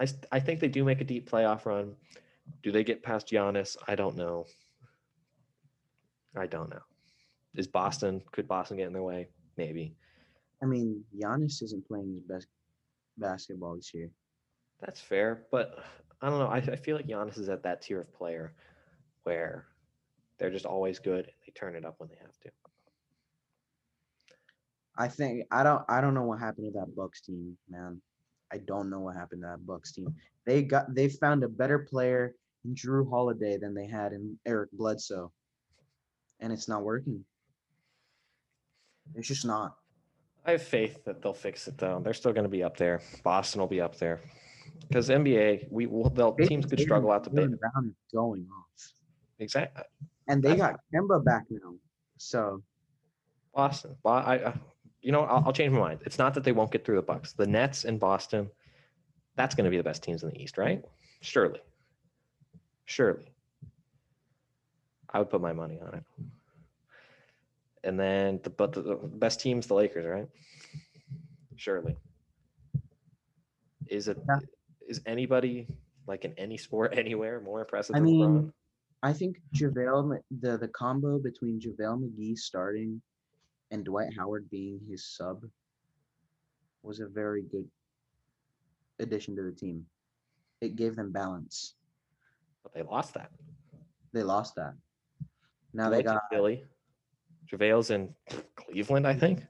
I, 0.00 0.06
I 0.32 0.40
think 0.40 0.60
they 0.60 0.68
do 0.68 0.84
make 0.84 1.00
a 1.00 1.04
deep 1.04 1.30
playoff 1.30 1.64
run. 1.64 1.94
Do 2.62 2.72
they 2.72 2.84
get 2.84 3.02
past 3.02 3.28
Giannis? 3.28 3.76
I 3.86 3.94
don't 3.94 4.16
know. 4.16 4.46
I 6.36 6.46
don't 6.46 6.70
know. 6.70 6.82
Is 7.54 7.66
Boston 7.66 8.22
could 8.32 8.48
Boston 8.48 8.76
get 8.76 8.86
in 8.86 8.92
their 8.92 9.02
way? 9.02 9.28
Maybe. 9.56 9.94
I 10.62 10.66
mean, 10.66 11.04
Giannis 11.16 11.62
isn't 11.62 11.86
playing 11.86 12.14
his 12.14 12.22
best 12.22 12.46
basketball 13.16 13.76
this 13.76 13.92
year. 13.94 14.10
That's 14.80 15.00
fair, 15.00 15.44
but 15.50 15.84
I 16.20 16.28
don't 16.28 16.38
know. 16.38 16.48
I, 16.48 16.58
I 16.58 16.76
feel 16.76 16.96
like 16.96 17.06
Giannis 17.06 17.38
is 17.38 17.48
at 17.48 17.62
that 17.62 17.82
tier 17.82 18.00
of 18.00 18.12
player 18.12 18.54
where 19.28 19.66
they're 20.38 20.50
just 20.50 20.64
always 20.64 20.98
good 20.98 21.26
and 21.26 21.34
they 21.46 21.52
turn 21.54 21.76
it 21.76 21.84
up 21.84 21.96
when 21.98 22.08
they 22.08 22.16
have 22.22 22.38
to. 22.40 22.50
I 24.96 25.06
think 25.06 25.44
I 25.50 25.62
don't 25.62 25.82
I 25.86 26.00
don't 26.00 26.14
know 26.14 26.22
what 26.22 26.38
happened 26.40 26.72
to 26.72 26.80
that 26.80 26.96
Bucks 26.96 27.20
team, 27.20 27.58
man. 27.68 28.00
I 28.50 28.56
don't 28.56 28.88
know 28.88 29.00
what 29.00 29.16
happened 29.16 29.42
to 29.42 29.48
that 29.48 29.66
Bucks 29.66 29.92
team. 29.92 30.14
They 30.46 30.62
got 30.62 30.94
they 30.94 31.10
found 31.10 31.44
a 31.44 31.48
better 31.48 31.78
player 31.78 32.34
in 32.64 32.74
Jrue 32.74 33.08
Holiday 33.08 33.58
than 33.58 33.74
they 33.74 33.86
had 33.86 34.14
in 34.14 34.38
Eric 34.46 34.70
Bledsoe. 34.72 35.30
And 36.40 36.50
it's 36.50 36.68
not 36.68 36.82
working. 36.82 37.22
It's 39.14 39.28
just 39.28 39.44
not. 39.44 39.76
I 40.46 40.52
have 40.52 40.62
faith 40.62 41.04
that 41.04 41.20
they'll 41.20 41.34
fix 41.34 41.68
it 41.68 41.76
though. 41.76 42.00
They're 42.02 42.14
still 42.14 42.32
going 42.32 42.48
to 42.50 42.56
be 42.58 42.62
up 42.62 42.78
there. 42.78 43.02
Boston 43.22 43.60
will 43.60 43.68
be 43.68 43.82
up 43.82 43.98
there 43.98 44.20
because 44.88 45.10
NBA, 45.10 45.70
we 45.70 45.86
will. 45.86 46.08
They'll 46.08 46.34
teams 46.34 46.66
could 46.66 46.80
struggle 46.80 47.10
out 47.10 47.24
the 47.24 47.30
big. 47.30 47.50
Jaylen 47.50 47.58
Brown 47.60 47.86
is 47.88 48.12
going 48.12 48.46
off. 48.58 48.94
Exactly. 49.38 49.82
And 50.28 50.42
they 50.42 50.52
I- 50.52 50.56
got 50.56 50.80
Kemba 50.94 51.24
back 51.24 51.44
now. 51.50 51.74
So 52.18 52.62
Boston. 53.54 53.96
Bo- 54.02 54.10
I, 54.10 54.48
I, 54.48 54.54
you 55.00 55.12
know, 55.12 55.22
I'll, 55.22 55.44
I'll 55.46 55.52
change 55.52 55.72
my 55.72 55.78
mind. 55.80 56.00
It's 56.04 56.18
not 56.18 56.34
that 56.34 56.44
they 56.44 56.52
won't 56.52 56.70
get 56.70 56.84
through 56.84 56.96
the 56.96 57.02
Bucks. 57.02 57.32
The 57.32 57.46
Nets 57.46 57.84
and 57.84 57.98
Boston, 58.00 58.50
that's 59.36 59.54
going 59.54 59.64
to 59.64 59.70
be 59.70 59.76
the 59.76 59.82
best 59.84 60.02
teams 60.02 60.22
in 60.22 60.30
the 60.30 60.40
East, 60.42 60.58
right? 60.58 60.84
Surely. 61.20 61.60
Surely. 62.84 63.32
I 65.10 65.18
would 65.20 65.30
put 65.30 65.40
my 65.40 65.52
money 65.52 65.78
on 65.80 65.94
it. 65.94 66.02
And 67.84 67.98
then, 67.98 68.40
the, 68.42 68.50
but 68.50 68.72
the, 68.72 68.82
the 68.82 68.96
best 68.96 69.40
teams, 69.40 69.66
the 69.66 69.74
Lakers, 69.74 70.04
right? 70.04 70.28
Surely. 71.56 71.96
Is 73.86 74.08
it? 74.08 74.18
Yeah. 74.28 74.38
Is 74.88 75.00
anybody 75.06 75.66
like 76.06 76.24
in 76.24 76.32
any 76.36 76.56
sport 76.56 76.92
anywhere 76.98 77.40
more 77.40 77.60
impressive 77.60 77.94
I 77.96 78.00
than 78.00 78.06
mean, 78.06 78.20
LeBron? 78.20 78.52
I 79.02 79.12
think 79.12 79.40
JaVale 79.54 80.18
the 80.40 80.58
the 80.58 80.68
combo 80.68 81.18
between 81.18 81.60
JaVale 81.60 82.02
McGee 82.02 82.36
starting 82.36 83.00
and 83.70 83.84
Dwight 83.84 84.12
Howard 84.16 84.50
being 84.50 84.80
his 84.88 85.06
sub 85.06 85.44
was 86.82 87.00
a 87.00 87.06
very 87.06 87.42
good 87.42 87.68
addition 88.98 89.36
to 89.36 89.42
the 89.42 89.52
team. 89.52 89.84
It 90.60 90.76
gave 90.76 90.96
them 90.96 91.12
balance. 91.12 91.74
But 92.62 92.74
they 92.74 92.82
lost 92.82 93.14
that. 93.14 93.30
They 94.12 94.22
lost 94.22 94.56
that. 94.56 94.74
Now 95.72 95.90
they 95.90 96.00
in 96.00 96.06
got 96.06 96.22
Philly. 96.30 96.64
JaVale's 97.52 97.90
in 97.90 98.14
Cleveland, 98.56 99.06
I 99.06 99.14
think. 99.14 99.44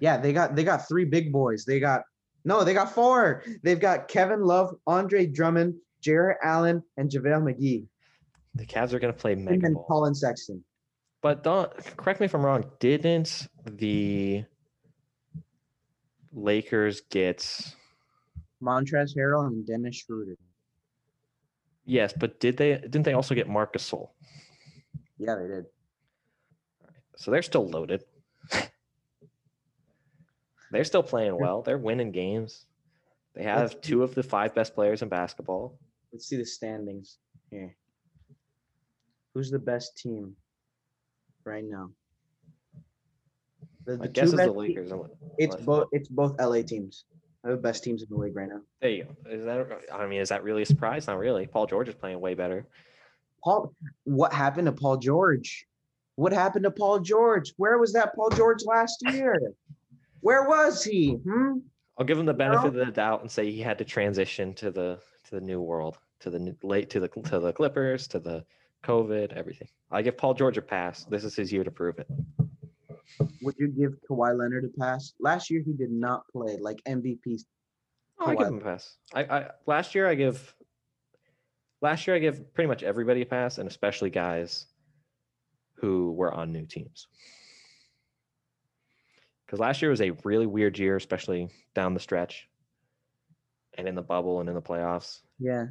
yeah, 0.00 0.16
they 0.16 0.32
got 0.32 0.56
they 0.56 0.64
got 0.64 0.88
three 0.88 1.04
big 1.04 1.32
boys. 1.32 1.64
They 1.64 1.78
got 1.78 2.02
no, 2.44 2.64
they 2.64 2.74
got 2.74 2.92
four. 2.92 3.44
They've 3.62 3.78
got 3.78 4.08
Kevin 4.08 4.42
Love, 4.42 4.74
Andre 4.86 5.26
Drummond, 5.26 5.74
Jarrett 6.00 6.38
Allen, 6.42 6.82
and 6.96 7.10
JaVale 7.10 7.54
McGee. 7.54 7.86
The 8.54 8.66
Cavs 8.66 8.92
are 8.92 8.98
going 8.98 9.12
to 9.12 9.18
play 9.18 9.32
And 9.32 9.44
mega 9.44 9.70
ball. 9.70 9.84
Collin 9.84 10.14
Sexton. 10.14 10.64
But 11.22 11.44
don't 11.44 11.70
correct 11.96 12.20
me 12.20 12.26
if 12.26 12.34
I'm 12.34 12.44
wrong. 12.44 12.64
Didn't 12.78 13.48
the 13.64 14.44
Lakers 16.32 17.02
get? 17.10 17.38
Montrezl 18.62 19.16
Harrell 19.16 19.46
and 19.46 19.66
Dennis 19.66 19.96
Schroeder. 19.96 20.36
Yes, 21.84 22.12
but 22.12 22.40
did 22.40 22.56
they 22.56 22.78
didn't 22.78 23.02
they 23.02 23.14
also 23.14 23.34
get 23.34 23.48
Marcus 23.48 23.90
Gasol? 23.90 24.10
Yeah, 25.18 25.34
they 25.36 25.48
did. 25.48 25.66
So 27.16 27.30
they're 27.30 27.42
still 27.42 27.68
loaded. 27.68 28.04
they're 30.70 30.84
still 30.84 31.02
playing 31.02 31.38
well. 31.38 31.62
They're 31.62 31.78
winning 31.78 32.12
games. 32.12 32.64
They 33.34 33.42
have 33.42 33.80
two 33.80 34.02
of 34.02 34.14
the 34.14 34.22
five 34.22 34.54
best 34.54 34.74
players 34.74 35.02
in 35.02 35.08
basketball. 35.08 35.78
Let's 36.12 36.26
see 36.26 36.36
the 36.36 36.46
standings 36.46 37.18
here. 37.50 37.76
Who's 39.34 39.50
the 39.50 39.58
best 39.58 39.96
team 39.96 40.34
right 41.44 41.64
now? 41.64 41.90
The, 43.86 43.96
the 43.96 44.08
guess 44.08 44.30
two 44.30 44.38
is 44.38 44.46
the 44.46 44.52
Lakers. 44.52 44.92
It's 45.38 45.56
both. 45.56 45.88
It's 45.92 46.08
both 46.08 46.38
LA 46.40 46.62
teams. 46.62 47.04
They're 47.42 47.56
the 47.56 47.62
best 47.62 47.82
teams 47.82 48.02
in 48.02 48.08
the 48.10 48.16
league 48.16 48.36
right 48.36 48.48
now. 48.48 48.60
There 48.80 48.90
you 48.90 49.04
go. 49.04 49.30
Is 49.30 49.44
that? 49.44 49.66
I 49.92 50.06
mean, 50.06 50.20
is 50.20 50.28
that 50.28 50.42
really 50.42 50.62
a 50.62 50.66
surprise? 50.66 51.06
Not 51.06 51.18
really. 51.18 51.46
Paul 51.46 51.66
George 51.66 51.88
is 51.88 51.94
playing 51.94 52.20
way 52.20 52.34
better. 52.34 52.66
Paul, 53.42 53.74
what 54.04 54.32
happened 54.32 54.66
to 54.66 54.72
Paul 54.72 54.98
George? 54.98 55.66
What 56.16 56.32
happened 56.32 56.64
to 56.64 56.70
Paul 56.70 57.00
George? 57.00 57.54
Where 57.56 57.78
was 57.78 57.94
that 57.94 58.14
Paul 58.14 58.28
George 58.30 58.62
last 58.66 59.02
year? 59.12 59.34
Where 60.20 60.46
was 60.46 60.84
he? 60.84 61.12
Hmm? 61.12 61.58
I'll 61.96 62.04
give 62.04 62.18
him 62.18 62.26
the 62.26 62.32
You 62.32 62.38
benefit 62.38 62.74
know? 62.74 62.80
of 62.80 62.86
the 62.86 62.92
doubt 62.92 63.22
and 63.22 63.30
say 63.30 63.50
he 63.50 63.60
had 63.62 63.78
to 63.78 63.84
transition 63.84 64.52
to 64.54 64.70
the 64.70 64.98
to 65.24 65.36
the 65.36 65.40
new 65.40 65.62
world, 65.62 65.98
to 66.20 66.28
the 66.30 66.38
new, 66.38 66.54
late 66.62 66.90
to 66.90 67.00
the 67.00 67.08
to 67.08 67.38
the 67.38 67.52
Clippers, 67.54 68.06
to 68.08 68.18
the 68.18 68.44
COVID, 68.84 69.32
everything. 69.32 69.68
I 69.90 70.02
give 70.02 70.16
Paul 70.16 70.34
George 70.34 70.58
a 70.58 70.62
pass. 70.62 71.04
This 71.04 71.24
is 71.24 71.34
his 71.34 71.52
year 71.52 71.64
to 71.64 71.70
prove 71.70 71.98
it. 71.98 72.08
Would 73.42 73.56
you 73.58 73.68
give 73.68 73.96
Kawhi 74.08 74.36
Leonard 74.36 74.64
a 74.64 74.80
pass? 74.80 75.14
Last 75.20 75.50
year 75.50 75.62
he 75.64 75.72
did 75.72 75.90
not 75.90 76.22
play 76.32 76.58
like 76.60 76.80
MVP. 76.84 77.42
Oh, 78.18 78.26
I 78.26 78.34
give 78.34 78.48
him 78.48 78.58
a 78.58 78.60
pass. 78.60 78.96
I, 79.14 79.24
I 79.24 79.50
last 79.66 79.94
year 79.94 80.08
I 80.08 80.14
give 80.14 80.54
last 81.80 82.06
year 82.06 82.16
I 82.16 82.18
give 82.18 82.54
pretty 82.54 82.68
much 82.68 82.82
everybody 82.82 83.22
a 83.22 83.26
pass, 83.26 83.58
and 83.58 83.68
especially 83.68 84.10
guys 84.10 84.66
who 85.74 86.12
were 86.12 86.32
on 86.32 86.52
new 86.52 86.66
teams. 86.66 87.08
Because 89.44 89.58
last 89.58 89.82
year 89.82 89.90
was 89.90 90.00
a 90.00 90.12
really 90.24 90.46
weird 90.46 90.78
year, 90.78 90.96
especially 90.96 91.48
down 91.74 91.94
the 91.94 92.00
stretch 92.00 92.48
and 93.76 93.88
in 93.88 93.94
the 93.94 94.02
bubble 94.02 94.40
and 94.40 94.48
in 94.48 94.54
the 94.54 94.62
playoffs. 94.62 95.20
Yeah. 95.38 95.66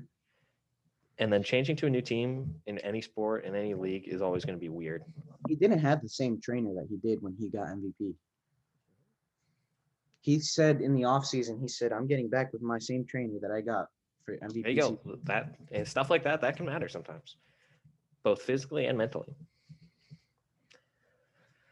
And 1.19 1.31
then 1.31 1.43
changing 1.43 1.75
to 1.77 1.85
a 1.85 1.89
new 1.89 2.01
team 2.01 2.55
in 2.65 2.77
any 2.79 3.01
sport, 3.01 3.43
in 3.43 3.53
any 3.53 3.73
league, 3.73 4.07
is 4.07 4.21
always 4.21 4.45
going 4.45 4.57
to 4.57 4.59
be 4.59 4.69
weird. 4.69 5.03
He 5.49 5.55
didn't 5.55 5.79
have 5.79 6.01
the 6.01 6.07
same 6.07 6.39
trainer 6.41 6.73
that 6.75 6.87
he 6.89 6.95
did 6.95 7.21
when 7.21 7.35
he 7.37 7.49
got 7.49 7.67
MVP. 7.67 8.15
He 10.21 10.39
said 10.39 10.79
in 10.81 10.93
the 10.93 11.01
offseason, 11.01 11.59
he 11.61 11.67
said, 11.67 11.91
I'm 11.91 12.07
getting 12.07 12.29
back 12.29 12.53
with 12.53 12.61
my 12.61 12.79
same 12.79 13.05
trainer 13.05 13.33
that 13.41 13.51
I 13.51 13.59
got 13.61 13.87
for 14.25 14.37
MVP. 14.37 14.63
There 14.63 14.71
you 14.71 14.81
go. 14.81 14.99
That 15.25 15.55
and 15.71 15.87
stuff 15.87 16.09
like 16.09 16.23
that, 16.23 16.39
that 16.41 16.55
can 16.55 16.65
matter 16.65 16.87
sometimes, 16.87 17.35
both 18.23 18.41
physically 18.41 18.85
and 18.85 18.97
mentally. 18.97 19.35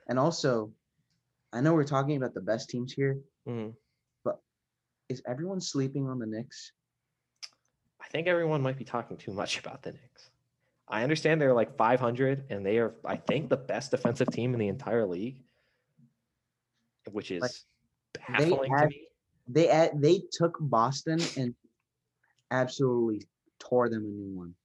And 0.10 0.20
also, 0.20 0.74
I 1.54 1.62
know 1.62 1.74
we're 1.74 1.84
talking 1.86 2.18
about 2.18 2.34
the 2.34 2.42
best 2.42 2.70
teams 2.70 2.92
here. 2.92 3.20
Mhm. 3.48 3.76
Is 5.10 5.22
everyone 5.26 5.62
sleeping 5.62 6.10
on 6.10 6.20
the 6.20 6.26
Knicks? 6.26 6.74
I 8.08 8.10
think 8.10 8.28
everyone 8.28 8.62
might 8.62 8.78
be 8.78 8.86
talking 8.86 9.18
too 9.18 9.34
much 9.34 9.60
about 9.64 9.84
the 9.84 9.92
Knicks. 9.92 10.30
I 10.88 11.04
understand 11.04 11.42
they're 11.42 11.54
like 11.54 11.76
500 11.76 12.46
and 12.50 12.66
they 12.66 12.78
are, 12.78 12.94
I 13.04 13.18
think, 13.18 13.50
the 13.50 13.58
best 13.58 13.92
defensive 13.92 14.30
team 14.30 14.54
in 14.54 14.60
the 14.60 14.70
entire 14.70 15.06
league, 15.06 15.36
which 17.12 17.30
is 17.30 17.42
Like, 17.42 17.52
baffling 18.28 18.72
to 18.78 18.88
me. 18.88 19.08
They 19.50 19.70
at, 19.70 20.02
they 20.02 20.22
took 20.32 20.58
Boston 20.60 21.20
and 21.36 21.54
absolutely 22.52 23.28
tore 23.60 23.90
them 23.90 24.04
a 24.04 24.08
new 24.08 24.38
one. 24.38 24.56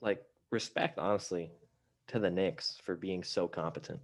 Like, 0.00 0.22
respect, 0.50 0.98
honestly, 0.98 1.50
to 2.08 2.20
the 2.20 2.30
Knicks 2.30 2.78
for 2.84 2.94
being 2.94 3.24
so 3.24 3.48
competent. 3.48 4.00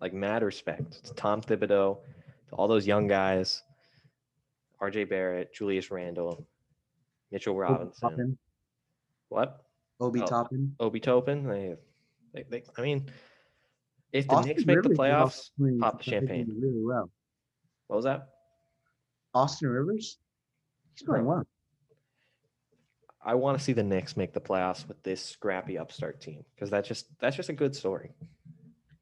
Like, 0.00 0.12
mad 0.12 0.42
respect 0.42 1.04
to 1.04 1.14
Tom 1.14 1.40
Thibodeau, 1.40 1.98
to 2.48 2.54
all 2.54 2.68
those 2.68 2.86
young 2.86 3.06
guys, 3.06 3.62
RJ 4.90 5.08
Barrett, 5.08 5.54
Julius 5.54 5.90
Randle, 5.90 6.46
Mitchell 7.30 7.54
Obi 7.54 7.60
Robinson. 7.60 8.10
Toppin. 8.10 8.38
What? 9.28 9.64
Obi 10.00 10.20
Oh. 10.22 10.26
Toppin. 10.26 10.74
Obi 10.80 11.00
Toppin. 11.00 11.46
They, 11.46 11.74
they, 12.32 12.44
they, 12.50 12.62
I 12.76 12.82
mean, 12.82 13.06
if 14.12 14.26
the 14.28 14.34
Austin 14.34 14.48
Knicks 14.48 14.66
make 14.66 14.82
the 14.82 14.90
Rivers 14.90 14.98
also 14.98 15.50
playoffs, 15.58 15.80
pop 15.80 15.98
the 15.98 16.04
champagne. 16.10 16.46
Really 16.58 16.82
well. 16.84 17.10
what 17.86 17.96
was 17.96 18.04
that? 18.04 18.28
Austin 19.34 19.68
Rivers. 19.68 20.18
He's 20.94 21.02
playing 21.06 21.24
well. 21.24 21.44
I 23.26 23.34
want 23.34 23.56
to 23.58 23.64
see 23.64 23.72
the 23.72 23.82
Knicks 23.82 24.16
make 24.16 24.34
the 24.34 24.40
playoffs 24.40 24.86
with 24.86 25.02
this 25.02 25.24
scrappy 25.24 25.78
upstart 25.78 26.20
team 26.20 26.44
because 26.54 26.70
that's 26.70 26.86
just 26.86 27.06
that's 27.20 27.36
just 27.36 27.48
a 27.48 27.54
good 27.54 27.74
story. 27.74 28.10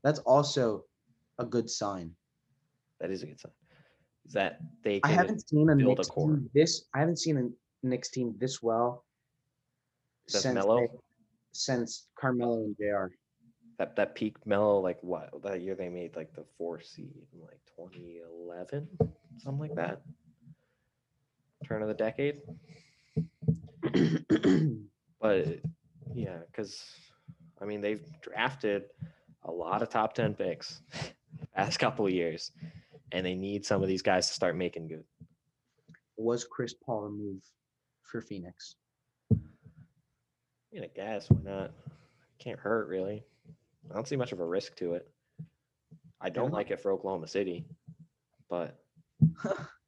That's 0.05 0.21
also 0.21 0.85
a 1.39 1.45
good 1.45 1.69
sign. 1.69 2.13
That 3.01 3.11
is 3.11 3.23
a 3.23 3.27
good 3.27 3.41
sign. 3.41 3.53
That 4.31 4.61
they 4.85 5.01
I 5.05 5.09
haven't 5.09 5.47
seen 5.49 5.69
a 5.71 5.77
build 5.77 5.93
a 5.99 6.01
Knicks 6.01 6.09
core. 6.09 6.29
team 6.29 6.51
this. 6.55 6.85
I 6.95 7.01
haven't 7.01 7.19
seen 7.19 7.37
a 7.39 7.87
Knicks 7.87 8.09
team 8.11 8.35
this 8.39 8.63
well 8.63 9.05
Since 10.29 10.43
since 10.45 10.55
Melo? 10.55 10.81
they- 10.81 10.89
since 11.55 12.07
Carmelo 12.19 12.65
and 12.65 12.77
Jr. 12.79 13.13
that 13.79 13.95
that 13.97 14.15
peak 14.15 14.37
Melo 14.47 14.81
like 14.81 15.03
what 15.03 15.31
that 15.43 15.61
year 15.61 15.75
they 15.75 15.89
made 15.91 16.17
like 16.17 16.33
the 16.35 16.45
four 16.57 16.81
seed 16.81 17.13
in 17.35 17.41
like 17.43 17.61
2011 17.77 18.89
something 19.37 19.61
like 19.61 19.75
that 19.75 20.01
turn 21.67 21.83
of 21.83 21.89
the 21.89 21.95
decade 21.95 22.41
but 25.21 25.47
yeah 26.15 26.39
because 26.47 26.83
i 27.61 27.65
mean 27.67 27.81
they've 27.83 28.05
drafted 28.23 28.85
a 29.45 29.51
lot 29.53 29.83
of 29.83 29.91
top 29.91 30.15
10 30.15 30.35
picks 30.35 30.81
past 31.55 31.79
couple 31.79 32.07
of 32.07 32.13
years 32.13 32.53
and 33.13 33.25
they 33.25 33.35
need 33.35 33.65
some 33.65 33.77
of 33.77 33.83
mm-hmm. 33.83 33.91
these 33.91 34.03
guys 34.03 34.29
to 34.29 34.35
start 34.35 34.57
making 34.57 34.89
good 34.89 35.05
Was 36.17 36.45
Chris 36.45 36.75
Paul 36.75 37.07
a 37.07 37.11
move 37.11 37.43
for 38.03 38.21
Phoenix? 38.21 38.77
I 39.33 39.37
mean, 40.73 40.85
I 40.85 40.91
guess 40.95 41.31
why 41.31 41.51
not? 41.51 41.71
Can't 42.39 42.59
hurt 42.59 42.89
really. 42.89 43.25
I 43.91 43.95
don't 43.95 44.09
see 44.09 44.17
much 44.17 44.33
of 44.33 44.41
a 44.41 44.47
risk 44.47 44.77
to 44.77 44.95
it. 44.95 45.09
I 46.21 46.31
don't 46.31 46.51
not- 46.51 46.57
like 46.57 46.71
it 46.71 46.81
for 46.81 46.93
Oklahoma 46.93 47.29
City, 47.29 47.67
but 48.49 48.79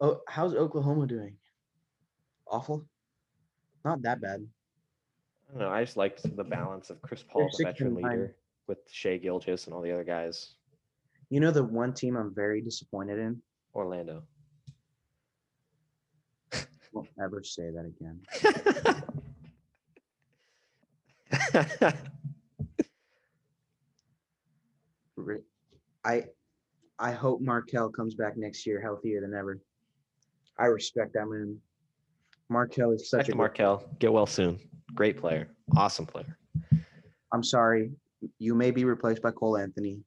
Oh, 0.00 0.20
how's 0.28 0.54
Oklahoma 0.54 1.06
doing? 1.06 1.36
Awful. 2.46 2.84
Not 3.84 4.02
that 4.02 4.20
bad. 4.20 4.46
I 5.48 5.52
don't 5.52 5.60
know. 5.60 5.70
I 5.70 5.82
just 5.82 5.96
liked 5.96 6.22
the 6.36 6.44
balance 6.44 6.90
of 6.90 7.02
Chris 7.02 7.22
Paul, 7.22 7.48
the 7.56 7.64
veteran 7.64 7.94
leader, 7.94 8.36
with 8.66 8.78
Shai 8.90 9.16
Gilgeous 9.16 9.66
and 9.66 9.74
all 9.74 9.82
the 9.82 9.92
other 9.92 10.04
guys. 10.04 10.54
You 11.30 11.40
know 11.40 11.50
the 11.50 11.64
one 11.64 11.92
team 11.92 12.16
I'm 12.16 12.34
very 12.34 12.60
disappointed 12.62 13.18
in. 13.18 13.42
Orlando. 13.74 14.22
Won't 16.92 17.08
ever 17.22 17.42
say 17.42 17.70
that 17.70 17.84
again. 17.84 18.20
I 26.04 26.24
I 26.98 27.12
hope 27.12 27.40
Markelle 27.42 27.90
comes 27.90 28.14
back 28.14 28.36
next 28.36 28.66
year 28.66 28.80
healthier 28.80 29.20
than 29.20 29.34
ever. 29.34 29.60
I 30.58 30.66
respect 30.66 31.12
that 31.14 31.26
man. 31.26 31.58
Markelle 32.48 32.92
is 32.92 33.10
such 33.10 33.26
Back 33.26 33.34
a 33.34 33.36
Markelle. 33.36 33.84
Get 33.98 34.12
well 34.12 34.26
soon. 34.26 34.58
Great 34.94 35.18
player. 35.18 35.48
Awesome 35.76 36.06
player. 36.06 36.38
I'm 37.32 37.44
sorry. 37.44 37.92
You 38.38 38.54
may 38.54 38.70
be 38.70 38.84
replaced 38.84 39.20
by 39.22 39.30
Cole 39.32 39.58
Anthony. 39.58 40.00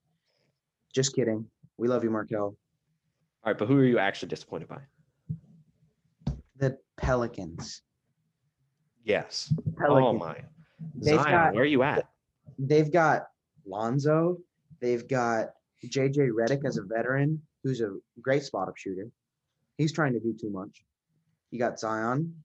Just 0.94 1.16
kidding. 1.16 1.46
We 1.78 1.88
love 1.88 2.04
you, 2.04 2.10
Markelle. 2.10 2.56
All 3.44 3.52
right, 3.52 3.58
but 3.58 3.68
who 3.68 3.78
are 3.78 3.86
you 3.86 3.98
actually 3.98 4.30
disappointed 4.30 4.68
by? 4.68 4.82
The 6.58 6.78
Pelicans. 6.98 7.82
Yes. 9.04 9.52
Oh 9.58 9.72
Pelicans. 9.78 10.20
my. 10.20 10.38
They've 10.96 11.16
Zion, 11.16 11.32
got- 11.32 11.54
where 11.54 11.64
are 11.64 11.68
you 11.68 11.84
at? 11.84 12.08
They've 12.60 12.92
got 12.92 13.28
Lonzo. 13.66 14.38
They've 14.80 15.08
got 15.08 15.52
JJ 15.84 16.30
Redick 16.30 16.66
as 16.66 16.78
a 16.78 16.84
veteran 16.84 17.42
who's 17.64 17.82
a 17.82 17.98
great 18.22 18.44
spot 18.44 18.68
up 18.68 18.78
shooter. 18.78 19.08
He's 19.78 19.92
trying 19.92 20.14
to 20.14 20.20
do 20.20 20.36
too 20.40 20.52
much. 20.52 20.84
You 21.50 21.60
got 21.60 21.80
Zion. 21.80 22.36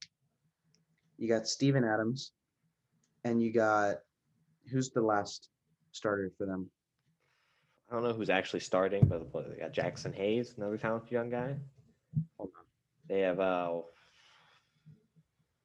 You 1.19 1.29
got 1.29 1.47
Steven 1.47 1.85
Adams. 1.85 2.33
And 3.25 3.43
you 3.43 3.53
got 3.53 3.97
who's 4.71 4.91
the 4.91 5.03
last 5.03 5.49
starter 5.93 6.31
for 6.39 6.47
them? 6.47 6.71
I 7.91 7.95
don't 7.95 8.03
know 8.03 8.13
who's 8.13 8.31
actually 8.31 8.61
starting, 8.61 9.07
but 9.07 9.33
what, 9.33 9.49
they 9.49 9.61
got 9.61 9.73
Jaxson 9.73 10.15
Hayes, 10.15 10.55
another 10.57 10.77
talented 10.77 11.13
young 11.13 11.31
guy. 11.31 11.57
They 13.09 13.21
have 13.21 13.39
uh, 13.39 13.81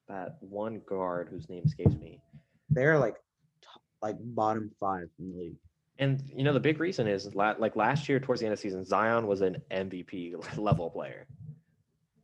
that 0.08 0.38
one 0.40 0.82
guard 0.88 1.30
whose 1.30 1.50
name 1.50 1.64
escapes 1.66 1.96
me. 1.96 2.22
They're 2.70 3.00
like 3.00 3.16
top, 3.64 3.82
like 4.02 4.18
bottom 4.20 4.72
five 4.80 5.10
in 5.20 5.32
the 5.32 5.38
league. 5.38 5.56
And 5.98 6.22
you 6.36 6.44
know 6.44 6.54
the 6.54 6.60
big 6.60 6.80
reason 6.80 7.08
is 7.08 7.34
la- 7.34 7.56
like 7.58 7.76
last 7.76 8.08
year 8.08 8.20
towards 8.20 8.42
the 8.42 8.48
end 8.48 8.54
of 8.54 8.60
the 8.60 8.62
season, 8.62 8.86
Zion 8.86 9.26
was 9.26 9.42
an 9.42 9.58
MVP 9.72 10.36
level 10.58 10.90
player. 10.90 11.26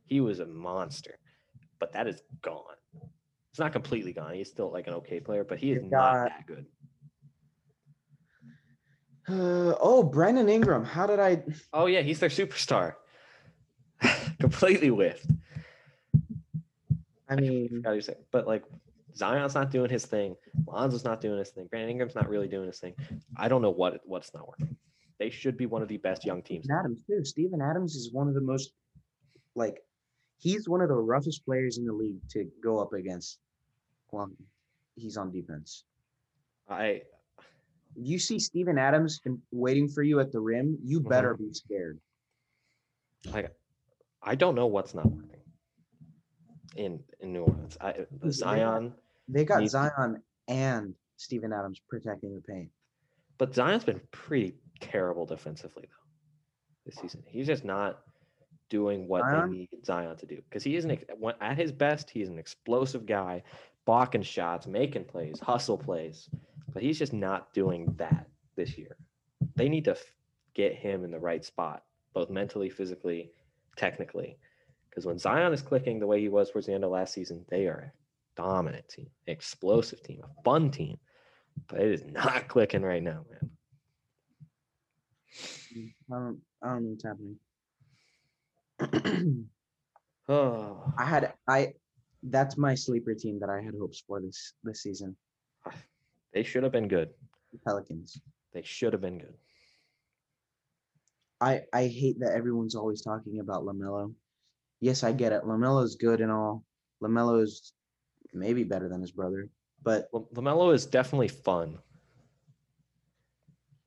He 0.06 0.20
was 0.20 0.38
a 0.38 0.46
monster, 0.46 1.18
but 1.80 1.92
that 1.92 2.06
is 2.06 2.22
gone. 2.42 2.62
It's 3.50 3.58
not 3.58 3.72
completely 3.72 4.12
gone. 4.12 4.34
He's 4.34 4.48
still 4.48 4.72
like 4.72 4.86
an 4.86 4.94
okay 4.94 5.20
player, 5.20 5.44
but 5.44 5.58
he 5.58 5.72
is 5.72 5.82
They've 5.82 5.90
not 5.90 6.28
that 6.28 6.46
good. 6.46 6.66
Uh, 9.28 9.74
oh, 9.80 10.02
Brandon 10.02 10.48
Ingram. 10.48 10.84
How 10.84 11.06
did 11.06 11.20
I? 11.20 11.42
Oh 11.72 11.86
yeah, 11.86 12.00
he's 12.00 12.20
their 12.20 12.28
superstar. 12.28 12.94
completely 14.40 14.88
whiffed. 14.88 15.26
I 17.28 17.36
mean, 17.36 17.82
say, 18.00 18.14
but 18.30 18.46
like 18.46 18.64
Zion's 19.14 19.54
not 19.54 19.70
doing 19.70 19.90
his 19.90 20.06
thing. 20.06 20.36
Lonzo's 20.66 21.04
not 21.04 21.20
doing 21.20 21.38
his 21.38 21.50
thing. 21.50 21.66
Brandon 21.66 21.90
Ingram's 21.90 22.14
not 22.14 22.28
really 22.28 22.48
doing 22.48 22.66
his 22.66 22.78
thing. 22.78 22.94
I 23.36 23.48
don't 23.48 23.60
know 23.60 23.70
what 23.70 24.00
what's 24.04 24.32
not 24.32 24.48
working. 24.48 24.76
They 25.18 25.30
should 25.30 25.56
be 25.56 25.66
one 25.66 25.82
of 25.82 25.88
the 25.88 25.96
best 25.98 26.24
young 26.24 26.42
teams. 26.42 26.64
Steven 26.64 26.78
Adams 26.78 27.02
too. 27.06 27.24
Steven 27.24 27.60
Adams 27.60 27.96
is 27.96 28.12
one 28.12 28.28
of 28.28 28.34
the 28.34 28.40
most, 28.40 28.72
like, 29.56 29.82
he's 30.38 30.68
one 30.68 30.80
of 30.80 30.88
the 30.88 30.94
roughest 30.94 31.44
players 31.44 31.76
in 31.76 31.84
the 31.84 31.92
league 31.92 32.20
to 32.30 32.48
go 32.62 32.78
up 32.78 32.92
against. 32.92 33.38
Well, 34.12 34.30
he's 34.94 35.16
on 35.16 35.32
defense. 35.32 35.84
I 36.68 37.02
If 38.00 38.06
you 38.06 38.18
see 38.18 38.38
Steven 38.38 38.78
Adams 38.78 39.20
in- 39.24 39.42
waiting 39.50 39.88
for 39.88 40.02
you 40.02 40.20
at 40.20 40.30
the 40.32 40.40
rim, 40.40 40.78
you 40.82 41.00
Mhm. 41.00 41.08
better 41.08 41.34
be 41.36 41.52
scared. 41.52 42.00
like 43.32 43.52
I 44.22 44.36
don't 44.36 44.54
know 44.54 44.68
what's 44.68 44.94
not 44.94 45.10
working 45.10 45.40
in 46.76 47.02
in 47.18 47.32
New 47.32 47.42
Orleans. 47.44 47.76
I 47.80 47.92
the 47.92 48.06
They 48.12 48.18
got- 48.28 48.32
Zion, 48.34 48.94
They 49.26 49.44
got 49.44 49.58
Needs- 49.60 49.72
Zion 49.72 50.22
and 50.46 50.94
Steven 51.16 51.52
Adams 51.52 51.80
protecting 51.88 52.34
the 52.36 52.40
paint. 52.42 52.70
but 53.36 53.52
Zion's 53.54 53.84
been 53.84 54.00
pretty 54.12 54.56
terrible 54.80 55.26
defensively 55.26 55.82
though 55.90 56.08
this 56.84 56.94
season. 56.94 57.24
He's 57.26 57.46
just 57.48 57.64
not 57.64 58.04
doing 58.68 59.08
what 59.08 59.22
Zion? 59.22 59.50
they 59.50 59.56
need 59.58 59.84
Zion 59.84 60.16
to 60.18 60.26
do 60.26 60.36
because 60.42 60.62
he 60.62 60.76
isn't 60.76 61.10
at 61.40 61.56
his 61.58 61.72
best. 61.72 62.08
He's 62.10 62.28
an 62.28 62.38
explosive 62.38 63.04
guy, 63.04 63.42
blocking 63.84 64.22
shots, 64.22 64.68
making 64.68 65.06
plays, 65.06 65.40
hustle 65.40 65.76
plays, 65.78 66.30
but 66.72 66.82
he's 66.82 66.98
just 66.98 67.12
not 67.12 67.52
doing 67.54 67.94
that 67.96 68.26
this 68.56 68.76
year. 68.76 68.96
They 69.56 69.68
need 69.68 69.84
to 69.84 69.92
f- 69.92 70.12
get 70.54 70.74
him 70.74 71.04
in 71.04 71.10
the 71.10 71.18
right 71.18 71.44
spot, 71.44 71.84
both 72.14 72.30
mentally, 72.30 72.68
physically, 72.68 73.32
technically. 73.76 74.38
Because 74.88 75.06
when 75.06 75.18
Zion 75.18 75.52
is 75.52 75.62
clicking 75.62 75.98
the 75.98 76.06
way 76.06 76.20
he 76.20 76.28
was 76.28 76.50
towards 76.50 76.66
the 76.66 76.74
end 76.74 76.84
of 76.84 76.90
last 76.90 77.14
season, 77.14 77.44
they 77.48 77.66
are 77.66 77.92
a 77.92 78.40
dominant 78.40 78.88
team, 78.88 79.08
explosive 79.26 80.02
team, 80.02 80.22
a 80.24 80.42
fun 80.42 80.70
team. 80.70 80.98
But 81.68 81.80
it 81.80 81.92
is 81.92 82.04
not 82.04 82.48
clicking 82.48 82.82
right 82.82 83.02
now, 83.02 83.24
man. 83.30 83.50
I 86.10 86.14
don't, 86.14 86.40
I 86.62 86.68
don't 86.68 86.82
know 86.82 86.88
what's 86.90 87.04
happening. 87.04 87.36
Oh, 90.28 90.82
I 90.98 91.04
had 91.04 91.32
I 91.48 91.72
that's 92.22 92.56
my 92.56 92.74
sleeper 92.74 93.14
team 93.14 93.38
that 93.40 93.50
I 93.50 93.60
had 93.60 93.74
hopes 93.78 94.02
for 94.06 94.20
this 94.20 94.54
this 94.64 94.82
season. 94.82 95.16
Ah. 95.66 95.72
They 96.32 96.42
should 96.42 96.62
have 96.62 96.72
been 96.72 96.88
good. 96.88 97.10
The 97.52 97.58
Pelicans. 97.66 98.20
They 98.52 98.62
should 98.62 98.92
have 98.92 99.02
been 99.02 99.18
good. 99.18 99.34
I 101.40 101.62
I 101.72 101.86
hate 101.86 102.18
that 102.20 102.32
everyone's 102.32 102.74
always 102.74 103.02
talking 103.02 103.40
about 103.40 103.62
LaMelo. 103.64 104.12
Yes, 104.80 105.04
I 105.04 105.12
get 105.12 105.32
it. 105.32 105.44
LaMelo's 105.44 105.96
good 105.96 106.20
and 106.20 106.30
all. 106.30 106.64
LaMelo's 107.02 107.72
maybe 108.34 108.64
better 108.64 108.88
than 108.88 109.00
his 109.00 109.12
brother, 109.12 109.48
but 109.82 110.10
LaMelo 110.12 110.74
is 110.74 110.84
definitely 110.86 111.28
fun. 111.28 111.78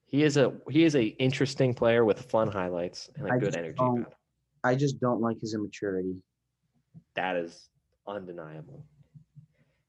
He 0.05 0.23
is 0.23 0.37
a 0.37 0.53
he 0.69 0.83
is 0.83 0.95
a 0.95 1.03
interesting 1.05 1.73
player 1.73 2.03
with 2.05 2.29
fun 2.31 2.49
highlights 2.49 3.09
and 3.15 3.27
a 3.27 3.33
I 3.33 3.37
good 3.39 3.55
energy. 3.55 3.75
don't- 3.77 3.99
about 3.99 4.07
him. 4.11 4.15
I 4.63 4.75
just 4.75 4.99
don't 4.99 5.21
like 5.21 5.39
his 5.41 5.55
immaturity. 5.55 6.21
That 7.15 7.35
is 7.35 7.69
undeniable. 8.07 8.85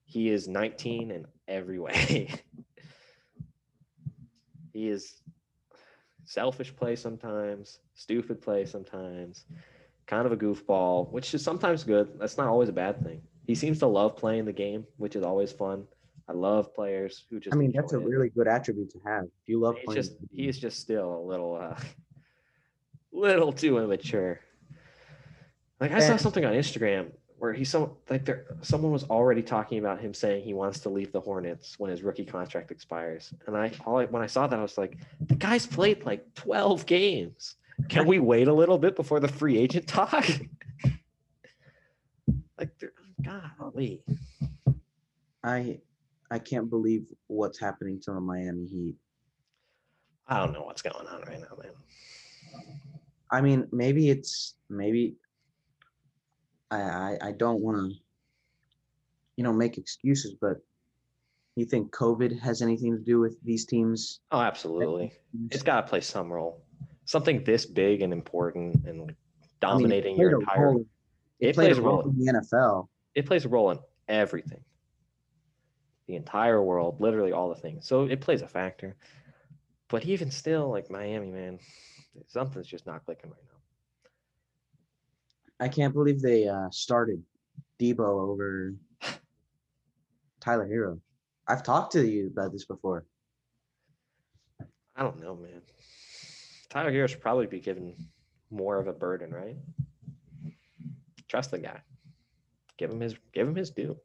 He 0.06 0.30
is 0.30 0.48
19 0.48 1.10
in 1.10 1.26
every 1.52 1.78
way. 1.78 2.28
he 4.72 4.88
is 4.88 5.20
selfish 6.24 6.74
play 6.74 6.96
sometimes, 6.96 7.78
stupid 7.94 8.40
play 8.40 8.64
sometimes, 8.64 9.44
kind 10.06 10.26
of 10.26 10.32
a 10.32 10.36
goofball, 10.36 11.10
which 11.10 11.34
is 11.34 11.44
sometimes 11.44 11.84
good. 11.84 12.18
That's 12.18 12.38
not 12.38 12.48
always 12.48 12.68
a 12.68 12.72
bad 12.72 13.02
thing. 13.04 13.22
He 13.46 13.54
seems 13.54 13.78
to 13.80 13.86
love 13.86 14.16
playing 14.16 14.44
the 14.44 14.52
game, 14.52 14.86
which 14.96 15.16
is 15.16 15.22
always 15.22 15.52
fun. 15.52 15.84
I 16.28 16.32
love 16.32 16.74
players 16.74 17.24
who 17.28 17.40
just. 17.40 17.54
I 17.54 17.58
mean, 17.58 17.72
that's 17.74 17.92
a 17.92 17.98
it. 17.98 18.04
really 18.04 18.30
good 18.30 18.48
attribute 18.48 18.90
to 18.90 18.98
have. 19.04 19.24
If 19.24 19.48
you 19.48 19.60
love 19.60 19.76
playing, 19.84 20.00
just 20.00 20.12
he 20.30 20.48
is 20.48 20.58
just 20.58 20.78
still 20.80 21.18
a 21.18 21.22
little 21.24 21.56
uh 21.60 21.76
little 23.12 23.52
too 23.52 23.78
immature. 23.78 24.40
Like 25.80 25.92
I 25.92 25.98
saw 25.98 26.16
something 26.16 26.44
on 26.44 26.52
Instagram 26.52 27.10
where 27.42 27.52
he's 27.52 27.70
some 27.70 27.90
like 28.08 28.24
there 28.24 28.44
someone 28.60 28.92
was 28.92 29.02
already 29.10 29.42
talking 29.42 29.80
about 29.80 30.00
him 30.00 30.14
saying 30.14 30.44
he 30.44 30.54
wants 30.54 30.78
to 30.78 30.88
leave 30.88 31.10
the 31.10 31.20
Hornets 31.20 31.76
when 31.76 31.90
his 31.90 32.04
rookie 32.04 32.24
contract 32.24 32.70
expires. 32.70 33.34
And 33.48 33.56
I 33.56 33.72
all 33.84 33.98
I, 33.98 34.04
when 34.04 34.22
I 34.22 34.28
saw 34.28 34.46
that 34.46 34.56
I 34.56 34.62
was 34.62 34.78
like, 34.78 34.96
the 35.20 35.34
guy's 35.34 35.66
played 35.66 36.04
like 36.04 36.32
12 36.36 36.86
games. 36.86 37.56
Can 37.88 38.06
we 38.06 38.20
wait 38.20 38.46
a 38.46 38.52
little 38.52 38.78
bit 38.78 38.94
before 38.94 39.18
the 39.18 39.26
free 39.26 39.58
agent 39.58 39.88
talk? 39.88 40.24
like 42.60 42.70
golly. 43.24 44.04
I 45.42 45.80
I 46.30 46.38
can't 46.38 46.70
believe 46.70 47.06
what's 47.26 47.58
happening 47.58 47.98
to 48.02 48.12
the 48.12 48.20
Miami 48.20 48.66
Heat. 48.66 48.94
I 50.28 50.38
don't 50.38 50.52
know 50.52 50.62
what's 50.62 50.82
going 50.82 51.08
on 51.08 51.22
right 51.22 51.40
now, 51.40 51.56
man. 51.60 51.72
I 53.32 53.40
mean, 53.40 53.66
maybe 53.72 54.10
it's 54.10 54.54
maybe 54.70 55.16
I 56.72 57.16
I, 57.22 57.28
I 57.28 57.32
don't 57.32 57.60
want 57.60 57.76
to 57.92 57.96
you 59.36 59.44
know 59.44 59.52
make 59.52 59.78
excuses, 59.78 60.34
but 60.40 60.56
you 61.56 61.64
think 61.66 61.92
COVID 61.92 62.40
has 62.40 62.62
anything 62.62 62.92
to 62.96 63.02
do 63.02 63.20
with 63.20 63.36
these 63.44 63.66
teams? 63.66 64.20
Oh, 64.30 64.40
absolutely. 64.40 65.12
It's 65.50 65.62
got 65.62 65.82
to 65.82 65.86
play 65.86 66.00
some 66.00 66.32
role. 66.32 66.62
Something 67.04 67.44
this 67.44 67.66
big 67.66 68.00
and 68.00 68.12
important 68.12 68.86
and 68.86 69.02
I 69.02 69.04
mean, 69.04 69.16
dominating 69.60 70.16
your 70.16 70.40
entire. 70.40 70.66
role- 70.72 70.86
It 71.40 71.54
played 71.54 71.66
plays 71.74 71.78
a 71.78 71.82
role. 71.82 72.00
in 72.08 72.18
the 72.18 72.32
NFL. 72.32 72.88
It 73.14 73.26
plays 73.26 73.44
a 73.44 73.48
role 73.50 73.70
in 73.70 73.78
everything. 74.08 74.64
The 76.06 76.16
entire 76.16 76.62
world, 76.62 77.00
literally 77.00 77.32
all 77.32 77.48
the 77.50 77.54
things. 77.60 77.86
So 77.86 78.04
it 78.04 78.20
plays 78.22 78.40
a 78.42 78.48
factor. 78.48 78.96
But 79.88 80.04
even 80.06 80.30
still, 80.30 80.70
like 80.70 80.90
Miami, 80.90 81.30
man, 81.30 81.58
something's 82.28 82.66
just 82.66 82.86
not 82.86 83.04
clicking 83.04 83.30
right 83.30 83.40
now. 83.44 83.51
I 85.60 85.68
can't 85.68 85.94
believe 85.94 86.20
they 86.20 86.48
uh, 86.48 86.70
started 86.70 87.22
Debo 87.80 88.00
over 88.00 88.74
Tyler 90.40 90.66
Herro. 90.66 91.00
I've 91.46 91.62
talked 91.62 91.92
to 91.92 92.06
you 92.06 92.28
about 92.28 92.52
this 92.52 92.64
before. 92.64 93.04
I 94.96 95.02
don't 95.02 95.20
know, 95.20 95.36
man. 95.36 95.62
Tyler 96.68 96.92
Herro 96.92 97.08
should 97.08 97.20
probably 97.20 97.46
be 97.46 97.60
given 97.60 97.94
more 98.50 98.78
of 98.78 98.86
a 98.86 98.92
burden, 98.92 99.30
right? 99.30 99.56
Trust 101.28 101.50
the 101.50 101.58
guy. 101.58 101.80
Give 102.76 102.90
him 102.90 103.00
his 103.00 103.14
give 103.32 103.46
him 103.48 103.54
his 103.54 103.70
due. 103.70 103.96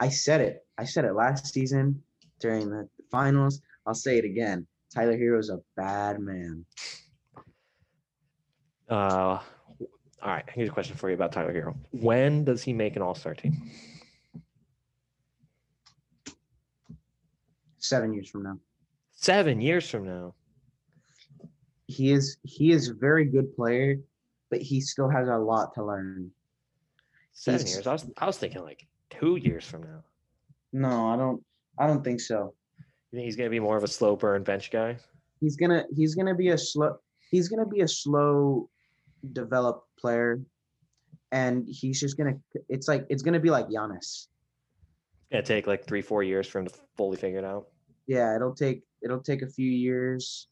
I 0.00 0.08
said 0.08 0.40
it. 0.40 0.64
I 0.78 0.84
said 0.84 1.04
it 1.04 1.14
last 1.14 1.52
season 1.52 2.02
during 2.40 2.70
the 2.70 2.88
finals. 3.10 3.60
I'll 3.86 3.94
say 3.94 4.18
it 4.18 4.24
again. 4.24 4.66
Tyler 4.92 5.16
Herro's 5.16 5.50
a 5.50 5.60
bad 5.76 6.18
man. 6.20 6.64
Uh, 8.90 9.38
all 10.22 10.30
right. 10.30 10.44
Here's 10.52 10.68
a 10.68 10.72
question 10.72 10.96
for 10.96 11.08
you 11.08 11.14
about 11.14 11.32
Tyler 11.32 11.52
Herro. 11.54 11.76
When 11.92 12.44
does 12.44 12.62
he 12.62 12.72
make 12.72 12.96
an 12.96 13.02
All 13.02 13.14
Star 13.14 13.34
team? 13.34 13.70
Seven 17.78 18.12
years 18.12 18.28
from 18.28 18.42
now. 18.42 18.58
Seven 19.12 19.60
years 19.60 19.88
from 19.88 20.04
now. 20.06 20.34
He 21.86 22.12
is 22.12 22.36
he 22.42 22.70
is 22.72 22.88
a 22.88 22.94
very 22.94 23.24
good 23.24 23.54
player, 23.56 23.96
but 24.50 24.60
he 24.60 24.80
still 24.80 25.08
has 25.08 25.28
a 25.28 25.36
lot 25.36 25.72
to 25.74 25.84
learn. 25.84 26.30
Seven 27.32 27.60
He's- 27.60 27.74
years. 27.74 27.86
I 27.86 27.92
was 27.92 28.10
I 28.18 28.26
was 28.26 28.38
thinking 28.38 28.62
like 28.62 28.86
two 29.08 29.36
years 29.36 29.64
from 29.64 29.82
now. 29.84 30.04
No, 30.72 31.08
I 31.08 31.16
don't 31.16 31.42
I 31.78 31.86
don't 31.86 32.04
think 32.04 32.20
so. 32.20 32.54
You 33.12 33.16
think 33.16 33.24
he's 33.24 33.36
gonna 33.36 33.50
be 33.50 33.60
more 33.60 33.76
of 33.76 33.84
a 33.84 33.88
slow 33.88 34.14
burn 34.16 34.42
bench 34.42 34.70
guy? 34.70 34.96
He's 35.40 35.56
gonna 35.56 35.84
he's 35.96 36.14
gonna 36.14 36.34
be 36.34 36.48
a 36.50 36.58
slow 36.58 36.96
he's 37.30 37.48
gonna 37.48 37.66
be 37.66 37.80
a 37.80 37.88
slow 37.88 38.68
developed 39.32 39.86
player. 39.98 40.40
And 41.32 41.66
he's 41.68 42.00
just 42.00 42.16
gonna 42.16 42.34
it's 42.68 42.88
like 42.88 43.06
it's 43.08 43.22
gonna 43.22 43.40
be 43.40 43.50
like 43.50 43.68
Giannis. 43.68 44.26
It's 44.26 44.28
gonna 45.30 45.42
take 45.44 45.66
like 45.66 45.84
three, 45.84 46.02
four 46.02 46.22
years 46.22 46.46
for 46.48 46.58
him 46.58 46.66
to 46.66 46.74
fully 46.96 47.16
figure 47.16 47.38
it 47.38 47.44
out. 47.44 47.68
yeah 48.06 48.34
it'll 48.34 48.54
take 48.54 48.82
it'll 49.02 49.22
take 49.22 49.42
a 49.42 49.46
few 49.48 49.70
years 49.70 50.48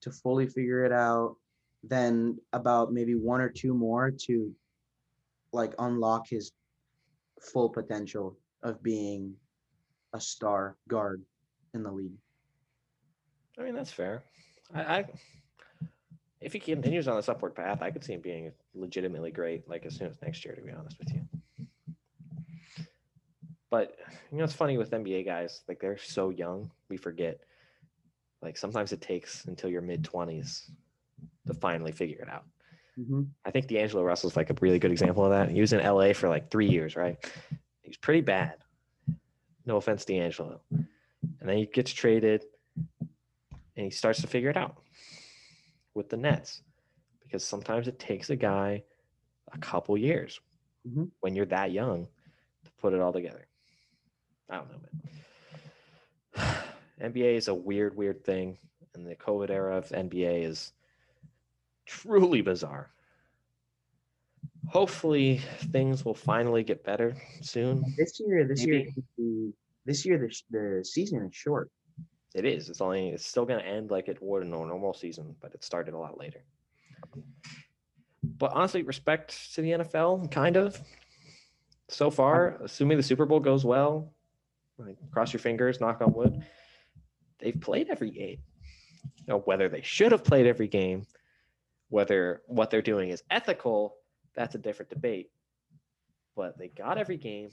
to 0.00 0.10
fully 0.10 0.46
figure 0.46 0.84
it 0.84 0.92
out 0.92 1.36
then 1.84 2.38
about 2.52 2.92
maybe 2.92 3.14
one 3.14 3.40
or 3.40 3.48
two 3.50 3.74
more 3.74 4.10
to 4.10 4.54
like 5.52 5.74
unlock 5.78 6.26
his 6.28 6.52
full 7.52 7.68
potential 7.68 8.36
of 8.62 8.82
being 8.82 9.34
a 10.14 10.20
star 10.20 10.76
guard 10.88 11.22
in 11.74 11.82
the 11.82 11.90
league 11.90 12.16
I 13.58 13.62
mean, 13.62 13.74
that's 13.74 13.92
fair. 13.92 14.22
I, 14.74 14.80
I 14.80 15.04
if 16.42 16.52
he 16.52 16.58
continues 16.58 17.08
on 17.08 17.16
this 17.16 17.28
upward 17.28 17.54
path, 17.54 17.82
I 17.82 17.90
could 17.90 18.04
see 18.04 18.14
him 18.14 18.20
being 18.20 18.52
legitimately 18.74 19.30
great, 19.30 19.68
like 19.68 19.86
as 19.86 19.94
soon 19.94 20.08
as 20.08 20.20
next 20.22 20.44
year, 20.44 20.54
to 20.54 20.62
be 20.62 20.72
honest 20.72 20.98
with 20.98 21.12
you. 21.12 21.22
But 23.70 23.96
you 24.30 24.38
know, 24.38 24.44
it's 24.44 24.52
funny 24.52 24.76
with 24.76 24.90
NBA 24.90 25.24
guys, 25.24 25.62
like 25.68 25.80
they're 25.80 25.96
so 25.96 26.30
young, 26.30 26.70
we 26.88 26.96
forget. 26.96 27.40
Like 28.42 28.58
sometimes 28.58 28.92
it 28.92 29.00
takes 29.00 29.44
until 29.46 29.70
your 29.70 29.80
mid 29.80 30.02
20s 30.02 30.70
to 31.46 31.54
finally 31.54 31.92
figure 31.92 32.20
it 32.20 32.28
out. 32.28 32.44
Mm-hmm. 32.98 33.22
I 33.46 33.50
think 33.50 33.68
D'Angelo 33.68 34.02
Russell's 34.02 34.36
like 34.36 34.50
a 34.50 34.54
really 34.60 34.78
good 34.78 34.92
example 34.92 35.24
of 35.24 35.30
that. 35.30 35.48
He 35.48 35.60
was 35.60 35.72
in 35.72 35.82
LA 35.82 36.12
for 36.12 36.28
like 36.28 36.50
three 36.50 36.68
years, 36.68 36.96
right? 36.96 37.16
He 37.80 37.88
was 37.88 37.96
pretty 37.96 38.20
bad. 38.20 38.56
No 39.64 39.76
offense, 39.76 40.04
D'Angelo. 40.04 40.60
And 40.70 40.86
then 41.40 41.56
he 41.56 41.66
gets 41.66 41.92
traded 41.92 42.44
and 43.00 43.84
he 43.84 43.90
starts 43.90 44.20
to 44.20 44.26
figure 44.26 44.50
it 44.50 44.56
out 44.56 44.76
with 45.94 46.08
the 46.08 46.16
Nets 46.16 46.62
because 47.20 47.44
sometimes 47.44 47.88
it 47.88 47.98
takes 47.98 48.30
a 48.30 48.36
guy 48.36 48.82
a 49.52 49.58
couple 49.58 49.96
years 49.96 50.40
Mhm. 50.86 51.10
when 51.20 51.34
you're 51.36 51.46
that 51.46 51.70
young 51.72 52.06
to 52.64 52.70
put 52.78 52.92
it 52.92 53.00
all 53.00 53.12
together. 53.12 53.46
I 54.48 54.56
don't 54.56 54.70
know, 54.72 54.78
man. 56.34 56.54
NBA 57.12 57.34
is 57.36 57.48
a 57.48 57.54
weird, 57.54 57.96
weird 57.96 58.24
thing, 58.24 58.58
and 58.94 59.06
the 59.06 59.16
COVID 59.16 59.50
era 59.50 59.76
of 59.76 59.88
NBA 59.90 60.44
is 60.44 60.72
truly 61.86 62.42
bizarre. 62.42 62.92
Hopefully, 64.68 65.38
things 65.72 66.04
will 66.04 66.14
finally 66.14 66.62
get 66.62 66.84
better 66.84 67.16
soon. 67.40 67.82
This 67.96 68.20
year, 68.20 68.44
this 68.46 68.64
year, 68.64 68.78
Maybe. 68.84 68.94
the, 69.18 69.52
this 69.84 70.06
year 70.06 70.18
the 70.18 70.32
the 70.78 70.84
season 70.84 71.24
is 71.26 71.34
short. 71.34 71.70
It 72.34 72.44
is. 72.44 72.70
It's 72.70 72.80
only. 72.80 73.10
It's 73.10 73.26
still 73.26 73.44
going 73.44 73.60
to 73.60 73.66
end 73.66 73.90
like 73.90 74.08
it 74.08 74.18
would 74.22 74.42
in 74.42 74.48
a 74.48 74.56
normal 74.56 74.94
season, 74.94 75.36
but 75.40 75.52
it 75.54 75.62
started 75.62 75.94
a 75.94 75.98
lot 75.98 76.18
later. 76.18 76.42
But 78.22 78.52
honestly, 78.54 78.82
respect 78.82 79.54
to 79.54 79.62
the 79.62 79.72
NFL, 79.72 80.30
kind 80.30 80.56
of. 80.56 80.80
So 81.88 82.10
far, 82.10 82.56
assuming 82.62 82.96
the 82.96 83.02
Super 83.02 83.26
Bowl 83.26 83.40
goes 83.40 83.64
well, 83.64 84.12
like 84.78 84.96
cross 85.10 85.32
your 85.32 85.40
fingers, 85.40 85.80
knock 85.80 86.00
on 86.00 86.12
wood. 86.14 86.42
They've 87.38 87.60
played 87.60 87.88
every 87.90 88.10
game. 88.10 88.38
You 89.18 89.24
know, 89.26 89.38
whether 89.40 89.68
they 89.68 89.82
should 89.82 90.12
have 90.12 90.24
played 90.24 90.46
every 90.46 90.68
game, 90.68 91.06
whether 91.88 92.42
what 92.46 92.70
they're 92.70 92.82
doing 92.82 93.10
is 93.10 93.22
ethical, 93.30 93.96
that's 94.34 94.54
a 94.54 94.58
different 94.58 94.90
debate. 94.90 95.30
But 96.34 96.56
they 96.56 96.68
got 96.68 96.96
every 96.96 97.18
game, 97.18 97.50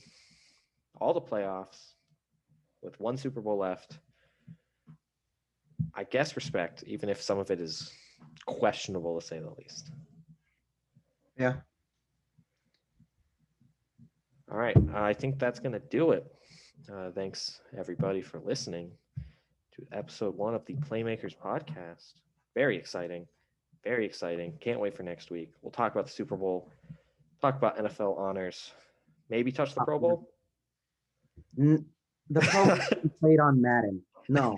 all 1.02 1.14
the 1.14 1.22
playoffs, 1.22 1.94
with 2.82 3.00
one 3.00 3.18
Super 3.18 3.42
Bowl 3.42 3.58
left. 3.58 3.98
I 5.96 6.04
guess 6.04 6.36
respect, 6.36 6.84
even 6.88 7.10
if 7.10 7.22
some 7.22 7.40
of 7.40 7.52
it 7.52 7.60
is 7.60 7.92
questionable 8.46 9.20
to 9.20 9.26
say 9.26 9.40
the 9.40 9.52
least. 9.58 9.92
Yeah. 11.38 11.56
All 14.52 14.58
right. 14.58 14.78
I 14.94 15.14
think 15.14 15.40
that's 15.40 15.60
going 15.60 15.74
to 15.74 15.80
do 15.80 16.12
it. 16.12 16.26
Uh, 16.92 17.12
thanks, 17.12 17.62
everybody, 17.78 18.22
for 18.22 18.40
listening 18.40 18.92
to 19.76 19.86
episode 19.92 20.36
one 20.36 20.56
of 20.56 20.66
the 20.66 20.76
Playmakers 20.76 21.36
podcast. 21.38 22.14
Very 22.56 22.78
exciting. 22.78 23.28
Very 23.84 24.06
exciting. 24.06 24.54
Can't 24.60 24.80
wait 24.80 24.96
for 24.96 25.04
next 25.04 25.32
week. 25.32 25.54
We'll 25.62 25.72
talk 25.72 25.94
about 25.94 26.08
the 26.08 26.12
Super 26.12 26.36
Bowl, 26.36 26.72
talk 27.42 27.56
about 27.56 27.78
NFL 27.78 28.18
honors, 28.18 28.72
maybe 29.30 29.52
touch 29.52 29.76
the 29.76 29.82
Pro 29.82 30.00
Bowl. 30.00 30.30
The 31.56 31.86
Pro 32.42 32.66
Bowl 32.66 32.78
played 33.20 33.40
on 33.40 33.62
Madden. 33.62 34.02
No, 34.28 34.58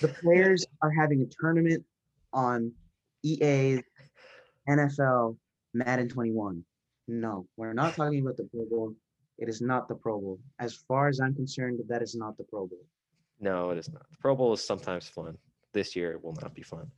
the 0.00 0.08
players 0.08 0.66
are 0.82 0.90
having 0.90 1.22
a 1.22 1.26
tournament 1.40 1.84
on 2.32 2.72
EA's 3.24 3.82
NFL 4.68 5.36
Madden 5.74 6.08
21. 6.08 6.64
No, 7.08 7.46
we're 7.56 7.72
not 7.72 7.94
talking 7.94 8.20
about 8.20 8.36
the 8.36 8.44
Pro 8.44 8.64
Bowl. 8.64 8.94
It 9.38 9.48
is 9.48 9.60
not 9.60 9.88
the 9.88 9.94
Pro 9.94 10.20
Bowl. 10.20 10.40
As 10.58 10.74
far 10.74 11.08
as 11.08 11.20
I'm 11.20 11.34
concerned, 11.34 11.80
that 11.88 12.02
is 12.02 12.14
not 12.14 12.36
the 12.36 12.44
Pro 12.44 12.66
Bowl. 12.66 12.84
No, 13.38 13.70
it 13.70 13.78
is 13.78 13.92
not. 13.92 14.08
The 14.10 14.16
Pro 14.16 14.34
Bowl 14.34 14.52
is 14.54 14.64
sometimes 14.64 15.08
fun. 15.08 15.36
This 15.72 15.94
year 15.94 16.12
it 16.12 16.24
will 16.24 16.36
not 16.40 16.54
be 16.54 16.62
fun. 16.62 16.90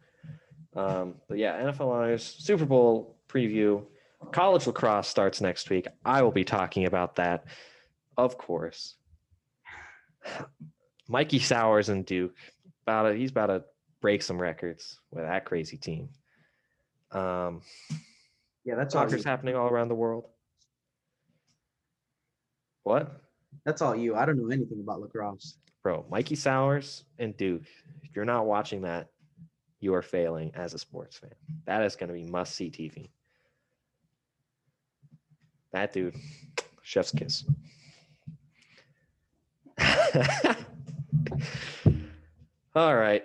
Um, 0.76 1.14
but 1.28 1.38
yeah, 1.38 1.60
NFL 1.60 1.88
honors, 1.88 2.22
Super 2.22 2.64
Bowl 2.64 3.16
preview, 3.28 3.84
college 4.32 4.66
lacrosse 4.66 5.08
starts 5.08 5.40
next 5.40 5.68
week. 5.70 5.88
I 6.04 6.22
will 6.22 6.30
be 6.30 6.44
talking 6.44 6.86
about 6.86 7.16
that, 7.16 7.44
of 8.16 8.38
course. 8.38 8.94
Mikey 11.08 11.38
Sowers 11.38 11.88
and 11.88 12.04
Duke, 12.04 12.36
about 12.88 13.08
to, 13.10 13.14
he's 13.14 13.30
about 13.30 13.46
to 13.46 13.64
break 14.00 14.22
some 14.22 14.40
records 14.40 14.98
with 15.10 15.24
that 15.24 15.44
crazy 15.44 15.76
team. 15.76 16.08
Um, 17.12 17.60
Yeah, 18.64 18.74
that's 18.76 18.94
all. 18.94 19.02
soccer's 19.04 19.24
You. 19.24 19.30
happening 19.30 19.56
all 19.56 19.68
around 19.68 19.88
the 19.88 19.94
world. 19.94 20.24
What? 22.84 23.20
That's 23.64 23.82
all 23.82 23.94
you. 23.94 24.14
I 24.14 24.24
don't 24.24 24.38
know 24.38 24.50
anything 24.50 24.80
about 24.80 25.00
lacrosse. 25.00 25.58
Bro, 25.82 26.06
Mikey 26.10 26.34
Sowers 26.36 27.04
and 27.18 27.36
Duke, 27.36 27.62
if 28.02 28.14
you're 28.16 28.24
not 28.24 28.46
watching 28.46 28.82
that, 28.82 29.08
you 29.80 29.94
are 29.94 30.02
failing 30.02 30.50
as 30.54 30.74
a 30.74 30.78
sports 30.78 31.16
fan. 31.18 31.30
That 31.66 31.82
is 31.82 31.96
going 31.96 32.08
to 32.08 32.14
be 32.14 32.24
must 32.24 32.54
see 32.54 32.70
TV. 32.70 33.10
That 35.72 35.92
dude, 35.92 36.16
chef's 36.82 37.12
kiss. 37.12 37.44
All 42.78 42.94
right. 42.94 43.24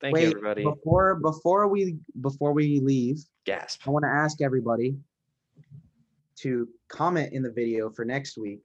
Thank 0.00 0.16
you, 0.16 0.22
Wait, 0.22 0.28
everybody. 0.28 0.64
Before 0.64 1.16
before 1.16 1.68
we 1.68 1.98
before 2.22 2.54
we 2.54 2.80
leave, 2.80 3.22
Gasp. 3.44 3.86
I 3.86 3.90
want 3.90 4.04
to 4.04 4.08
ask 4.08 4.40
everybody 4.40 4.96
to 6.36 6.66
comment 6.88 7.34
in 7.34 7.42
the 7.42 7.50
video 7.50 7.90
for 7.90 8.06
next 8.06 8.38
week. 8.38 8.62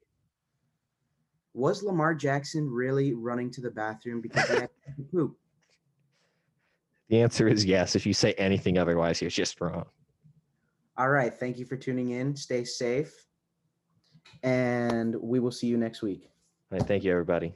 Was 1.53 1.83
Lamar 1.83 2.15
Jackson 2.15 2.69
really 2.69 3.15
running 3.15 3.51
to 3.51 3.59
the 3.59 3.69
bathroom 3.69 4.21
because 4.21 4.47
he 4.47 4.53
had 4.55 4.69
to 4.95 5.03
poop? 5.11 5.37
The 7.09 7.21
answer 7.21 7.47
is 7.47 7.63
yes. 7.63 7.95
If 7.95 8.05
you 8.05 8.11
say 8.11 8.33
anything 8.33 8.77
otherwise, 8.77 9.21
you're 9.21 9.29
just 9.29 9.61
wrong. 9.61 9.85
All 10.97 11.09
right. 11.09 11.33
Thank 11.33 11.57
you 11.57 11.65
for 11.65 11.77
tuning 11.77 12.09
in. 12.09 12.35
Stay 12.35 12.65
safe. 12.65 13.13
And 14.43 15.15
we 15.15 15.39
will 15.39 15.53
see 15.53 15.67
you 15.67 15.77
next 15.77 16.01
week. 16.01 16.29
All 16.69 16.77
right. 16.77 16.85
Thank 16.85 17.05
you, 17.05 17.11
everybody. 17.13 17.53